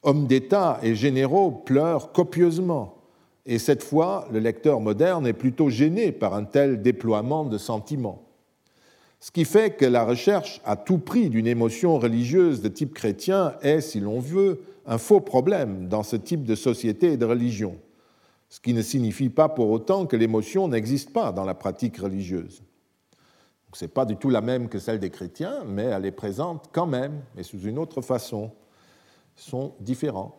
Hommes 0.02 0.26
d'État 0.26 0.80
et 0.82 0.96
généraux 0.96 1.52
pleurent 1.52 2.10
copieusement, 2.10 2.96
et 3.46 3.60
cette 3.60 3.84
fois, 3.84 4.26
le 4.32 4.40
lecteur 4.40 4.80
moderne 4.80 5.28
est 5.28 5.32
plutôt 5.32 5.70
gêné 5.70 6.10
par 6.10 6.34
un 6.34 6.44
tel 6.44 6.82
déploiement 6.82 7.44
de 7.44 7.56
sentiments. 7.56 8.22
Ce 9.20 9.30
qui 9.30 9.44
fait 9.44 9.76
que 9.76 9.84
la 9.84 10.04
recherche 10.04 10.60
à 10.64 10.74
tout 10.74 10.98
prix 10.98 11.28
d'une 11.28 11.46
émotion 11.46 12.00
religieuse 12.00 12.62
de 12.62 12.68
type 12.68 12.94
chrétien 12.94 13.54
est, 13.62 13.80
si 13.80 14.00
l'on 14.00 14.18
veut, 14.18 14.60
un 14.86 14.98
faux 14.98 15.20
problème 15.20 15.88
dans 15.88 16.02
ce 16.02 16.16
type 16.16 16.44
de 16.44 16.54
société 16.54 17.12
et 17.12 17.16
de 17.16 17.24
religion, 17.24 17.76
ce 18.48 18.60
qui 18.60 18.74
ne 18.74 18.82
signifie 18.82 19.30
pas 19.30 19.48
pour 19.48 19.70
autant 19.70 20.06
que 20.06 20.16
l'émotion 20.16 20.68
n'existe 20.68 21.12
pas 21.12 21.32
dans 21.32 21.44
la 21.44 21.54
pratique 21.54 21.96
religieuse. 21.96 22.62
Ce 23.74 23.84
n'est 23.84 23.88
pas 23.88 24.04
du 24.04 24.16
tout 24.16 24.30
la 24.30 24.40
même 24.40 24.68
que 24.68 24.78
celle 24.78 25.00
des 25.00 25.10
chrétiens, 25.10 25.64
mais 25.66 25.84
elle 25.84 26.06
est 26.06 26.12
présente 26.12 26.70
quand 26.72 26.86
même, 26.86 27.22
mais 27.34 27.42
sous 27.42 27.60
une 27.62 27.78
autre 27.78 28.02
façon. 28.02 28.52
Ils 29.36 29.42
sont 29.42 29.74
différents. 29.80 30.36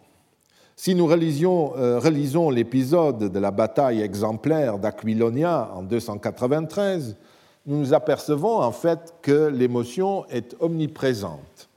Si 0.77 0.95
nous 0.95 1.09
euh, 1.09 1.99
relisons 1.99 2.49
l'épisode 2.49 3.31
de 3.31 3.39
la 3.39 3.51
bataille 3.51 4.01
exemplaire 4.01 4.79
d'Aquilonia 4.79 5.71
en 5.73 5.83
293, 5.83 7.17
nous 7.65 7.77
nous 7.77 7.93
apercevons 7.93 8.59
en 8.59 8.71
fait 8.71 9.15
que 9.21 9.47
l'émotion 9.47 10.25
est 10.27 10.55
omniprésente. 10.59 11.69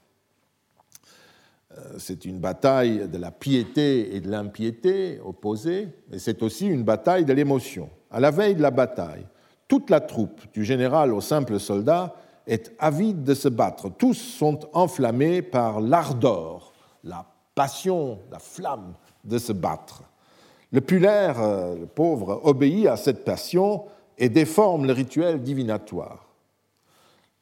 Euh, 1.79 1.95
c'est 1.97 2.25
une 2.25 2.39
bataille 2.39 3.07
de 3.07 3.17
la 3.17 3.31
piété 3.31 4.15
et 4.15 4.19
de 4.19 4.29
l'impiété 4.29 5.19
opposées, 5.23 5.89
mais 6.09 6.19
c'est 6.19 6.41
aussi 6.43 6.67
une 6.67 6.83
bataille 6.83 7.25
de 7.25 7.33
l'émotion. 7.33 7.89
À 8.11 8.19
la 8.19 8.31
veille 8.31 8.55
de 8.55 8.61
la 8.61 8.71
bataille, 8.71 9.25
toute 9.67 9.89
la 9.89 9.99
troupe, 9.99 10.41
du 10.53 10.63
général 10.63 11.13
au 11.13 11.21
simple 11.21 11.59
soldat, 11.59 12.15
est 12.47 12.73
avide 12.79 13.23
de 13.23 13.33
se 13.33 13.47
battre. 13.47 13.89
Tous 13.89 14.15
sont 14.15 14.59
enflammés 14.73 15.41
par 15.41 15.81
l'ardeur, 15.81 16.73
la 17.03 17.25
passion, 17.53 18.19
la 18.31 18.39
flamme 18.39 18.93
de 19.23 19.37
se 19.37 19.53
battre. 19.53 20.03
Le 20.71 20.81
pulaire, 20.81 21.41
euh, 21.41 21.75
le 21.77 21.85
pauvre, 21.85 22.41
obéit 22.43 22.87
à 22.87 22.97
cette 22.97 23.23
passion 23.23 23.85
et 24.17 24.29
déforme 24.29 24.85
le 24.85 24.93
rituel 24.93 25.41
divinatoire. 25.41 26.28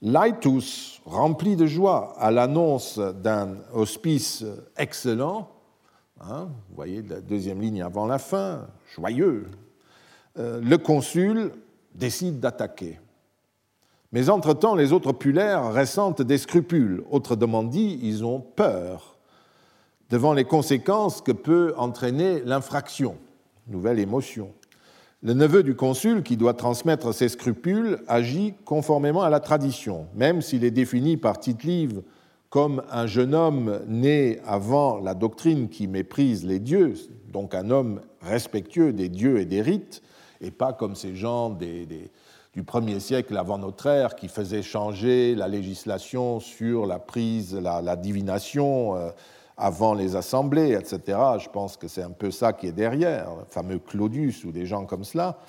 Laitus, 0.01 1.01
rempli 1.05 1.55
de 1.55 1.65
joie 1.65 2.13
à 2.19 2.29
l'annonce 2.29 2.99
d'un 2.99 3.57
hospice 3.73 4.45
excellent, 4.77 5.49
hein, 6.21 6.49
vous 6.69 6.75
voyez 6.75 7.01
la 7.01 7.19
deuxième 7.19 7.61
ligne 7.61 7.81
avant 7.81 8.05
la 8.05 8.19
fin, 8.19 8.67
joyeux, 8.95 9.47
euh, 10.37 10.61
le 10.61 10.77
consul 10.77 11.51
décide 11.95 12.39
d'attaquer. 12.39 12.99
Mais 14.11 14.29
entre-temps, 14.29 14.75
les 14.75 14.93
autres 14.93 15.13
pulaires 15.13 15.73
ressentent 15.73 16.21
des 16.21 16.37
scrupules. 16.37 17.03
Autrement 17.09 17.63
dit, 17.63 17.99
ils 18.03 18.23
ont 18.23 18.39
peur 18.39 19.17
devant 20.09 20.33
les 20.33 20.45
conséquences 20.45 21.21
que 21.21 21.31
peut 21.31 21.73
entraîner 21.75 22.41
l'infraction, 22.45 23.17
nouvelle 23.67 23.99
émotion. 23.99 24.53
Le 25.23 25.33
neveu 25.33 25.63
du 25.63 25.75
consul, 25.75 26.21
qui 26.21 26.37
doit 26.37 26.53
transmettre 26.53 27.11
ses 27.11 27.27
scrupules, 27.27 27.99
agit 28.07 28.53
conformément 28.65 29.23
à 29.23 29.31
la 29.31 29.39
tradition, 29.39 30.05
même 30.13 30.43
s'il 30.43 30.63
est 30.63 30.71
défini 30.71 31.17
par 31.17 31.39
Tite-Live 31.39 32.03
comme 32.49 32.83
un 32.91 33.07
jeune 33.07 33.33
homme 33.33 33.81
né 33.87 34.39
avant 34.45 34.99
la 34.99 35.15
doctrine 35.15 35.69
qui 35.69 35.87
méprise 35.87 36.45
les 36.45 36.59
dieux, 36.59 36.93
donc 37.33 37.55
un 37.55 37.71
homme 37.71 38.01
respectueux 38.21 38.93
des 38.93 39.09
dieux 39.09 39.39
et 39.39 39.45
des 39.45 39.63
rites, 39.63 40.03
et 40.39 40.51
pas 40.51 40.71
comme 40.71 40.95
ces 40.95 41.15
gens 41.15 41.49
du 42.53 42.63
premier 42.63 42.99
siècle 42.99 43.35
avant 43.37 43.57
notre 43.57 43.87
ère 43.87 44.15
qui 44.15 44.27
faisaient 44.27 44.61
changer 44.61 45.33
la 45.33 45.47
législation 45.47 46.39
sur 46.39 46.85
la 46.85 46.99
prise, 46.99 47.55
la, 47.55 47.95
divination. 47.95 48.95
Euh, 48.95 49.09
avant 49.57 49.93
les 49.93 50.15
assemblées, 50.15 50.73
etc. 50.73 51.17
Je 51.39 51.49
pense 51.49 51.77
que 51.77 51.87
c'est 51.87 52.03
un 52.03 52.11
peu 52.11 52.29
ça 52.31 52.53
qui 52.53 52.67
est 52.67 52.71
derrière, 52.71 53.35
le 53.39 53.45
fameux 53.49 53.79
Claudius 53.79 54.43
ou 54.43 54.51
des 54.51 54.65
gens 54.65 54.85
comme 54.85 55.03
cela. 55.03 55.39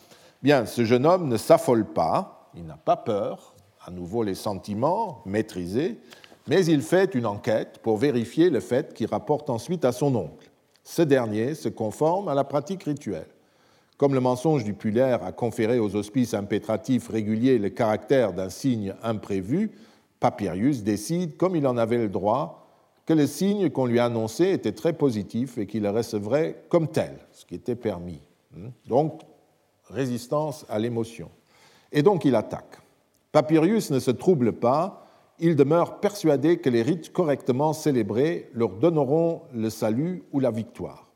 Bien, 0.42 0.66
ce 0.66 0.84
jeune 0.84 1.04
homme 1.04 1.28
ne 1.28 1.36
s'affole 1.36 1.84
pas, 1.84 2.50
il 2.54 2.64
n'a 2.64 2.76
pas 2.76 2.96
peur, 2.96 3.54
à 3.84 3.90
nouveau 3.90 4.22
les 4.22 4.34
sentiments 4.34 5.22
maîtrisés, 5.26 5.98
mais 6.46 6.64
il 6.64 6.80
fait 6.80 7.14
une 7.14 7.26
enquête 7.26 7.80
pour 7.82 7.98
vérifier 7.98 8.48
le 8.48 8.60
fait 8.60 8.94
qu'il 8.94 9.08
rapporte 9.08 9.50
ensuite 9.50 9.84
à 9.84 9.92
son 9.92 10.14
oncle. 10.14 10.50
Ce 10.82 11.02
dernier 11.02 11.54
se 11.54 11.68
conforme 11.68 12.28
à 12.28 12.34
la 12.34 12.44
pratique 12.44 12.84
rituelle. 12.84 13.28
Comme 13.98 14.14
le 14.14 14.20
mensonge 14.20 14.64
du 14.64 14.74
pulaire 14.74 15.24
a 15.24 15.32
conféré 15.32 15.78
aux 15.78 15.96
hospices 15.96 16.32
impétratifs 16.32 17.08
réguliers 17.08 17.58
le 17.58 17.68
caractère 17.68 18.32
d'un 18.32 18.48
signe 18.48 18.94
imprévu, 19.02 19.72
Papirius 20.20 20.82
décide, 20.82 21.36
comme 21.36 21.56
il 21.56 21.66
en 21.66 21.76
avait 21.76 21.98
le 21.98 22.08
droit, 22.08 22.67
que 23.08 23.14
le 23.14 23.26
signe 23.26 23.70
qu'on 23.70 23.86
lui 23.86 23.98
a 23.98 24.04
annoncé 24.04 24.50
était 24.50 24.72
très 24.72 24.92
positif 24.92 25.56
et 25.56 25.66
qu'il 25.66 25.82
le 25.82 25.88
recevrait 25.88 26.64
comme 26.68 26.88
tel, 26.88 27.18
ce 27.32 27.46
qui 27.46 27.54
était 27.54 27.74
permis. 27.74 28.20
Hmm? 28.54 28.68
Donc, 28.86 29.22
résistance 29.88 30.66
à 30.68 30.78
l'émotion. 30.78 31.30
Et 31.90 32.02
donc 32.02 32.26
il 32.26 32.34
attaque. 32.34 32.76
Papirius 33.32 33.90
ne 33.90 33.98
se 33.98 34.10
trouble 34.10 34.52
pas, 34.52 35.06
il 35.38 35.56
demeure 35.56 36.00
persuadé 36.00 36.58
que 36.58 36.68
les 36.68 36.82
rites 36.82 37.10
correctement 37.10 37.72
célébrés 37.72 38.50
leur 38.52 38.72
donneront 38.72 39.40
le 39.54 39.70
salut 39.70 40.22
ou 40.32 40.40
la 40.40 40.50
victoire. 40.50 41.08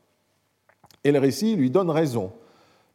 Et 1.03 1.11
le 1.11 1.19
récit 1.19 1.55
lui 1.55 1.69
donne 1.69 1.91
raison. 1.91 2.31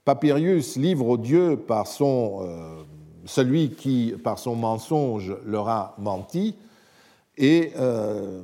Papirius 0.05 0.75
livre 0.75 1.07
aux 1.07 1.19
dieux 1.19 1.57
par 1.57 1.87
son, 1.87 2.41
euh, 2.43 2.83
celui 3.27 3.71
qui, 3.71 4.17
par 4.25 4.41
son 4.41 4.57
mensonge, 4.57 5.37
leur 5.45 5.69
a 5.69 5.95
menti, 5.99 6.57
et 7.37 7.71
euh, 7.77 8.43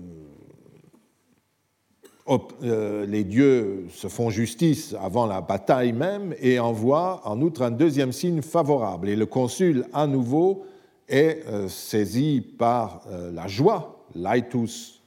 les 2.60 3.24
dieux 3.24 3.86
se 3.90 4.08
font 4.08 4.30
justice 4.30 4.94
avant 5.00 5.26
la 5.26 5.40
bataille 5.40 5.92
même 5.92 6.34
et 6.40 6.58
envoient 6.58 7.20
en 7.24 7.40
outre 7.40 7.62
un 7.62 7.70
deuxième 7.70 8.12
signe 8.12 8.40
favorable. 8.40 9.08
Et 9.08 9.16
le 9.16 9.26
consul, 9.26 9.84
à 9.92 10.06
nouveau, 10.06 10.64
est 11.06 11.44
euh, 11.48 11.68
saisi 11.68 12.40
par 12.40 13.02
euh, 13.08 13.30
la 13.30 13.46
joie, 13.46 14.06
laitus 14.14 15.02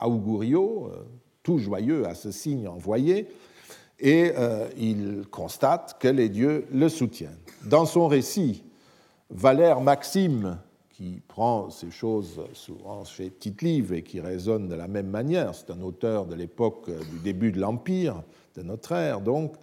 augurio, 0.00 0.90
tout 1.42 1.58
joyeux 1.58 2.06
à 2.06 2.14
ce 2.14 2.30
signe 2.30 2.66
envoyé, 2.66 3.28
et 4.00 4.32
il 4.78 5.24
constate 5.30 5.98
que 6.00 6.08
les 6.08 6.30
dieux 6.30 6.64
le 6.72 6.88
soutiennent. 6.88 7.36
Dans 7.66 7.84
son 7.84 8.08
récit, 8.08 8.64
Valère 9.28 9.82
Maxime 9.82 10.56
qui 11.02 11.20
prend 11.26 11.68
ces 11.70 11.90
choses 11.90 12.40
souvent 12.52 13.04
chez 13.04 13.30
Tite-Live 13.30 13.92
et 13.92 14.02
qui 14.02 14.20
résonne 14.20 14.68
de 14.68 14.76
la 14.76 14.86
même 14.86 15.08
manière. 15.08 15.52
C'est 15.52 15.72
un 15.72 15.80
auteur 15.80 16.26
de 16.26 16.36
l'époque 16.36 16.88
du 16.88 17.18
début 17.18 17.50
de 17.50 17.60
l'Empire, 17.60 18.22
de 18.54 18.62
notre 18.62 18.92
ère 18.92 19.20
donc. 19.20 19.54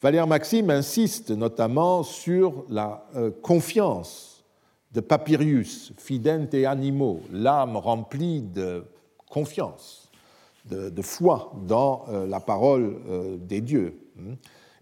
Valère 0.00 0.28
Maxime 0.28 0.70
insiste 0.70 1.30
notamment 1.30 2.04
sur 2.04 2.64
la 2.68 3.04
euh, 3.16 3.32
confiance 3.42 4.44
de 4.92 5.00
Papirius, 5.00 5.92
fidente 5.96 6.54
et 6.54 6.66
animo, 6.66 7.20
l'âme 7.32 7.76
remplie 7.76 8.42
de 8.42 8.84
confiance, 9.28 10.08
de, 10.70 11.02
foi 11.02 11.52
dans 11.66 12.04
euh, 12.08 12.26
la 12.28 12.38
parole 12.38 12.96
euh, 13.08 13.36
des 13.38 13.60
dieux. 13.60 13.98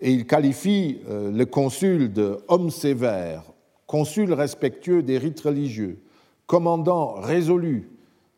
Et 0.00 0.10
il 0.10 0.26
qualifie 0.26 1.00
le 1.08 1.44
consul 1.44 2.12
de 2.12 2.40
homme 2.48 2.70
sévère, 2.70 3.42
consul 3.86 4.32
respectueux 4.32 5.02
des 5.02 5.18
rites 5.18 5.40
religieux, 5.40 6.02
commandant 6.46 7.14
résolu, 7.14 7.90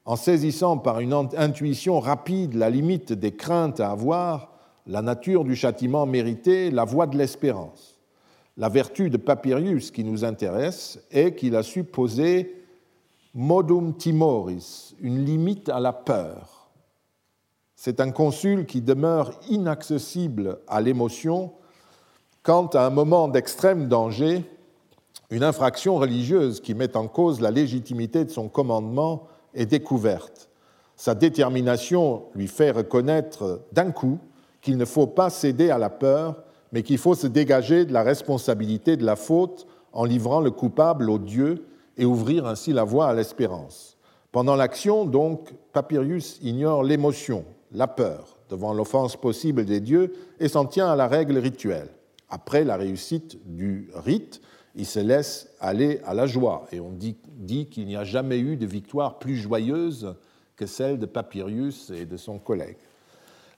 en 0.05 0.17
saisissant 0.17 0.79
par 0.79 1.01
une 1.01 1.13
intuition 1.13 1.99
rapide 1.99 2.55
la 2.55 2.71
limite 2.71 3.13
des 3.13 3.35
craintes 3.35 3.81
à 3.81 3.91
avoir, 3.91 4.53
la 4.87 5.03
nature 5.03 5.45
du 5.45 5.57
châtiment 5.57 6.07
mérité, 6.07 6.71
la 6.71 6.85
voie 6.85 7.09
de 7.09 7.19
l'espérance. 7.19 7.99
La 8.57 8.69
vertu 8.69 9.11
de 9.11 9.17
Papirius 9.17 9.91
qui 9.91 10.05
nous 10.05 10.25
intéresse 10.25 11.01
est 11.11 11.35
qu'il 11.35 11.57
a 11.57 11.63
su 11.63 11.85
poser 11.85 12.63
modum 13.35 13.95
timoris, 13.95 14.95
une 15.01 15.25
limite 15.25 15.69
à 15.69 15.81
la 15.81 15.93
peur. 15.93 16.71
C'est 17.75 18.01
un 18.01 18.11
consul 18.11 18.65
qui 18.65 18.81
demeure 18.81 19.33
inaccessible 19.51 20.61
à 20.69 20.81
l'émotion 20.81 21.53
quand, 22.43 22.75
à 22.75 22.87
un 22.87 22.91
moment 22.91 23.29
d'extrême 23.29 23.89
danger, 23.89 24.45
une 25.31 25.43
infraction 25.43 25.97
religieuse 25.97 26.61
qui 26.61 26.75
met 26.75 26.97
en 26.97 27.09
cause 27.09 27.41
la 27.41 27.51
légitimité 27.51 28.25
de 28.25 28.31
son 28.31 28.49
commandement 28.49 29.27
est 29.55 29.67
découverte. 29.67 30.49
Sa 30.95 31.15
détermination 31.15 32.25
lui 32.35 32.47
fait 32.47 32.71
reconnaître 32.71 33.63
d'un 33.73 33.91
coup 33.91 34.19
qu'il 34.61 34.77
ne 34.77 34.85
faut 34.85 35.07
pas 35.07 35.31
céder 35.31 35.71
à 35.71 35.79
la 35.79 35.91
peur, 35.91 36.37
mais 36.73 36.83
qu'il 36.83 36.99
faut 36.99 37.15
se 37.15 37.27
dégager 37.27 37.85
de 37.85 37.93
la 37.93 38.03
responsabilité 38.03 38.97
de 38.97 39.05
la 39.05 39.17
faute 39.17 39.67
en 39.93 40.05
livrant 40.05 40.41
le 40.41 40.51
coupable 40.51 41.11
au 41.11 41.19
Dieu 41.19 41.67
et 41.97 42.05
ouvrir 42.05 42.47
ainsi 42.47 42.73
la 42.73 42.85
voie 42.85 43.09
à 43.09 43.15
l'espérance. 43.15 43.97
Pendant 44.33 44.57
l'action, 44.57 45.05
donc, 45.05 45.55
Papirius 45.73 46.39
ignore 46.43 46.83
l'émotion, 46.83 47.45
la 47.73 47.87
peur 47.87 48.37
devant 48.51 48.73
l'offense 48.73 49.17
possible 49.17 49.65
des 49.65 49.81
dieux 49.81 50.13
et 50.39 50.49
s'en 50.49 50.67
tient 50.67 50.89
à 50.89 50.97
la 50.97 51.09
règle 51.09 51.39
rituelle. 51.39 51.89
Après 52.29 52.65
la 52.65 52.77
réussite 52.77 53.39
du 53.47 53.91
rite, 53.95 54.41
il 54.77 54.87
se 54.87 55.01
laisse 55.01 55.49
aller 55.59 56.01
à 56.05 56.15
la 56.15 56.27
joie. 56.27 56.67
Et 56.71 56.81
on 56.81 56.93
dit, 56.93 57.17
qu'il 57.67 57.87
n'y 57.87 57.97
a 57.97 58.05
jamais 58.05 58.39
eu 58.39 58.57
de 58.57 58.67
victoire 58.67 59.19
plus 59.19 59.37
joyeuse 59.37 60.15
que 60.55 60.67
celle 60.67 60.99
de 60.99 61.07
Papyrus 61.07 61.91
et 61.91 62.05
de 62.05 62.17
son 62.17 62.39
collègue. 62.39 62.77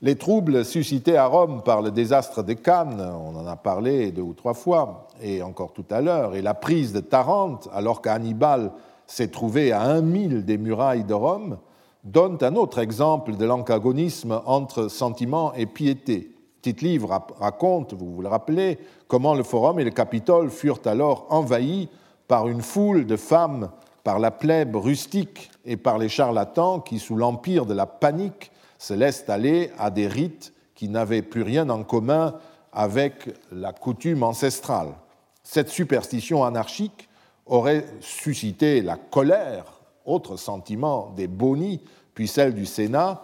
Les 0.01 0.14
troubles 0.14 0.64
suscités 0.64 1.16
à 1.16 1.27
Rome 1.27 1.62
par 1.64 1.83
le 1.83 1.91
désastre 1.91 2.45
de 2.45 2.53
Cannes, 2.53 3.01
on 3.01 3.35
en 3.35 3.47
a 3.49 3.57
parlé 3.57 4.12
deux 4.12 4.23
ou 4.23 4.33
trois 4.33 4.55
fois, 4.55 5.09
et 5.21 5.43
encore 5.43 5.73
tout 5.73 5.85
à 5.91 6.01
l'heure, 6.01 6.37
et 6.37 6.43
la 6.43 6.55
prise 6.55 6.93
de 6.93 7.01
Tarente, 7.01 7.69
alors 7.73 8.01
qu'Hannibal 8.01 8.71
s'est 9.09 9.29
trouvé 9.29 9.73
à 9.73 9.83
un 9.83 10.01
mille 10.01 10.45
des 10.45 10.57
murailles 10.57 11.03
de 11.03 11.14
Rome, 11.14 11.59
donnent 12.05 12.39
un 12.43 12.55
autre 12.55 12.79
exemple 12.79 13.37
de 13.37 13.45
l'antagonisme 13.45 14.41
entre 14.47 14.87
sentiment 14.87 15.53
et 15.55 15.66
piété. 15.66 16.33
Tite-Livre 16.63 17.27
raconte, 17.39 17.95
vous 17.95 18.15
vous 18.15 18.23
le 18.23 18.29
rappelez, 18.29 18.79
comment 19.07 19.35
le 19.35 19.43
Forum 19.43 19.79
et 19.79 19.85
le 19.85 19.91
Capitole 19.91 20.51
furent 20.51 20.81
alors 20.85 21.27
envahis 21.31 21.89
par 22.27 22.49
une 22.49 22.63
foule 22.63 23.07
de 23.07 23.17
femmes, 23.17 23.71
par 24.05 24.19
la 24.19 24.31
plèbe 24.31 24.77
rustique 24.77 25.51
et 25.65 25.77
par 25.77 25.99
les 25.99 26.09
charlatans 26.09 26.81
qui, 26.81 26.99
sous 26.99 27.17
l'empire 27.17 27.67
de 27.67 27.75
la 27.75 27.87
panique, 27.87 28.51
se 28.79 28.95
laissent 28.95 29.29
aller 29.29 29.71
à 29.79 29.91
des 29.91 30.07
rites 30.07 30.53
qui 30.75 30.89
n'avaient 30.89 31.23
plus 31.23 31.43
rien 31.43 31.69
en 31.71 31.83
commun 31.83 32.35
avec 32.73 33.31
la 33.51 33.73
coutume 33.73 34.23
ancestrale. 34.23 34.95
Cette 35.43 35.69
superstition 35.69 36.45
anarchique 36.45 37.09
aurait 37.47 37.87
suscité 38.01 38.83
la 38.83 38.97
colère, 38.97 39.81
autre 40.05 40.37
sentiment 40.37 41.13
des 41.17 41.27
bonis, 41.27 41.81
puis 42.15 42.29
celle 42.29 42.55
du 42.55 42.67
Sénat, 42.67 43.23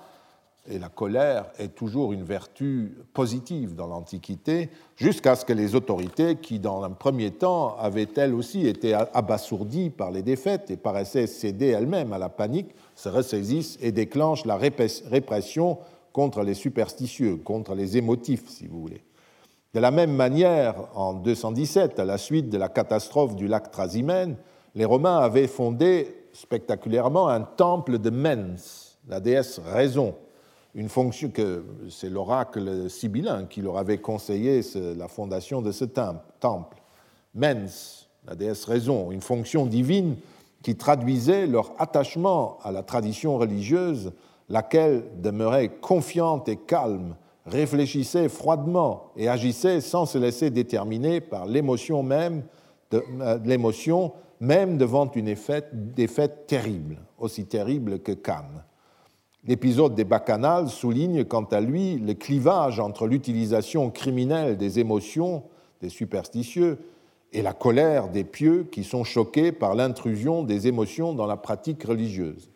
et 0.69 0.79
la 0.79 0.89
colère 0.89 1.47
est 1.59 1.75
toujours 1.75 2.13
une 2.13 2.25
vertu 2.25 2.97
positive 3.13 3.75
dans 3.75 3.87
l'Antiquité, 3.87 4.71
jusqu'à 4.97 5.37
ce 5.37 5.45
que 5.45 5.53
les 5.53 5.75
autorités, 5.75 6.37
qui 6.37 6.59
dans 6.59 6.83
un 6.83 6.91
premier 6.91 7.33
temps 7.33 7.77
avaient 7.79 8.09
elles 8.17 8.35
aussi 8.35 8.67
été 8.67 8.95
abasourdies 8.95 9.91
par 9.91 10.11
les 10.11 10.23
défaites 10.23 10.71
et 10.71 10.77
paraissaient 10.77 11.27
céder 11.27 11.69
elles-mêmes 11.69 12.13
à 12.13 12.19
la 12.19 12.31
panique, 12.31 12.75
se 12.95 13.09
ressaisissent 13.09 13.79
et 13.83 13.93
déclenchent 13.93 14.47
la 14.47 14.57
répression 14.57 15.79
contre 16.13 16.43
les 16.43 16.55
superstitieux, 16.55 17.37
contre 17.37 17.75
les 17.75 17.97
émotifs, 17.97 18.49
si 18.49 18.67
vous 18.67 18.81
voulez. 18.81 19.03
De 19.75 19.81
la 19.81 19.91
même 19.91 20.13
manière, 20.13 20.77
en 20.95 21.15
217, 21.15 21.99
à 21.99 22.05
la 22.05 22.17
suite 22.17 22.49
de 22.49 22.57
la 22.57 22.69
catastrophe 22.69 23.35
du 23.35 23.49
lac 23.49 23.71
Trasimène, 23.71 24.37
les 24.75 24.85
Romains 24.85 25.19
avaient 25.19 25.49
fondé 25.49 26.15
spectaculairement 26.33 27.29
un 27.29 27.43
temple 27.43 27.99
de 27.99 28.11
Mens, 28.11 28.99
la 29.09 29.21
déesse 29.21 29.59
raison, 29.59 30.15
une 30.75 30.89
fonction 30.89 31.31
que 31.31 31.65
c'est 31.89 32.11
l'oracle 32.11 32.91
sibyllin 32.91 33.45
qui 33.45 33.63
leur 33.63 33.79
avait 33.79 33.99
conseillé 33.99 34.61
la 34.75 35.09
fondation 35.09 35.63
de 35.63 35.71
ce 35.71 35.85
temple. 35.85 36.77
Mens, 37.35 38.09
la 38.27 38.35
déesse 38.35 38.65
raison, 38.65 39.11
une 39.13 39.21
fonction 39.21 39.67
divine 39.67 40.17
qui 40.63 40.77
traduisait 40.77 41.47
leur 41.47 41.73
attachement 41.79 42.59
à 42.63 42.73
la 42.73 42.83
tradition 42.83 43.39
religieuse, 43.39 44.13
laquelle 44.49 45.05
demeurait 45.21 45.69
confiante 45.69 46.49
et 46.49 46.57
calme, 46.57 47.17
réfléchissait 47.47 48.29
froidement 48.29 49.13
et 49.17 49.29
agissait 49.29 49.81
sans 49.81 50.07
se 50.07 50.19
laisser 50.19 50.51
déterminer 50.51 51.21
par 51.21 51.47
l'émotion 51.47 52.03
même, 52.03 52.43
de, 52.91 53.05
euh, 53.21 53.39
l'émotion 53.45 54.13
même 54.41 54.79
devant 54.79 55.11
une 55.13 55.35
défaite 55.73 56.47
terrible, 56.47 56.97
aussi 57.19 57.45
terrible 57.45 58.01
que 58.01 58.13
Cannes. 58.13 58.65
L'épisode 59.47 59.95
des 59.95 60.05
bacchanales 60.05 60.71
souligne 60.71 61.25
quant 61.25 61.45
à 61.45 61.61
lui 61.61 61.99
le 61.99 62.15
clivage 62.15 62.81
entre 62.81 63.07
l'utilisation 63.07 63.91
criminelle 63.91 64.57
des 64.57 64.79
émotions 64.79 65.43
des 65.83 65.91
superstitieux 65.91 66.79
et 67.33 67.43
la 67.43 67.53
colère 67.53 68.09
des 68.09 68.25
pieux 68.25 68.67
qui 68.73 68.85
sont 68.85 69.05
choqués 69.05 69.53
par 69.53 69.75
l'intrusion 69.75 70.45
des 70.45 70.67
émotions 70.67 71.13
dans 71.13 71.27
la 71.27 71.37
pratique 71.37 71.85
religieuse. 71.85 72.51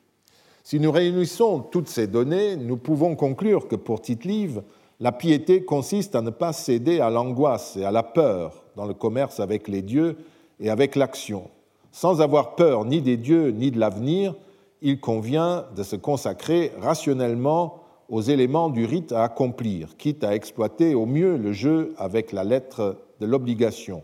Si 0.64 0.80
nous 0.80 0.90
réunissons 0.90 1.60
toutes 1.60 1.88
ces 1.88 2.06
données, 2.06 2.56
nous 2.56 2.78
pouvons 2.78 3.16
conclure 3.16 3.68
que 3.68 3.76
pour 3.76 4.00
Tite-Live, 4.00 4.62
la 5.00 5.12
piété 5.12 5.64
consiste 5.64 6.14
à 6.14 6.22
ne 6.22 6.30
pas 6.30 6.54
céder 6.54 7.00
à 7.00 7.10
l'angoisse 7.10 7.76
et 7.76 7.84
à 7.84 7.90
la 7.90 8.02
peur 8.02 8.64
dans 8.76 8.86
le 8.86 8.94
commerce 8.94 9.40
avec 9.40 9.68
les 9.68 9.82
dieux 9.82 10.16
et 10.58 10.70
avec 10.70 10.96
l'action. 10.96 11.50
Sans 11.92 12.20
avoir 12.20 12.54
peur 12.54 12.84
ni 12.84 13.02
des 13.02 13.16
dieux 13.16 13.50
ni 13.50 13.70
de 13.70 13.78
l'avenir, 13.78 14.34
il 14.80 15.00
convient 15.00 15.66
de 15.76 15.82
se 15.82 15.96
consacrer 15.96 16.72
rationnellement 16.80 17.82
aux 18.08 18.22
éléments 18.22 18.70
du 18.70 18.84
rite 18.84 19.12
à 19.12 19.24
accomplir, 19.24 19.96
quitte 19.96 20.24
à 20.24 20.34
exploiter 20.34 20.94
au 20.94 21.04
mieux 21.04 21.36
le 21.36 21.52
jeu 21.52 21.94
avec 21.98 22.32
la 22.32 22.44
lettre 22.44 22.96
de 23.20 23.26
l'obligation. 23.26 24.02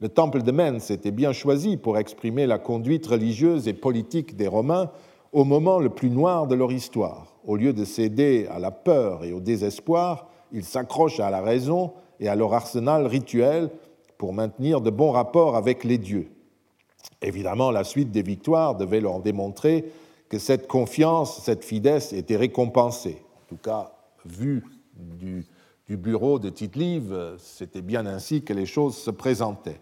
Le 0.00 0.08
temple 0.08 0.42
de 0.42 0.52
Mens 0.52 0.90
était 0.90 1.10
bien 1.10 1.32
choisi 1.32 1.76
pour 1.76 1.96
exprimer 1.96 2.46
la 2.46 2.58
conduite 2.58 3.06
religieuse 3.06 3.68
et 3.68 3.72
politique 3.72 4.36
des 4.36 4.48
Romains 4.48 4.90
au 5.32 5.44
moment 5.44 5.78
le 5.78 5.90
plus 5.90 6.10
noir 6.10 6.46
de 6.46 6.54
leur 6.54 6.72
histoire. 6.72 7.36
Au 7.44 7.56
lieu 7.56 7.72
de 7.72 7.84
céder 7.84 8.46
à 8.50 8.58
la 8.58 8.70
peur 8.70 9.24
et 9.24 9.32
au 9.32 9.40
désespoir, 9.40 10.28
ils 10.52 10.64
s'accrochent 10.64 11.20
à 11.20 11.30
la 11.30 11.40
raison 11.40 11.92
et 12.20 12.28
à 12.28 12.34
leur 12.34 12.52
arsenal 12.54 13.06
rituel 13.06 13.70
pour 14.18 14.32
maintenir 14.32 14.80
de 14.80 14.90
bons 14.90 15.12
rapports 15.12 15.56
avec 15.56 15.84
les 15.84 15.98
dieux. 15.98 16.30
Évidemment, 17.22 17.70
la 17.70 17.84
suite 17.84 18.10
des 18.10 18.22
victoires 18.22 18.74
devait 18.74 19.00
leur 19.00 19.20
démontrer 19.20 19.84
que 20.28 20.38
cette 20.38 20.66
confiance, 20.66 21.42
cette 21.42 21.64
fidesse 21.64 22.12
était 22.12 22.36
récompensée. 22.36 23.22
En 23.44 23.48
tout 23.48 23.56
cas, 23.56 23.92
vu 24.24 24.64
du, 24.96 25.46
bureau 25.88 26.38
de 26.38 26.50
Tite-Live, 26.50 27.36
c'était 27.38 27.82
bien 27.82 28.06
ainsi 28.06 28.42
que 28.42 28.52
les 28.52 28.66
choses 28.66 28.96
se 28.96 29.10
présentaient. 29.10 29.80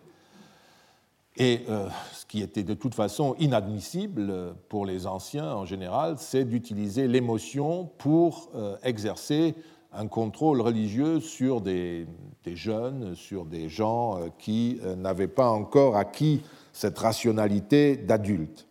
Et 1.36 1.62
euh, 1.68 1.88
ce 2.12 2.26
qui 2.26 2.42
était 2.42 2.62
de 2.62 2.74
toute 2.74 2.95
façon 2.95 3.34
inadmissible 3.40 4.55
pour 4.68 4.86
les 4.86 5.07
anciens 5.07 5.53
en 5.53 5.64
général, 5.64 6.16
c'est 6.18 6.45
d'utiliser 6.45 7.09
l'émotion 7.09 7.90
pour 7.99 8.51
euh, 8.55 8.76
exercer 8.84 9.57
un 9.92 10.07
contrôle 10.07 10.61
religieux 10.61 11.20
sur 11.20 11.61
des, 11.61 12.07
des, 12.45 12.55
jeunes, 12.55 13.14
sur 13.16 13.47
des 13.47 13.68
gens 13.68 14.18
euh, 14.18 14.28
qui 14.38 14.78
n'avaient 14.97 15.26
pas 15.26 15.51
encore 15.51 15.97
acquis 15.97 16.42
cette 16.72 16.99
rationalité 16.99 17.97
d'adulte. 17.97 18.68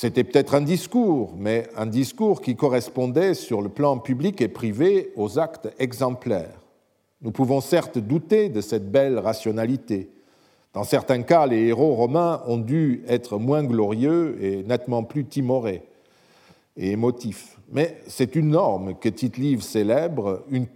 C'était 0.00 0.22
peut-être 0.22 0.54
un 0.54 0.60
discours, 0.60 1.34
mais 1.36 1.66
un 1.76 1.86
discours 1.86 2.40
qui 2.40 2.54
correspondait 2.54 3.34
sur 3.34 3.60
le 3.60 3.68
plan 3.68 3.98
public 3.98 4.40
et 4.40 4.46
privé 4.46 5.10
aux 5.16 5.40
actes 5.40 5.70
exemplaires. 5.80 6.60
Nous 7.20 7.32
pouvons 7.32 7.60
certes 7.60 7.98
douter 7.98 8.48
de 8.48 8.60
cette 8.60 8.92
belle 8.92 9.18
rationalité. 9.18 10.08
Dans 10.72 10.84
certains 10.84 11.22
cas, 11.22 11.48
les 11.48 11.66
héros 11.66 11.96
romains 11.96 12.44
ont 12.46 12.58
dû 12.58 13.02
être 13.08 13.38
moins 13.40 13.64
glorieux 13.64 14.36
et 14.40 14.62
nettement 14.62 15.02
plus 15.02 15.24
timorés 15.24 15.82
et 16.76 16.92
émotifs. 16.92 17.58
Mais 17.72 18.00
c'est 18.06 18.36
une 18.36 18.50
norme 18.50 18.94
que 18.94 19.08
Tite-Live 19.08 19.62
célèbre, 19.62 20.44
une 20.48 20.68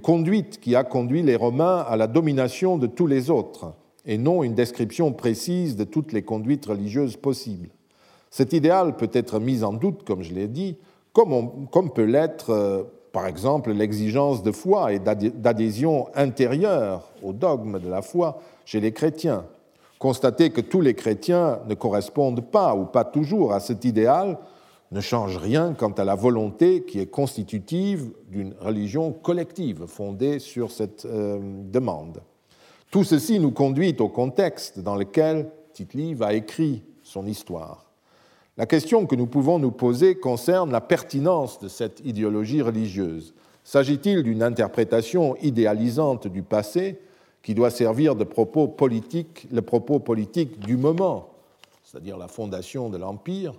conduite 0.00 0.60
qui 0.60 0.76
a 0.76 0.82
conduit 0.82 1.22
les 1.22 1.36
Romains 1.36 1.84
à 1.86 1.98
la 1.98 2.06
domination 2.06 2.78
de 2.78 2.86
tous 2.86 3.06
les 3.06 3.28
autres, 3.28 3.74
et 4.06 4.16
non 4.16 4.42
une 4.42 4.54
description 4.54 5.12
précise 5.12 5.76
de 5.76 5.84
toutes 5.84 6.12
les 6.12 6.22
conduites 6.22 6.64
religieuses 6.64 7.18
possibles. 7.18 7.68
Cet 8.32 8.54
idéal 8.54 8.96
peut 8.96 9.10
être 9.12 9.40
mis 9.40 9.62
en 9.62 9.74
doute, 9.74 10.04
comme 10.04 10.22
je 10.22 10.32
l'ai 10.32 10.48
dit, 10.48 10.78
comme, 11.12 11.92
peut 11.94 12.04
l'être, 12.04 12.48
euh, 12.48 12.82
par 13.12 13.26
exemple, 13.26 13.72
l'exigence 13.72 14.42
de 14.42 14.50
foi 14.52 14.94
et 14.94 14.98
d'adhésion 14.98 16.08
intérieure 16.14 17.10
au 17.22 17.34
dogme 17.34 17.78
de 17.78 17.90
la 17.90 18.00
foi 18.00 18.40
chez 18.64 18.80
les 18.80 18.92
chrétiens. 18.92 19.44
Constater 19.98 20.48
que 20.48 20.62
tous 20.62 20.80
les 20.80 20.94
chrétiens 20.94 21.60
ne 21.68 21.74
correspondent 21.74 22.40
pas 22.40 22.74
ou 22.74 22.86
pas 22.86 23.04
toujours 23.04 23.52
à 23.52 23.60
cet 23.60 23.84
idéal 23.84 24.38
ne 24.92 25.00
change 25.02 25.36
rien 25.36 25.74
quant 25.74 25.92
à 25.92 26.04
la 26.04 26.14
volonté 26.14 26.84
qui 26.84 27.00
est 27.00 27.06
constitutive 27.06 28.12
d'une 28.30 28.54
religion 28.60 29.12
collective 29.12 29.84
fondée 29.86 30.38
sur 30.38 30.70
cette 30.70 31.04
euh, 31.04 31.38
demande. 31.70 32.22
Tout 32.90 33.04
ceci 33.04 33.38
nous 33.40 33.52
conduit 33.52 33.94
au 33.98 34.08
contexte 34.08 34.80
dans 34.80 34.96
lequel 34.96 35.50
Tite-Live 35.74 36.22
a 36.22 36.32
écrit 36.32 36.82
son 37.02 37.26
histoire. 37.26 37.91
La 38.58 38.66
question 38.66 39.06
que 39.06 39.16
nous 39.16 39.26
pouvons 39.26 39.58
nous 39.58 39.70
poser 39.70 40.16
concerne 40.16 40.70
la 40.70 40.82
pertinence 40.82 41.58
de 41.58 41.68
cette 41.68 42.00
idéologie 42.04 42.60
religieuse. 42.60 43.32
S'agit-il 43.64 44.22
d'une 44.22 44.42
interprétation 44.42 45.36
idéalisante 45.36 46.26
du 46.26 46.42
passé 46.42 47.00
qui 47.42 47.54
doit 47.54 47.70
servir 47.70 48.14
de 48.14 48.24
propos 48.24 48.68
politique, 48.68 49.48
le 49.50 49.62
propos 49.62 50.00
politique 50.00 50.60
du 50.60 50.76
moment, 50.76 51.30
c'est-à-dire 51.82 52.18
la 52.18 52.28
fondation 52.28 52.90
de 52.90 52.98
l'Empire, 52.98 53.54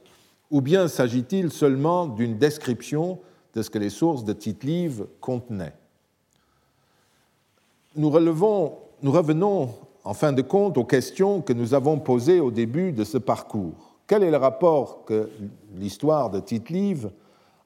ou 0.52 0.62
bien 0.62 0.88
s'agit-il 0.88 1.52
seulement 1.52 2.06
d'une 2.06 2.38
description 2.38 3.20
de 3.56 3.64
ce 3.64 3.72
que 3.72 3.80
les 3.80 3.90
sources 3.90 4.24
de 4.24 4.34
Tite-Live 4.34 5.08
contenaient? 5.20 5.74
Nous, 7.96 8.12
relevons, 8.12 8.78
nous 9.02 9.12
revenons 9.12 9.74
en 10.04 10.14
fin 10.14 10.34
de 10.34 10.42
compte 10.44 10.78
aux 10.78 10.86
questions 10.86 11.42
que 11.42 11.54
nous 11.54 11.74
avons 11.74 11.98
posées 12.00 12.40
au 12.40 12.52
début 12.52 12.92
de 12.92 13.04
ce 13.04 13.18
parcours. 13.18 13.93
Quel 14.08 14.24
est 14.24 14.32
le 14.32 14.38
rapport 14.38 15.06
que 15.06 15.30
l'histoire 15.76 16.30
de 16.30 16.40
Tite-Live 16.40 17.12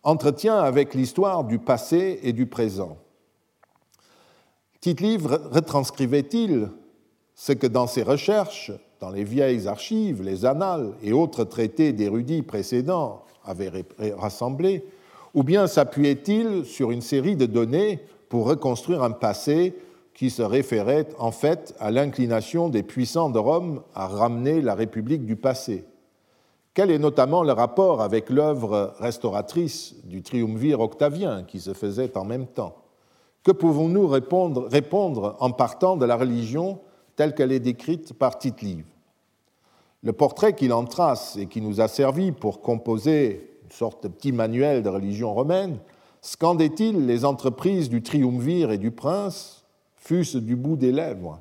entretient 0.04 0.60
avec 0.60 0.94
l'histoire 0.94 1.44
du 1.44 1.60
passé 1.60 2.20
et 2.24 2.34
du 2.34 2.46
présent? 2.46 2.98
Tite-Live 4.80 5.26
retranscrivait-il 5.52 6.70
c'est 7.40 7.56
que 7.56 7.68
dans 7.68 7.86
ses 7.86 8.02
recherches, 8.02 8.72
dans 9.00 9.12
les 9.12 9.24
vieilles 9.24 9.68
archives, 9.68 10.24
les 10.24 10.44
annales 10.44 10.94
et 11.04 11.14
autres 11.14 11.44
traités 11.44 11.94
d'érudits 11.94 12.42
précédents 12.42 13.24
avaient 13.46 13.72
rassemblé, 14.18 14.84
ou 15.36 15.44
bien 15.44 15.68
s'appuyait-il 15.68 16.66
sur 16.66 16.90
une 16.90 17.02
série 17.02 17.36
de 17.36 17.46
données 17.46 18.00
pour 18.28 18.48
reconstruire 18.48 19.04
un 19.04 19.12
passé 19.12 19.76
qui 20.16 20.32
se 20.32 20.42
référait 20.42 21.10
en 21.20 21.32
fait 21.32 21.76
à 21.80 21.92
l'inclination 21.92 22.70
des 22.70 22.82
puissants 22.82 23.30
de 23.30 23.38
Rome 23.38 23.84
à 23.94 24.08
ramener 24.08 24.62
la 24.62 24.74
République 24.74 25.26
du 25.26 25.36
passé? 25.36 25.86
Quel 26.78 26.92
est 26.92 27.00
notamment 27.00 27.42
le 27.42 27.54
rapport 27.54 28.02
avec 28.04 28.30
l'œuvre 28.30 28.94
restauratrice 29.00 29.96
du 30.04 30.22
triumvir 30.22 30.80
octavien 30.80 31.42
qui 31.42 31.60
se 31.60 31.74
faisait 31.74 32.16
en 32.16 32.24
même 32.24 32.46
temps? 32.46 32.76
Que 33.44 33.52
pouvons-nous 33.52 34.08
répondre, 34.08 35.36
en 35.40 35.50
partant 35.50 35.98
de 35.98 36.06
la 36.06 36.16
religion 36.16 36.78
telle 37.16 37.34
qu'elle 37.34 37.52
est 37.52 37.60
décrite 37.60 38.14
par 38.14 38.38
Tite-Live? 38.38 38.86
Le 40.04 40.14
portrait 40.14 40.54
qu'il 40.54 40.72
en 40.72 40.86
trace 40.86 41.36
et 41.38 41.48
qui 41.48 41.62
nous 41.62 41.82
a 41.82 41.88
servi 41.88 42.32
pour 42.32 42.62
composer 42.62 43.58
une 43.64 43.72
sorte 43.72 44.04
de 44.04 44.10
petit 44.10 44.32
manuel 44.32 44.84
de 44.84 44.90
religion 44.90 45.34
romaine, 45.34 45.80
scandait-il 46.22 47.08
les 47.08 47.26
entreprises 47.26 47.90
du 47.90 48.04
triumvir 48.04 48.70
et 48.70 48.78
du 48.78 48.92
prince, 48.92 49.66
fût-ce 49.96 50.38
du 50.38 50.56
bout 50.56 50.76
des 50.76 50.92
lèvres? 50.92 51.40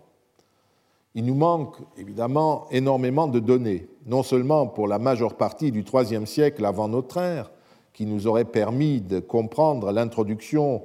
Il 1.15 1.27
nous 1.27 1.35
manque 1.35 1.77
évidemment 1.99 2.69
énormément 2.71 3.27
de 3.27 3.39
données, 3.39 3.87
non 4.07 4.23
seulement 4.23 4.67
pour 4.67 4.89
la 4.89 4.99
majeure 4.99 5.37
partie 5.37 5.73
du 5.73 5.85
IIIe 5.85 6.27
siècle 6.27 6.65
avant 6.65 6.89
notre 6.89 7.19
ère, 7.19 7.51
qui 7.93 8.07
nous 8.07 8.27
aurait 8.27 8.45
permis 8.45 9.01
de 9.01 9.21
comprendre 9.21 9.93
l'introduction 9.93 10.83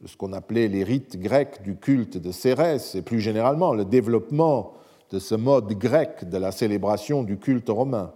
de 0.00 0.06
ce 0.06 0.16
qu'on 0.16 0.32
appelait 0.32 0.68
les 0.68 0.84
rites 0.84 1.18
grecs 1.18 1.62
du 1.62 1.76
culte 1.76 2.16
de 2.16 2.32
Cérès 2.32 2.94
et 2.94 3.02
plus 3.02 3.20
généralement 3.20 3.74
le 3.74 3.84
développement 3.84 4.72
de 5.10 5.18
ce 5.18 5.34
mode 5.34 5.72
grec 5.74 6.28
de 6.28 6.38
la 6.38 6.52
célébration 6.52 7.22
du 7.22 7.38
culte 7.38 7.68
romain 7.68 8.12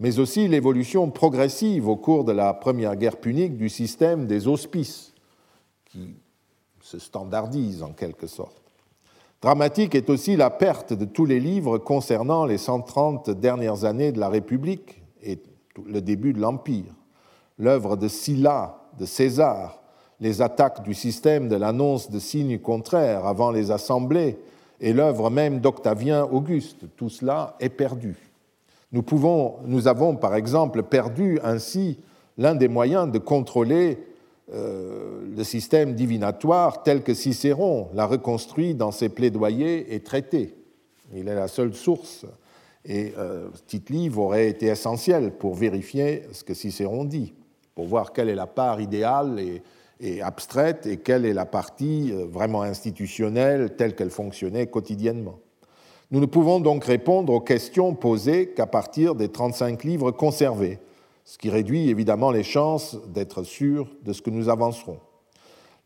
mais 0.00 0.18
aussi 0.18 0.48
l'évolution 0.48 1.10
progressive 1.10 1.88
au 1.88 1.96
cours 1.96 2.24
de 2.24 2.32
la 2.32 2.52
première 2.52 2.96
guerre 2.96 3.18
punique 3.18 3.56
du 3.56 3.68
système 3.68 4.26
des 4.26 4.48
hospices, 4.48 5.14
qui 5.84 6.16
se 6.80 6.98
standardise 6.98 7.82
en 7.82 7.92
quelque 7.92 8.26
sorte. 8.26 8.63
Dramatique 9.44 9.94
est 9.94 10.08
aussi 10.08 10.36
la 10.36 10.48
perte 10.48 10.94
de 10.94 11.04
tous 11.04 11.26
les 11.26 11.38
livres 11.38 11.76
concernant 11.76 12.46
les 12.46 12.56
130 12.56 13.28
dernières 13.28 13.84
années 13.84 14.10
de 14.10 14.18
la 14.18 14.30
République 14.30 15.02
et 15.22 15.38
le 15.86 16.00
début 16.00 16.32
de 16.32 16.40
l'Empire. 16.40 16.94
L'œuvre 17.58 17.98
de 17.98 18.08
Sylla, 18.08 18.78
de 18.98 19.04
César, 19.04 19.82
les 20.18 20.40
attaques 20.40 20.82
du 20.82 20.94
système 20.94 21.50
de 21.50 21.56
l'annonce 21.56 22.10
de 22.10 22.18
signes 22.20 22.58
contraires 22.58 23.26
avant 23.26 23.50
les 23.50 23.70
assemblées 23.70 24.38
et 24.80 24.94
l'œuvre 24.94 25.28
même 25.28 25.60
d'Octavien 25.60 26.24
Auguste, 26.24 26.86
tout 26.96 27.10
cela 27.10 27.54
est 27.60 27.68
perdu. 27.68 28.16
Nous, 28.92 29.04
nous 29.66 29.88
avons 29.88 30.16
par 30.16 30.36
exemple 30.36 30.84
perdu 30.84 31.38
ainsi 31.44 31.98
l'un 32.38 32.54
des 32.54 32.68
moyens 32.68 33.12
de 33.12 33.18
contrôler 33.18 33.98
euh, 34.52 35.22
le 35.36 35.42
système 35.42 35.94
divinatoire 35.94 36.82
tel 36.82 37.02
que 37.02 37.14
Cicéron 37.14 37.88
l'a 37.94 38.06
reconstruit 38.06 38.74
dans 38.74 38.90
ses 38.90 39.08
plaidoyers 39.08 39.94
et 39.94 40.00
traités. 40.00 40.54
Il 41.14 41.28
est 41.28 41.34
la 41.34 41.48
seule 41.48 41.74
source. 41.74 42.26
Et 42.84 43.14
euh, 43.16 43.48
Tite-Livre 43.66 44.20
aurait 44.20 44.48
été 44.48 44.66
essentiel 44.66 45.32
pour 45.32 45.54
vérifier 45.54 46.24
ce 46.32 46.44
que 46.44 46.52
Cicéron 46.52 47.04
dit, 47.04 47.32
pour 47.74 47.86
voir 47.86 48.12
quelle 48.12 48.28
est 48.28 48.34
la 48.34 48.46
part 48.46 48.82
idéale 48.82 49.40
et, 49.40 49.62
et 50.00 50.20
abstraite 50.20 50.86
et 50.86 50.98
quelle 50.98 51.24
est 51.24 51.32
la 51.32 51.46
partie 51.46 52.12
euh, 52.12 52.26
vraiment 52.26 52.62
institutionnelle 52.62 53.74
telle 53.76 53.94
qu'elle 53.94 54.10
fonctionnait 54.10 54.66
quotidiennement. 54.66 55.38
Nous 56.10 56.20
ne 56.20 56.26
pouvons 56.26 56.60
donc 56.60 56.84
répondre 56.84 57.32
aux 57.32 57.40
questions 57.40 57.94
posées 57.94 58.50
qu'à 58.50 58.66
partir 58.66 59.14
des 59.14 59.28
35 59.28 59.82
livres 59.84 60.10
conservés, 60.10 60.78
ce 61.24 61.38
qui 61.38 61.50
réduit 61.50 61.88
évidemment 61.88 62.30
les 62.30 62.42
chances 62.42 62.96
d'être 63.08 63.42
sûr 63.42 63.88
de 64.02 64.12
ce 64.12 64.22
que 64.22 64.30
nous 64.30 64.48
avancerons. 64.48 64.98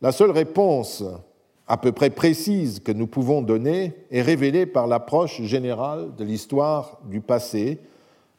La 0.01 0.11
seule 0.11 0.31
réponse 0.31 1.03
à 1.67 1.77
peu 1.77 1.91
près 1.91 2.09
précise 2.09 2.79
que 2.79 2.91
nous 2.91 3.07
pouvons 3.07 3.41
donner 3.41 3.93
est 4.11 4.21
révélée 4.21 4.65
par 4.65 4.87
l'approche 4.87 5.41
générale 5.43 6.15
de 6.17 6.23
l'histoire 6.23 6.99
du 7.05 7.21
passé, 7.21 7.79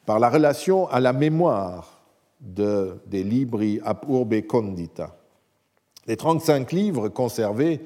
par 0.04 0.18
la 0.18 0.28
relation 0.28 0.88
à 0.88 1.00
la 1.00 1.12
mémoire 1.12 2.02
de, 2.40 2.96
des 3.06 3.22
libri 3.22 3.80
ab 3.84 3.98
urbe 4.08 4.42
condita. 4.46 5.16
Les 6.06 6.16
35 6.16 6.72
livres 6.72 7.08
conservés 7.08 7.80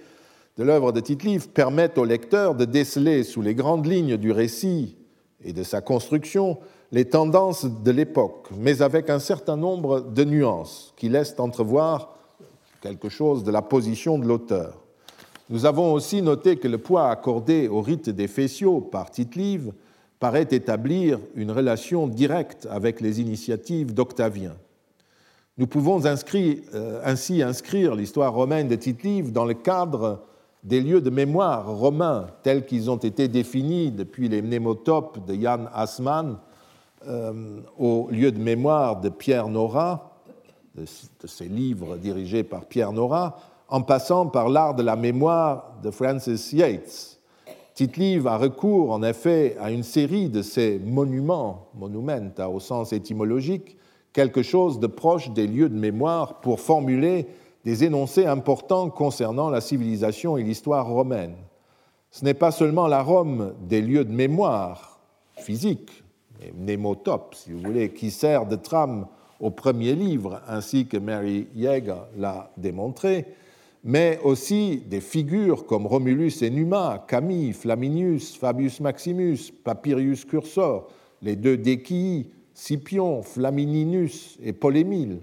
de 0.56 0.64
l'œuvre 0.64 0.92
de 0.92 1.00
Tite-Live 1.00 1.50
permettent 1.50 1.98
au 1.98 2.04
lecteur 2.04 2.54
de 2.54 2.64
déceler 2.64 3.22
sous 3.22 3.42
les 3.42 3.54
grandes 3.54 3.86
lignes 3.86 4.16
du 4.16 4.32
récit 4.32 4.96
et 5.42 5.52
de 5.52 5.62
sa 5.62 5.80
construction 5.80 6.58
les 6.92 7.06
tendances 7.06 7.64
de 7.64 7.90
l'époque, 7.90 8.48
mais 8.56 8.82
avec 8.82 9.10
un 9.10 9.18
certain 9.18 9.56
nombre 9.56 10.00
de 10.00 10.24
nuances 10.24 10.92
qui 10.96 11.08
laissent 11.08 11.34
entrevoir 11.38 12.16
quelque 12.80 13.08
chose 13.08 13.44
de 13.44 13.50
la 13.50 13.62
position 13.62 14.18
de 14.18 14.26
l'auteur. 14.26 14.84
Nous 15.50 15.66
avons 15.66 15.92
aussi 15.92 16.22
noté 16.22 16.56
que 16.56 16.68
le 16.68 16.78
poids 16.78 17.10
accordé 17.10 17.68
au 17.68 17.80
rite 17.80 18.08
des 18.10 18.28
Fessiaux 18.28 18.80
par 18.80 19.10
Tite-Live 19.10 19.72
paraît 20.18 20.48
établir 20.50 21.18
une 21.34 21.50
relation 21.50 22.06
directe 22.06 22.66
avec 22.70 23.00
les 23.00 23.20
initiatives 23.20 23.92
d'Octavien. 23.92 24.54
Nous 25.58 25.66
pouvons 25.66 26.00
euh, 26.04 27.00
ainsi 27.04 27.42
inscrire 27.42 27.94
l'histoire 27.94 28.32
romaine 28.32 28.68
de 28.68 28.74
Tite-Live 28.74 29.32
dans 29.32 29.44
le 29.44 29.54
cadre 29.54 30.24
des 30.64 30.80
lieux 30.80 31.00
de 31.00 31.10
mémoire 31.10 31.68
romains 31.68 32.26
tels 32.42 32.64
qu'ils 32.64 32.90
ont 32.90 32.96
été 32.96 33.28
définis 33.28 33.90
depuis 33.90 34.28
les 34.28 34.40
mnémotopes 34.40 35.24
de 35.26 35.34
Jan 35.34 35.66
Assmann 35.74 36.38
euh, 37.06 37.60
aux 37.78 38.08
lieux 38.10 38.32
de 38.32 38.38
mémoire 38.38 39.00
de 39.00 39.08
Pierre 39.08 39.48
Nora, 39.48 40.20
de, 40.74 40.84
ces 41.26 41.46
livres 41.46 41.96
dirigés 41.96 42.42
par 42.42 42.64
Pierre 42.64 42.92
Nora, 42.92 43.38
en 43.68 43.82
passant 43.82 44.26
par 44.26 44.48
l'art 44.48 44.74
de 44.74 44.82
la 44.82 44.96
mémoire 44.96 45.74
de 45.82 45.90
Francis 45.90 46.52
Yates. 46.52 47.18
Tite-Live 47.74 48.26
a 48.26 48.36
recours 48.36 48.92
en 48.92 49.02
effet 49.02 49.56
à 49.60 49.70
une 49.70 49.82
série 49.82 50.28
de 50.28 50.42
ces 50.42 50.78
monuments, 50.78 51.68
monumenta 51.74 52.48
au 52.48 52.60
sens 52.60 52.92
étymologique, 52.92 53.76
quelque 54.12 54.42
chose 54.42 54.78
de 54.78 54.86
proche 54.86 55.30
des 55.30 55.46
lieux 55.46 55.68
de 55.68 55.78
mémoire 55.78 56.40
pour 56.40 56.60
formuler 56.60 57.26
des 57.64 57.82
énoncés 57.84 58.26
importants 58.26 58.90
concernant 58.90 59.50
la 59.50 59.60
civilisation 59.60 60.36
et 60.36 60.44
l'histoire 60.44 60.86
romaine. 60.86 61.34
Ce 62.10 62.24
n'est 62.24 62.34
pas 62.34 62.52
seulement 62.52 62.86
la 62.86 63.02
Rome 63.02 63.54
des 63.60 63.82
lieux 63.82 64.04
de 64.04 64.12
mémoire 64.12 65.00
physique, 65.36 66.03
mnémotope, 66.58 67.34
si 67.34 67.52
vous 67.52 67.60
voulez, 67.60 67.90
qui 67.90 68.10
sert 68.10 68.46
de 68.46 68.56
trame 68.56 69.06
au 69.40 69.50
premier 69.50 69.94
livre, 69.94 70.40
ainsi 70.48 70.86
que 70.86 70.96
Mary 70.96 71.48
Yeager 71.54 72.02
l'a 72.16 72.50
démontré, 72.56 73.26
mais 73.82 74.18
aussi 74.24 74.78
des 74.86 75.00
figures 75.00 75.66
comme 75.66 75.86
Romulus 75.86 76.42
et 76.42 76.50
Numa, 76.50 77.04
Camille, 77.06 77.52
Flaminius, 77.52 78.36
Fabius 78.36 78.80
Maximus, 78.80 79.52
Papirius 79.62 80.24
Cursor, 80.24 80.88
les 81.20 81.36
deux 81.36 81.58
Déquii, 81.58 82.30
Scipion, 82.54 83.22
Flamininus 83.22 84.38
et 84.42 84.52
Polémile. 84.52 85.18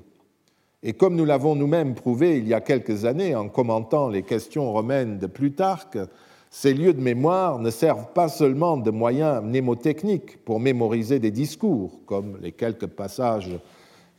Et 0.84 0.93
comme 0.93 1.15
nous 1.15 1.26
l'avons 1.26 1.55
nous-mêmes 1.55 1.95
prouvé 1.95 2.38
il 2.38 2.47
y 2.47 2.53
a 2.53 2.61
quelques 2.61 3.05
années 3.05 3.36
en 3.36 3.49
commentant 3.49 4.09
les 4.09 4.24
questions 4.24 4.72
romaines 4.72 5.17
de 5.17 5.28
Plutarque, 5.28 5.97
ces 6.54 6.74
lieux 6.74 6.93
de 6.93 7.02
mémoire 7.02 7.60
ne 7.60 7.70
servent 7.72 8.12
pas 8.14 8.28
seulement 8.28 8.76
de 8.76 8.91
moyens 8.91 9.41
mnémotechniques 9.41 10.43
pour 10.43 10.60
mémoriser 10.60 11.18
des 11.18 11.32
discours, 11.32 12.02
comme 12.06 12.38
les 12.41 12.52
quelques 12.52 12.88
passages 12.88 13.58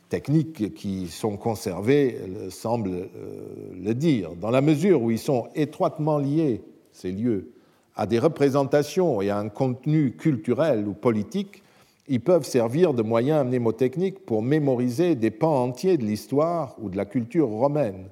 techniques 0.09 0.73
qui 0.73 1.07
sont 1.07 1.37
conservés 1.37 2.17
semblent 2.49 3.07
euh, 3.15 3.71
le 3.79 3.93
dire, 3.93 4.31
dans 4.35 4.49
la 4.49 4.61
mesure 4.61 5.03
où 5.03 5.11
ils 5.11 5.19
sont 5.19 5.47
étroitement 5.53 6.17
liés, 6.17 6.63
ces 6.91 7.11
lieux, 7.11 7.51
à 7.95 8.07
des 8.07 8.17
représentations 8.17 9.21
et 9.21 9.29
à 9.29 9.37
un 9.37 9.49
contenu 9.49 10.13
culturel 10.13 10.87
ou 10.87 10.93
politique, 10.93 11.61
ils 12.07 12.19
peuvent 12.19 12.45
servir 12.45 12.95
de 12.95 13.03
moyens 13.03 13.45
mnémotechniques 13.45 14.25
pour 14.25 14.41
mémoriser 14.41 15.13
des 15.13 15.31
pans 15.31 15.63
entiers 15.63 15.97
de 15.97 16.03
l'histoire 16.03 16.75
ou 16.81 16.89
de 16.89 16.97
la 16.97 17.05
culture 17.05 17.47
romaine, 17.47 18.09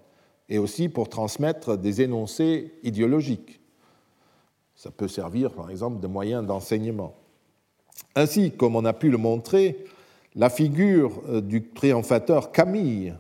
et 0.48 0.60
aussi 0.60 0.90
pour 0.90 1.10
transmettre 1.10 1.76
des 1.76 2.04
énoncés 2.04 2.74
idéologiques. 2.84 3.61
Ça 4.82 4.90
peut 4.90 5.08
servir, 5.08 5.52
par 5.52 5.70
exemple, 5.70 6.00
de 6.00 6.08
moyen 6.08 6.42
d'enseignement. 6.42 7.14
Ainsi, 8.16 8.50
comme 8.50 8.76
on 8.76 8.84
a 8.84 8.94
pu 8.94 9.12
le 9.12 9.20
montrer, 9.20 9.86
la 10.36 10.50
figure 10.50 11.22
euh, 11.30 11.40
du 11.40 11.62
triomphateur 11.68 12.52
Camille, 12.52 13.14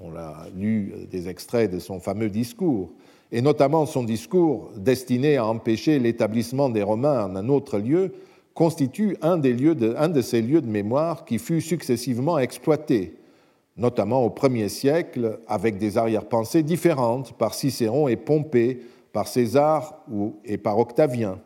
on 0.00 0.16
a 0.16 0.48
lu 0.56 0.92
euh, 0.92 1.06
des 1.06 1.28
extraits 1.28 1.70
de 1.70 1.78
son 1.78 2.00
fameux 2.00 2.30
discours, 2.30 2.90
et 3.30 3.42
notamment 3.42 3.86
son 3.86 4.02
discours 4.02 4.72
destiné 4.76 5.36
à 5.36 5.46
empêcher 5.46 6.00
l'établissement 6.00 6.68
des 6.68 6.82
Romains 6.82 7.26
en 7.26 7.36
un 7.36 7.48
autre 7.48 7.78
lieu, 7.78 8.12
constitue 8.52 9.16
un, 9.22 9.36
des 9.36 9.52
lieux 9.52 9.76
de, 9.76 10.20
ces 10.20 10.42
lieux 10.42 10.62
de 10.62 10.68
mémoire 10.68 11.24
qui 11.24 11.38
fut 11.38 11.60
successivement 11.60 12.40
exploité, 12.40 13.14
notamment 13.76 14.24
au 14.24 14.30
premier 14.30 14.68
siècle, 14.68 15.38
avec 15.46 15.78
des 15.78 15.96
arrière-pensées 15.96 16.64
différentes 16.64 17.34
par 17.38 17.54
Cicéron 17.54 18.08
et 18.08 18.16
Pompée, 18.16 18.80
par 19.14 19.28
César 19.28 20.04
et 20.44 20.58
par 20.58 20.76
Octavien. 20.76 21.38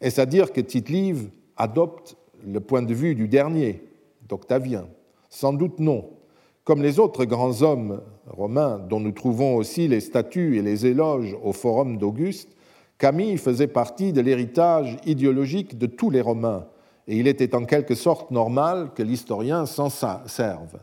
Est-ce 0.00 0.20
à 0.22 0.26
dire 0.26 0.52
que 0.52 0.60
Tite-Live 0.60 1.28
adopte 1.56 2.16
le 2.44 2.60
point 2.60 2.82
de 2.82 2.94
vue 2.94 3.14
du 3.14 3.28
dernier, 3.28 3.84
d'Octavien? 4.26 4.86
Sans 5.28 5.52
doute 5.52 5.80
non. 5.80 6.08
Comme 6.64 6.82
les 6.82 6.98
autres 6.98 7.26
grands 7.26 7.62
hommes 7.62 8.00
romains, 8.26 8.78
dont 8.78 9.00
nous 9.00 9.12
trouvons 9.12 9.56
aussi 9.56 9.86
les 9.86 10.00
statuts 10.00 10.56
et 10.56 10.62
les 10.62 10.86
éloges 10.86 11.36
au 11.44 11.52
Forum 11.52 11.98
d'Auguste, 11.98 12.56
Camille 12.96 13.36
faisait 13.36 13.68
partie 13.68 14.14
de 14.14 14.22
l'héritage 14.22 14.96
idéologique 15.04 15.76
de 15.76 15.86
tous 15.86 16.08
les 16.08 16.22
Romains, 16.22 16.66
et 17.06 17.18
il 17.18 17.28
était 17.28 17.54
en 17.54 17.64
quelque 17.64 17.94
sorte 17.94 18.30
normal 18.30 18.92
que 18.94 19.02
l'historien 19.02 19.66
s'en 19.66 19.90
serve. 19.90 20.78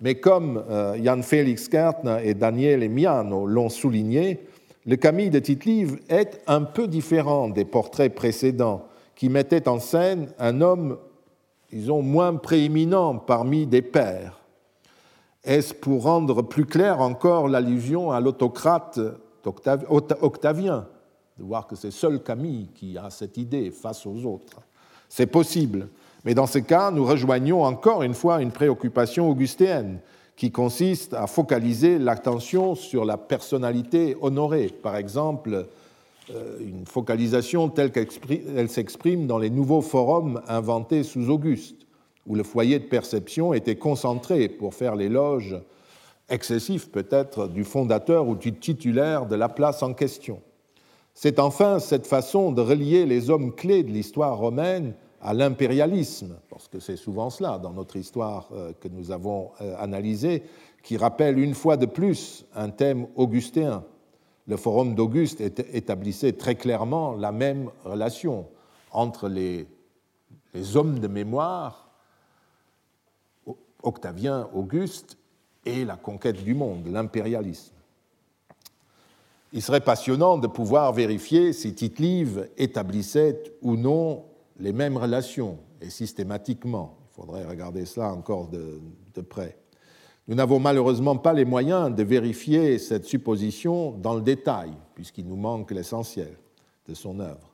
Mais 0.00 0.14
comme 0.14 0.62
euh, 0.70 0.96
Jan 1.02 1.22
Felix 1.22 1.68
Kertner 1.68 2.18
et 2.24 2.34
Daniel 2.34 2.88
Miano 2.88 3.46
l'ont 3.46 3.68
souligné, 3.68 4.40
le 4.84 4.96
Camille 4.96 5.30
de 5.30 5.38
tite 5.38 5.66
est 6.08 6.42
un 6.46 6.62
peu 6.62 6.88
différent 6.88 7.48
des 7.48 7.64
portraits 7.64 8.14
précédents 8.14 8.86
qui 9.14 9.28
mettaient 9.28 9.68
en 9.68 9.78
scène 9.78 10.32
un 10.38 10.60
homme, 10.60 10.98
disons, 11.70 12.02
moins 12.02 12.34
prééminent 12.34 13.16
parmi 13.16 13.66
des 13.66 13.82
pères. 13.82 14.40
Est-ce 15.44 15.74
pour 15.74 16.04
rendre 16.04 16.42
plus 16.42 16.66
clair 16.66 17.00
encore 17.00 17.48
l'allusion 17.48 18.10
à 18.10 18.20
l'autocrate 18.20 18.98
Octavien, 19.44 20.86
de 21.38 21.44
voir 21.44 21.66
que 21.66 21.76
c'est 21.76 21.90
seul 21.90 22.22
Camille 22.22 22.68
qui 22.74 22.96
a 22.98 23.10
cette 23.10 23.36
idée 23.36 23.70
face 23.70 24.06
aux 24.06 24.24
autres? 24.24 24.60
C'est 25.08 25.26
possible, 25.26 25.88
mais 26.24 26.34
dans 26.34 26.46
ce 26.46 26.58
cas, 26.58 26.90
nous 26.90 27.04
rejoignons 27.04 27.62
encore 27.62 28.02
une 28.02 28.14
fois 28.14 28.40
une 28.40 28.52
préoccupation 28.52 29.28
augustéenne 29.28 30.00
qui 30.36 30.50
consiste 30.50 31.14
à 31.14 31.26
focaliser 31.26 31.98
l'attention 31.98 32.74
sur 32.74 33.04
la 33.04 33.16
personnalité 33.16 34.16
honorée. 34.20 34.68
Par 34.68 34.96
exemple, 34.96 35.66
euh, 36.30 36.58
une 36.60 36.86
focalisation 36.86 37.68
telle 37.68 37.92
qu'elle 37.92 38.68
s'exprime 38.68 39.26
dans 39.26 39.38
les 39.38 39.50
nouveaux 39.50 39.82
forums 39.82 40.40
inventés 40.48 41.02
sous 41.02 41.30
Auguste, 41.30 41.86
où 42.26 42.34
le 42.34 42.42
foyer 42.42 42.78
de 42.78 42.84
perception 42.84 43.52
était 43.52 43.76
concentré 43.76 44.48
pour 44.48 44.74
faire 44.74 44.96
l'éloge 44.96 45.56
excessif 46.28 46.90
peut-être 46.90 47.48
du 47.48 47.64
fondateur 47.64 48.26
ou 48.26 48.34
du 48.34 48.54
titulaire 48.54 49.26
de 49.26 49.36
la 49.36 49.48
place 49.48 49.82
en 49.82 49.92
question. 49.92 50.40
C'est 51.14 51.38
enfin 51.38 51.78
cette 51.78 52.06
façon 52.06 52.52
de 52.52 52.62
relier 52.62 53.04
les 53.04 53.28
hommes 53.28 53.54
clés 53.54 53.82
de 53.82 53.90
l'histoire 53.90 54.38
romaine 54.38 54.94
à 55.22 55.34
l'impérialisme, 55.34 56.36
parce 56.50 56.66
que 56.66 56.80
c'est 56.80 56.96
souvent 56.96 57.30
cela 57.30 57.58
dans 57.58 57.72
notre 57.72 57.96
histoire 57.96 58.48
euh, 58.52 58.72
que 58.80 58.88
nous 58.88 59.12
avons 59.12 59.52
euh, 59.60 59.76
analysée, 59.78 60.42
qui 60.82 60.96
rappelle 60.96 61.38
une 61.38 61.54
fois 61.54 61.76
de 61.76 61.86
plus 61.86 62.44
un 62.56 62.70
thème 62.70 63.06
augustéen. 63.14 63.84
Le 64.48 64.56
forum 64.56 64.96
d'Auguste 64.96 65.40
établissait 65.40 66.32
très 66.32 66.56
clairement 66.56 67.14
la 67.14 67.30
même 67.30 67.70
relation 67.84 68.48
entre 68.90 69.28
les, 69.28 69.68
hommes 70.74 70.98
de 70.98 71.06
mémoire, 71.06 71.88
Octavien, 73.84 74.50
Auguste, 74.52 75.16
et 75.64 75.84
la 75.84 75.94
conquête 75.96 76.42
du 76.42 76.54
monde, 76.54 76.88
l'impérialisme. 76.88 77.76
Il 79.52 79.62
serait 79.62 79.80
passionnant 79.80 80.36
de 80.38 80.48
pouvoir 80.48 80.92
vérifier 80.92 81.52
si 81.52 81.72
Tite-Live 81.72 82.48
établissait 82.58 83.54
ou 83.62 83.76
non 83.76 84.24
les 84.62 84.72
mêmes 84.72 84.96
relations 84.96 85.58
et 85.80 85.90
systématiquement. 85.90 86.96
Il 87.10 87.14
faudrait 87.16 87.44
regarder 87.44 87.84
cela 87.84 88.12
encore 88.12 88.48
de, 88.48 89.20
près. 89.20 89.58
Nous 90.28 90.36
n'avons 90.36 90.60
malheureusement 90.60 91.16
pas 91.16 91.32
les 91.32 91.44
moyens 91.44 91.92
de 91.92 92.02
vérifier 92.04 92.78
cette 92.78 93.04
supposition 93.04 93.90
dans 93.90 94.14
le 94.14 94.22
détail, 94.22 94.70
puisqu'il 94.94 95.26
nous 95.26 95.36
manque 95.36 95.72
l'essentiel 95.72 96.38
de 96.88 96.94
son 96.94 97.18
œuvre. 97.18 97.50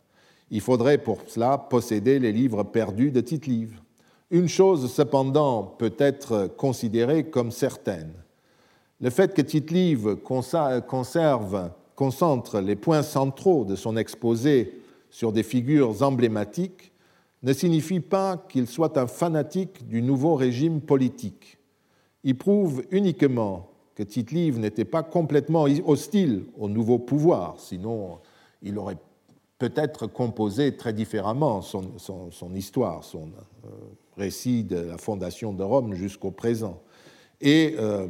Il 0.50 0.60
faudrait 0.60 0.98
pour 0.98 1.22
cela 1.26 1.56
posséder 1.56 2.18
les 2.18 2.32
livres 2.32 2.62
perdus 2.62 3.10
de 3.10 3.22
Tite-Live. 3.22 3.80
Une 4.30 4.48
chose 4.48 4.92
cependant 4.92 5.62
peut 5.62 5.94
être 5.98 6.46
considérée 6.58 7.30
comme 7.30 7.50
certaine. 7.50 8.12
Le 9.00 9.08
fait 9.08 9.34
que 9.34 9.42
Tite-Live 9.42 10.16
conserve, 10.16 11.70
concentre 11.96 12.60
les 12.60 12.76
points 12.76 13.02
centraux 13.02 13.64
de 13.64 13.76
son 13.76 13.96
exposé 13.96 14.82
sur 15.10 15.32
des 15.32 15.42
figures 15.42 16.02
emblématiques 16.02 16.87
ne 17.42 17.52
signifie 17.52 18.00
pas 18.00 18.36
qu'il 18.48 18.66
soit 18.66 18.96
un 18.98 19.06
fanatique 19.06 19.88
du 19.88 20.02
nouveau 20.02 20.34
régime 20.34 20.80
politique. 20.80 21.58
Il 22.24 22.36
prouve 22.36 22.84
uniquement 22.90 23.70
que 23.94 24.02
Tite-Live 24.02 24.58
n'était 24.58 24.84
pas 24.84 25.02
complètement 25.02 25.66
hostile 25.86 26.44
au 26.56 26.68
nouveau 26.68 26.98
pouvoir, 26.98 27.58
sinon 27.58 28.18
il 28.62 28.78
aurait 28.78 28.98
peut-être 29.58 30.06
composé 30.06 30.76
très 30.76 30.92
différemment 30.92 31.62
son, 31.62 32.54
histoire, 32.54 33.02
son 33.02 33.30
euh, 33.64 33.68
récit 34.16 34.62
de 34.62 34.76
la 34.76 34.98
fondation 34.98 35.52
de 35.52 35.62
Rome 35.64 35.94
jusqu'au 35.94 36.30
présent. 36.30 36.80
Et 37.40 37.74
euh, 37.78 38.06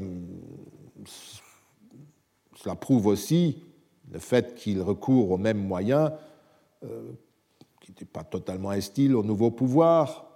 cela 2.57 2.74
prouve 2.74 3.07
aussi 3.07 3.62
le 4.11 4.18
fait 4.18 4.55
qu'il 4.55 4.83
recourt 4.83 5.31
aux 5.31 5.39
mêmes 5.39 5.64
moyens 5.64 6.12
euh, 6.85 7.12
qui 7.89 7.93
n'était 7.93 8.05
pas 8.05 8.22
totalement 8.24 8.68
hostile 8.68 9.16
au 9.16 9.22
nouveau 9.22 9.51
pouvoir, 9.51 10.26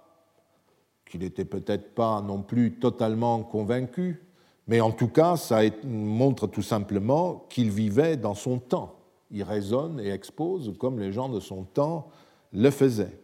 qu'il 1.05 1.19
n'était 1.19 1.45
peut-être 1.45 1.93
pas 1.93 2.19
non 2.19 2.41
plus 2.41 2.79
totalement 2.79 3.43
convaincu, 3.43 4.25
mais 4.67 4.81
en 4.81 4.89
tout 4.89 5.07
cas, 5.07 5.37
ça 5.37 5.59
montre 5.83 6.47
tout 6.47 6.63
simplement 6.63 7.45
qu'il 7.49 7.69
vivait 7.69 8.17
dans 8.17 8.33
son 8.33 8.57
temps. 8.57 8.95
Il 9.29 9.43
raisonne 9.43 9.99
et 9.99 10.09
expose 10.09 10.73
comme 10.79 10.99
les 10.99 11.11
gens 11.11 11.29
de 11.29 11.39
son 11.39 11.63
temps 11.63 12.07
le 12.53 12.71
faisaient. 12.71 13.19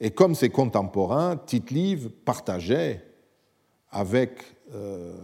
Et 0.00 0.12
comme 0.12 0.34
ses 0.34 0.48
contemporains, 0.48 1.36
Tite-Live 1.36 2.08
partageait 2.24 3.04
avec 3.90 4.56
euh, 4.72 5.14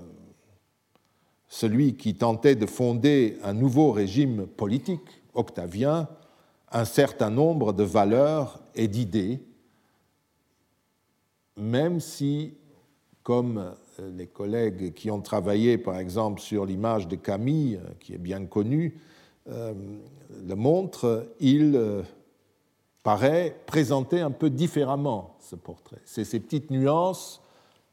celui 1.49 1.97
qui 1.97 2.15
tentait 2.15 2.57
de 2.57 2.67
fonder 2.67 3.39
un 3.43 3.55
nouveau 3.55 3.91
régime 3.91 4.47
politique, 4.47 5.23
Octavien, 5.33 6.09
un 6.75 6.85
certain 6.85 7.31
nombre 7.31 7.73
de 7.73 7.85
valeurs 7.85 8.61
et 8.75 8.89
d'idées, 8.89 9.41
même 11.57 12.01
si, 12.01 12.55
comme 13.23 13.75
les 14.17 14.27
collègues 14.27 14.93
qui 14.93 15.09
ont 15.09 15.21
travaillé 15.21 15.79
par 15.79 15.99
exemple 16.01 16.41
sur 16.41 16.67
l'image 16.67 17.07
de 17.07 17.15
Camille, 17.15 17.79
qui 18.01 18.13
est 18.13 18.19
bien 18.19 18.45
connue, 18.47 18.99
euh, 19.49 19.73
le 20.49 20.55
montrent, 20.57 21.29
il 21.39 21.77
euh, 21.77 22.03
paraît 23.05 23.57
présenter 23.67 24.21
un 24.21 24.33
peu 24.33 24.51
différemment 24.51 25.37
ce 25.39 25.55
portrait. 25.55 26.01
C'est 26.05 26.25
ces 26.25 26.41
petites 26.41 26.71
nuances 26.71 27.41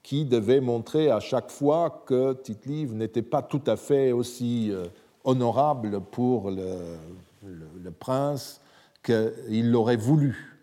qui 0.02 0.26
devaient 0.26 0.62
montrer 0.62 1.12
à 1.12 1.20
chaque 1.20 1.52
fois 1.52 2.04
que 2.08 2.34
Tite-Live 2.34 2.96
n'était 2.96 3.22
pas 3.22 3.44
tout 3.44 3.62
à 3.68 3.76
fait 3.76 4.12
aussi 4.12 4.72
euh, 4.72 4.86
honorable 5.24 6.02
pour 6.02 6.50
le 6.50 7.92
prince 8.00 8.61
qu'il 9.04 9.72
l'aurait 9.72 9.98
voulu. 9.98 10.58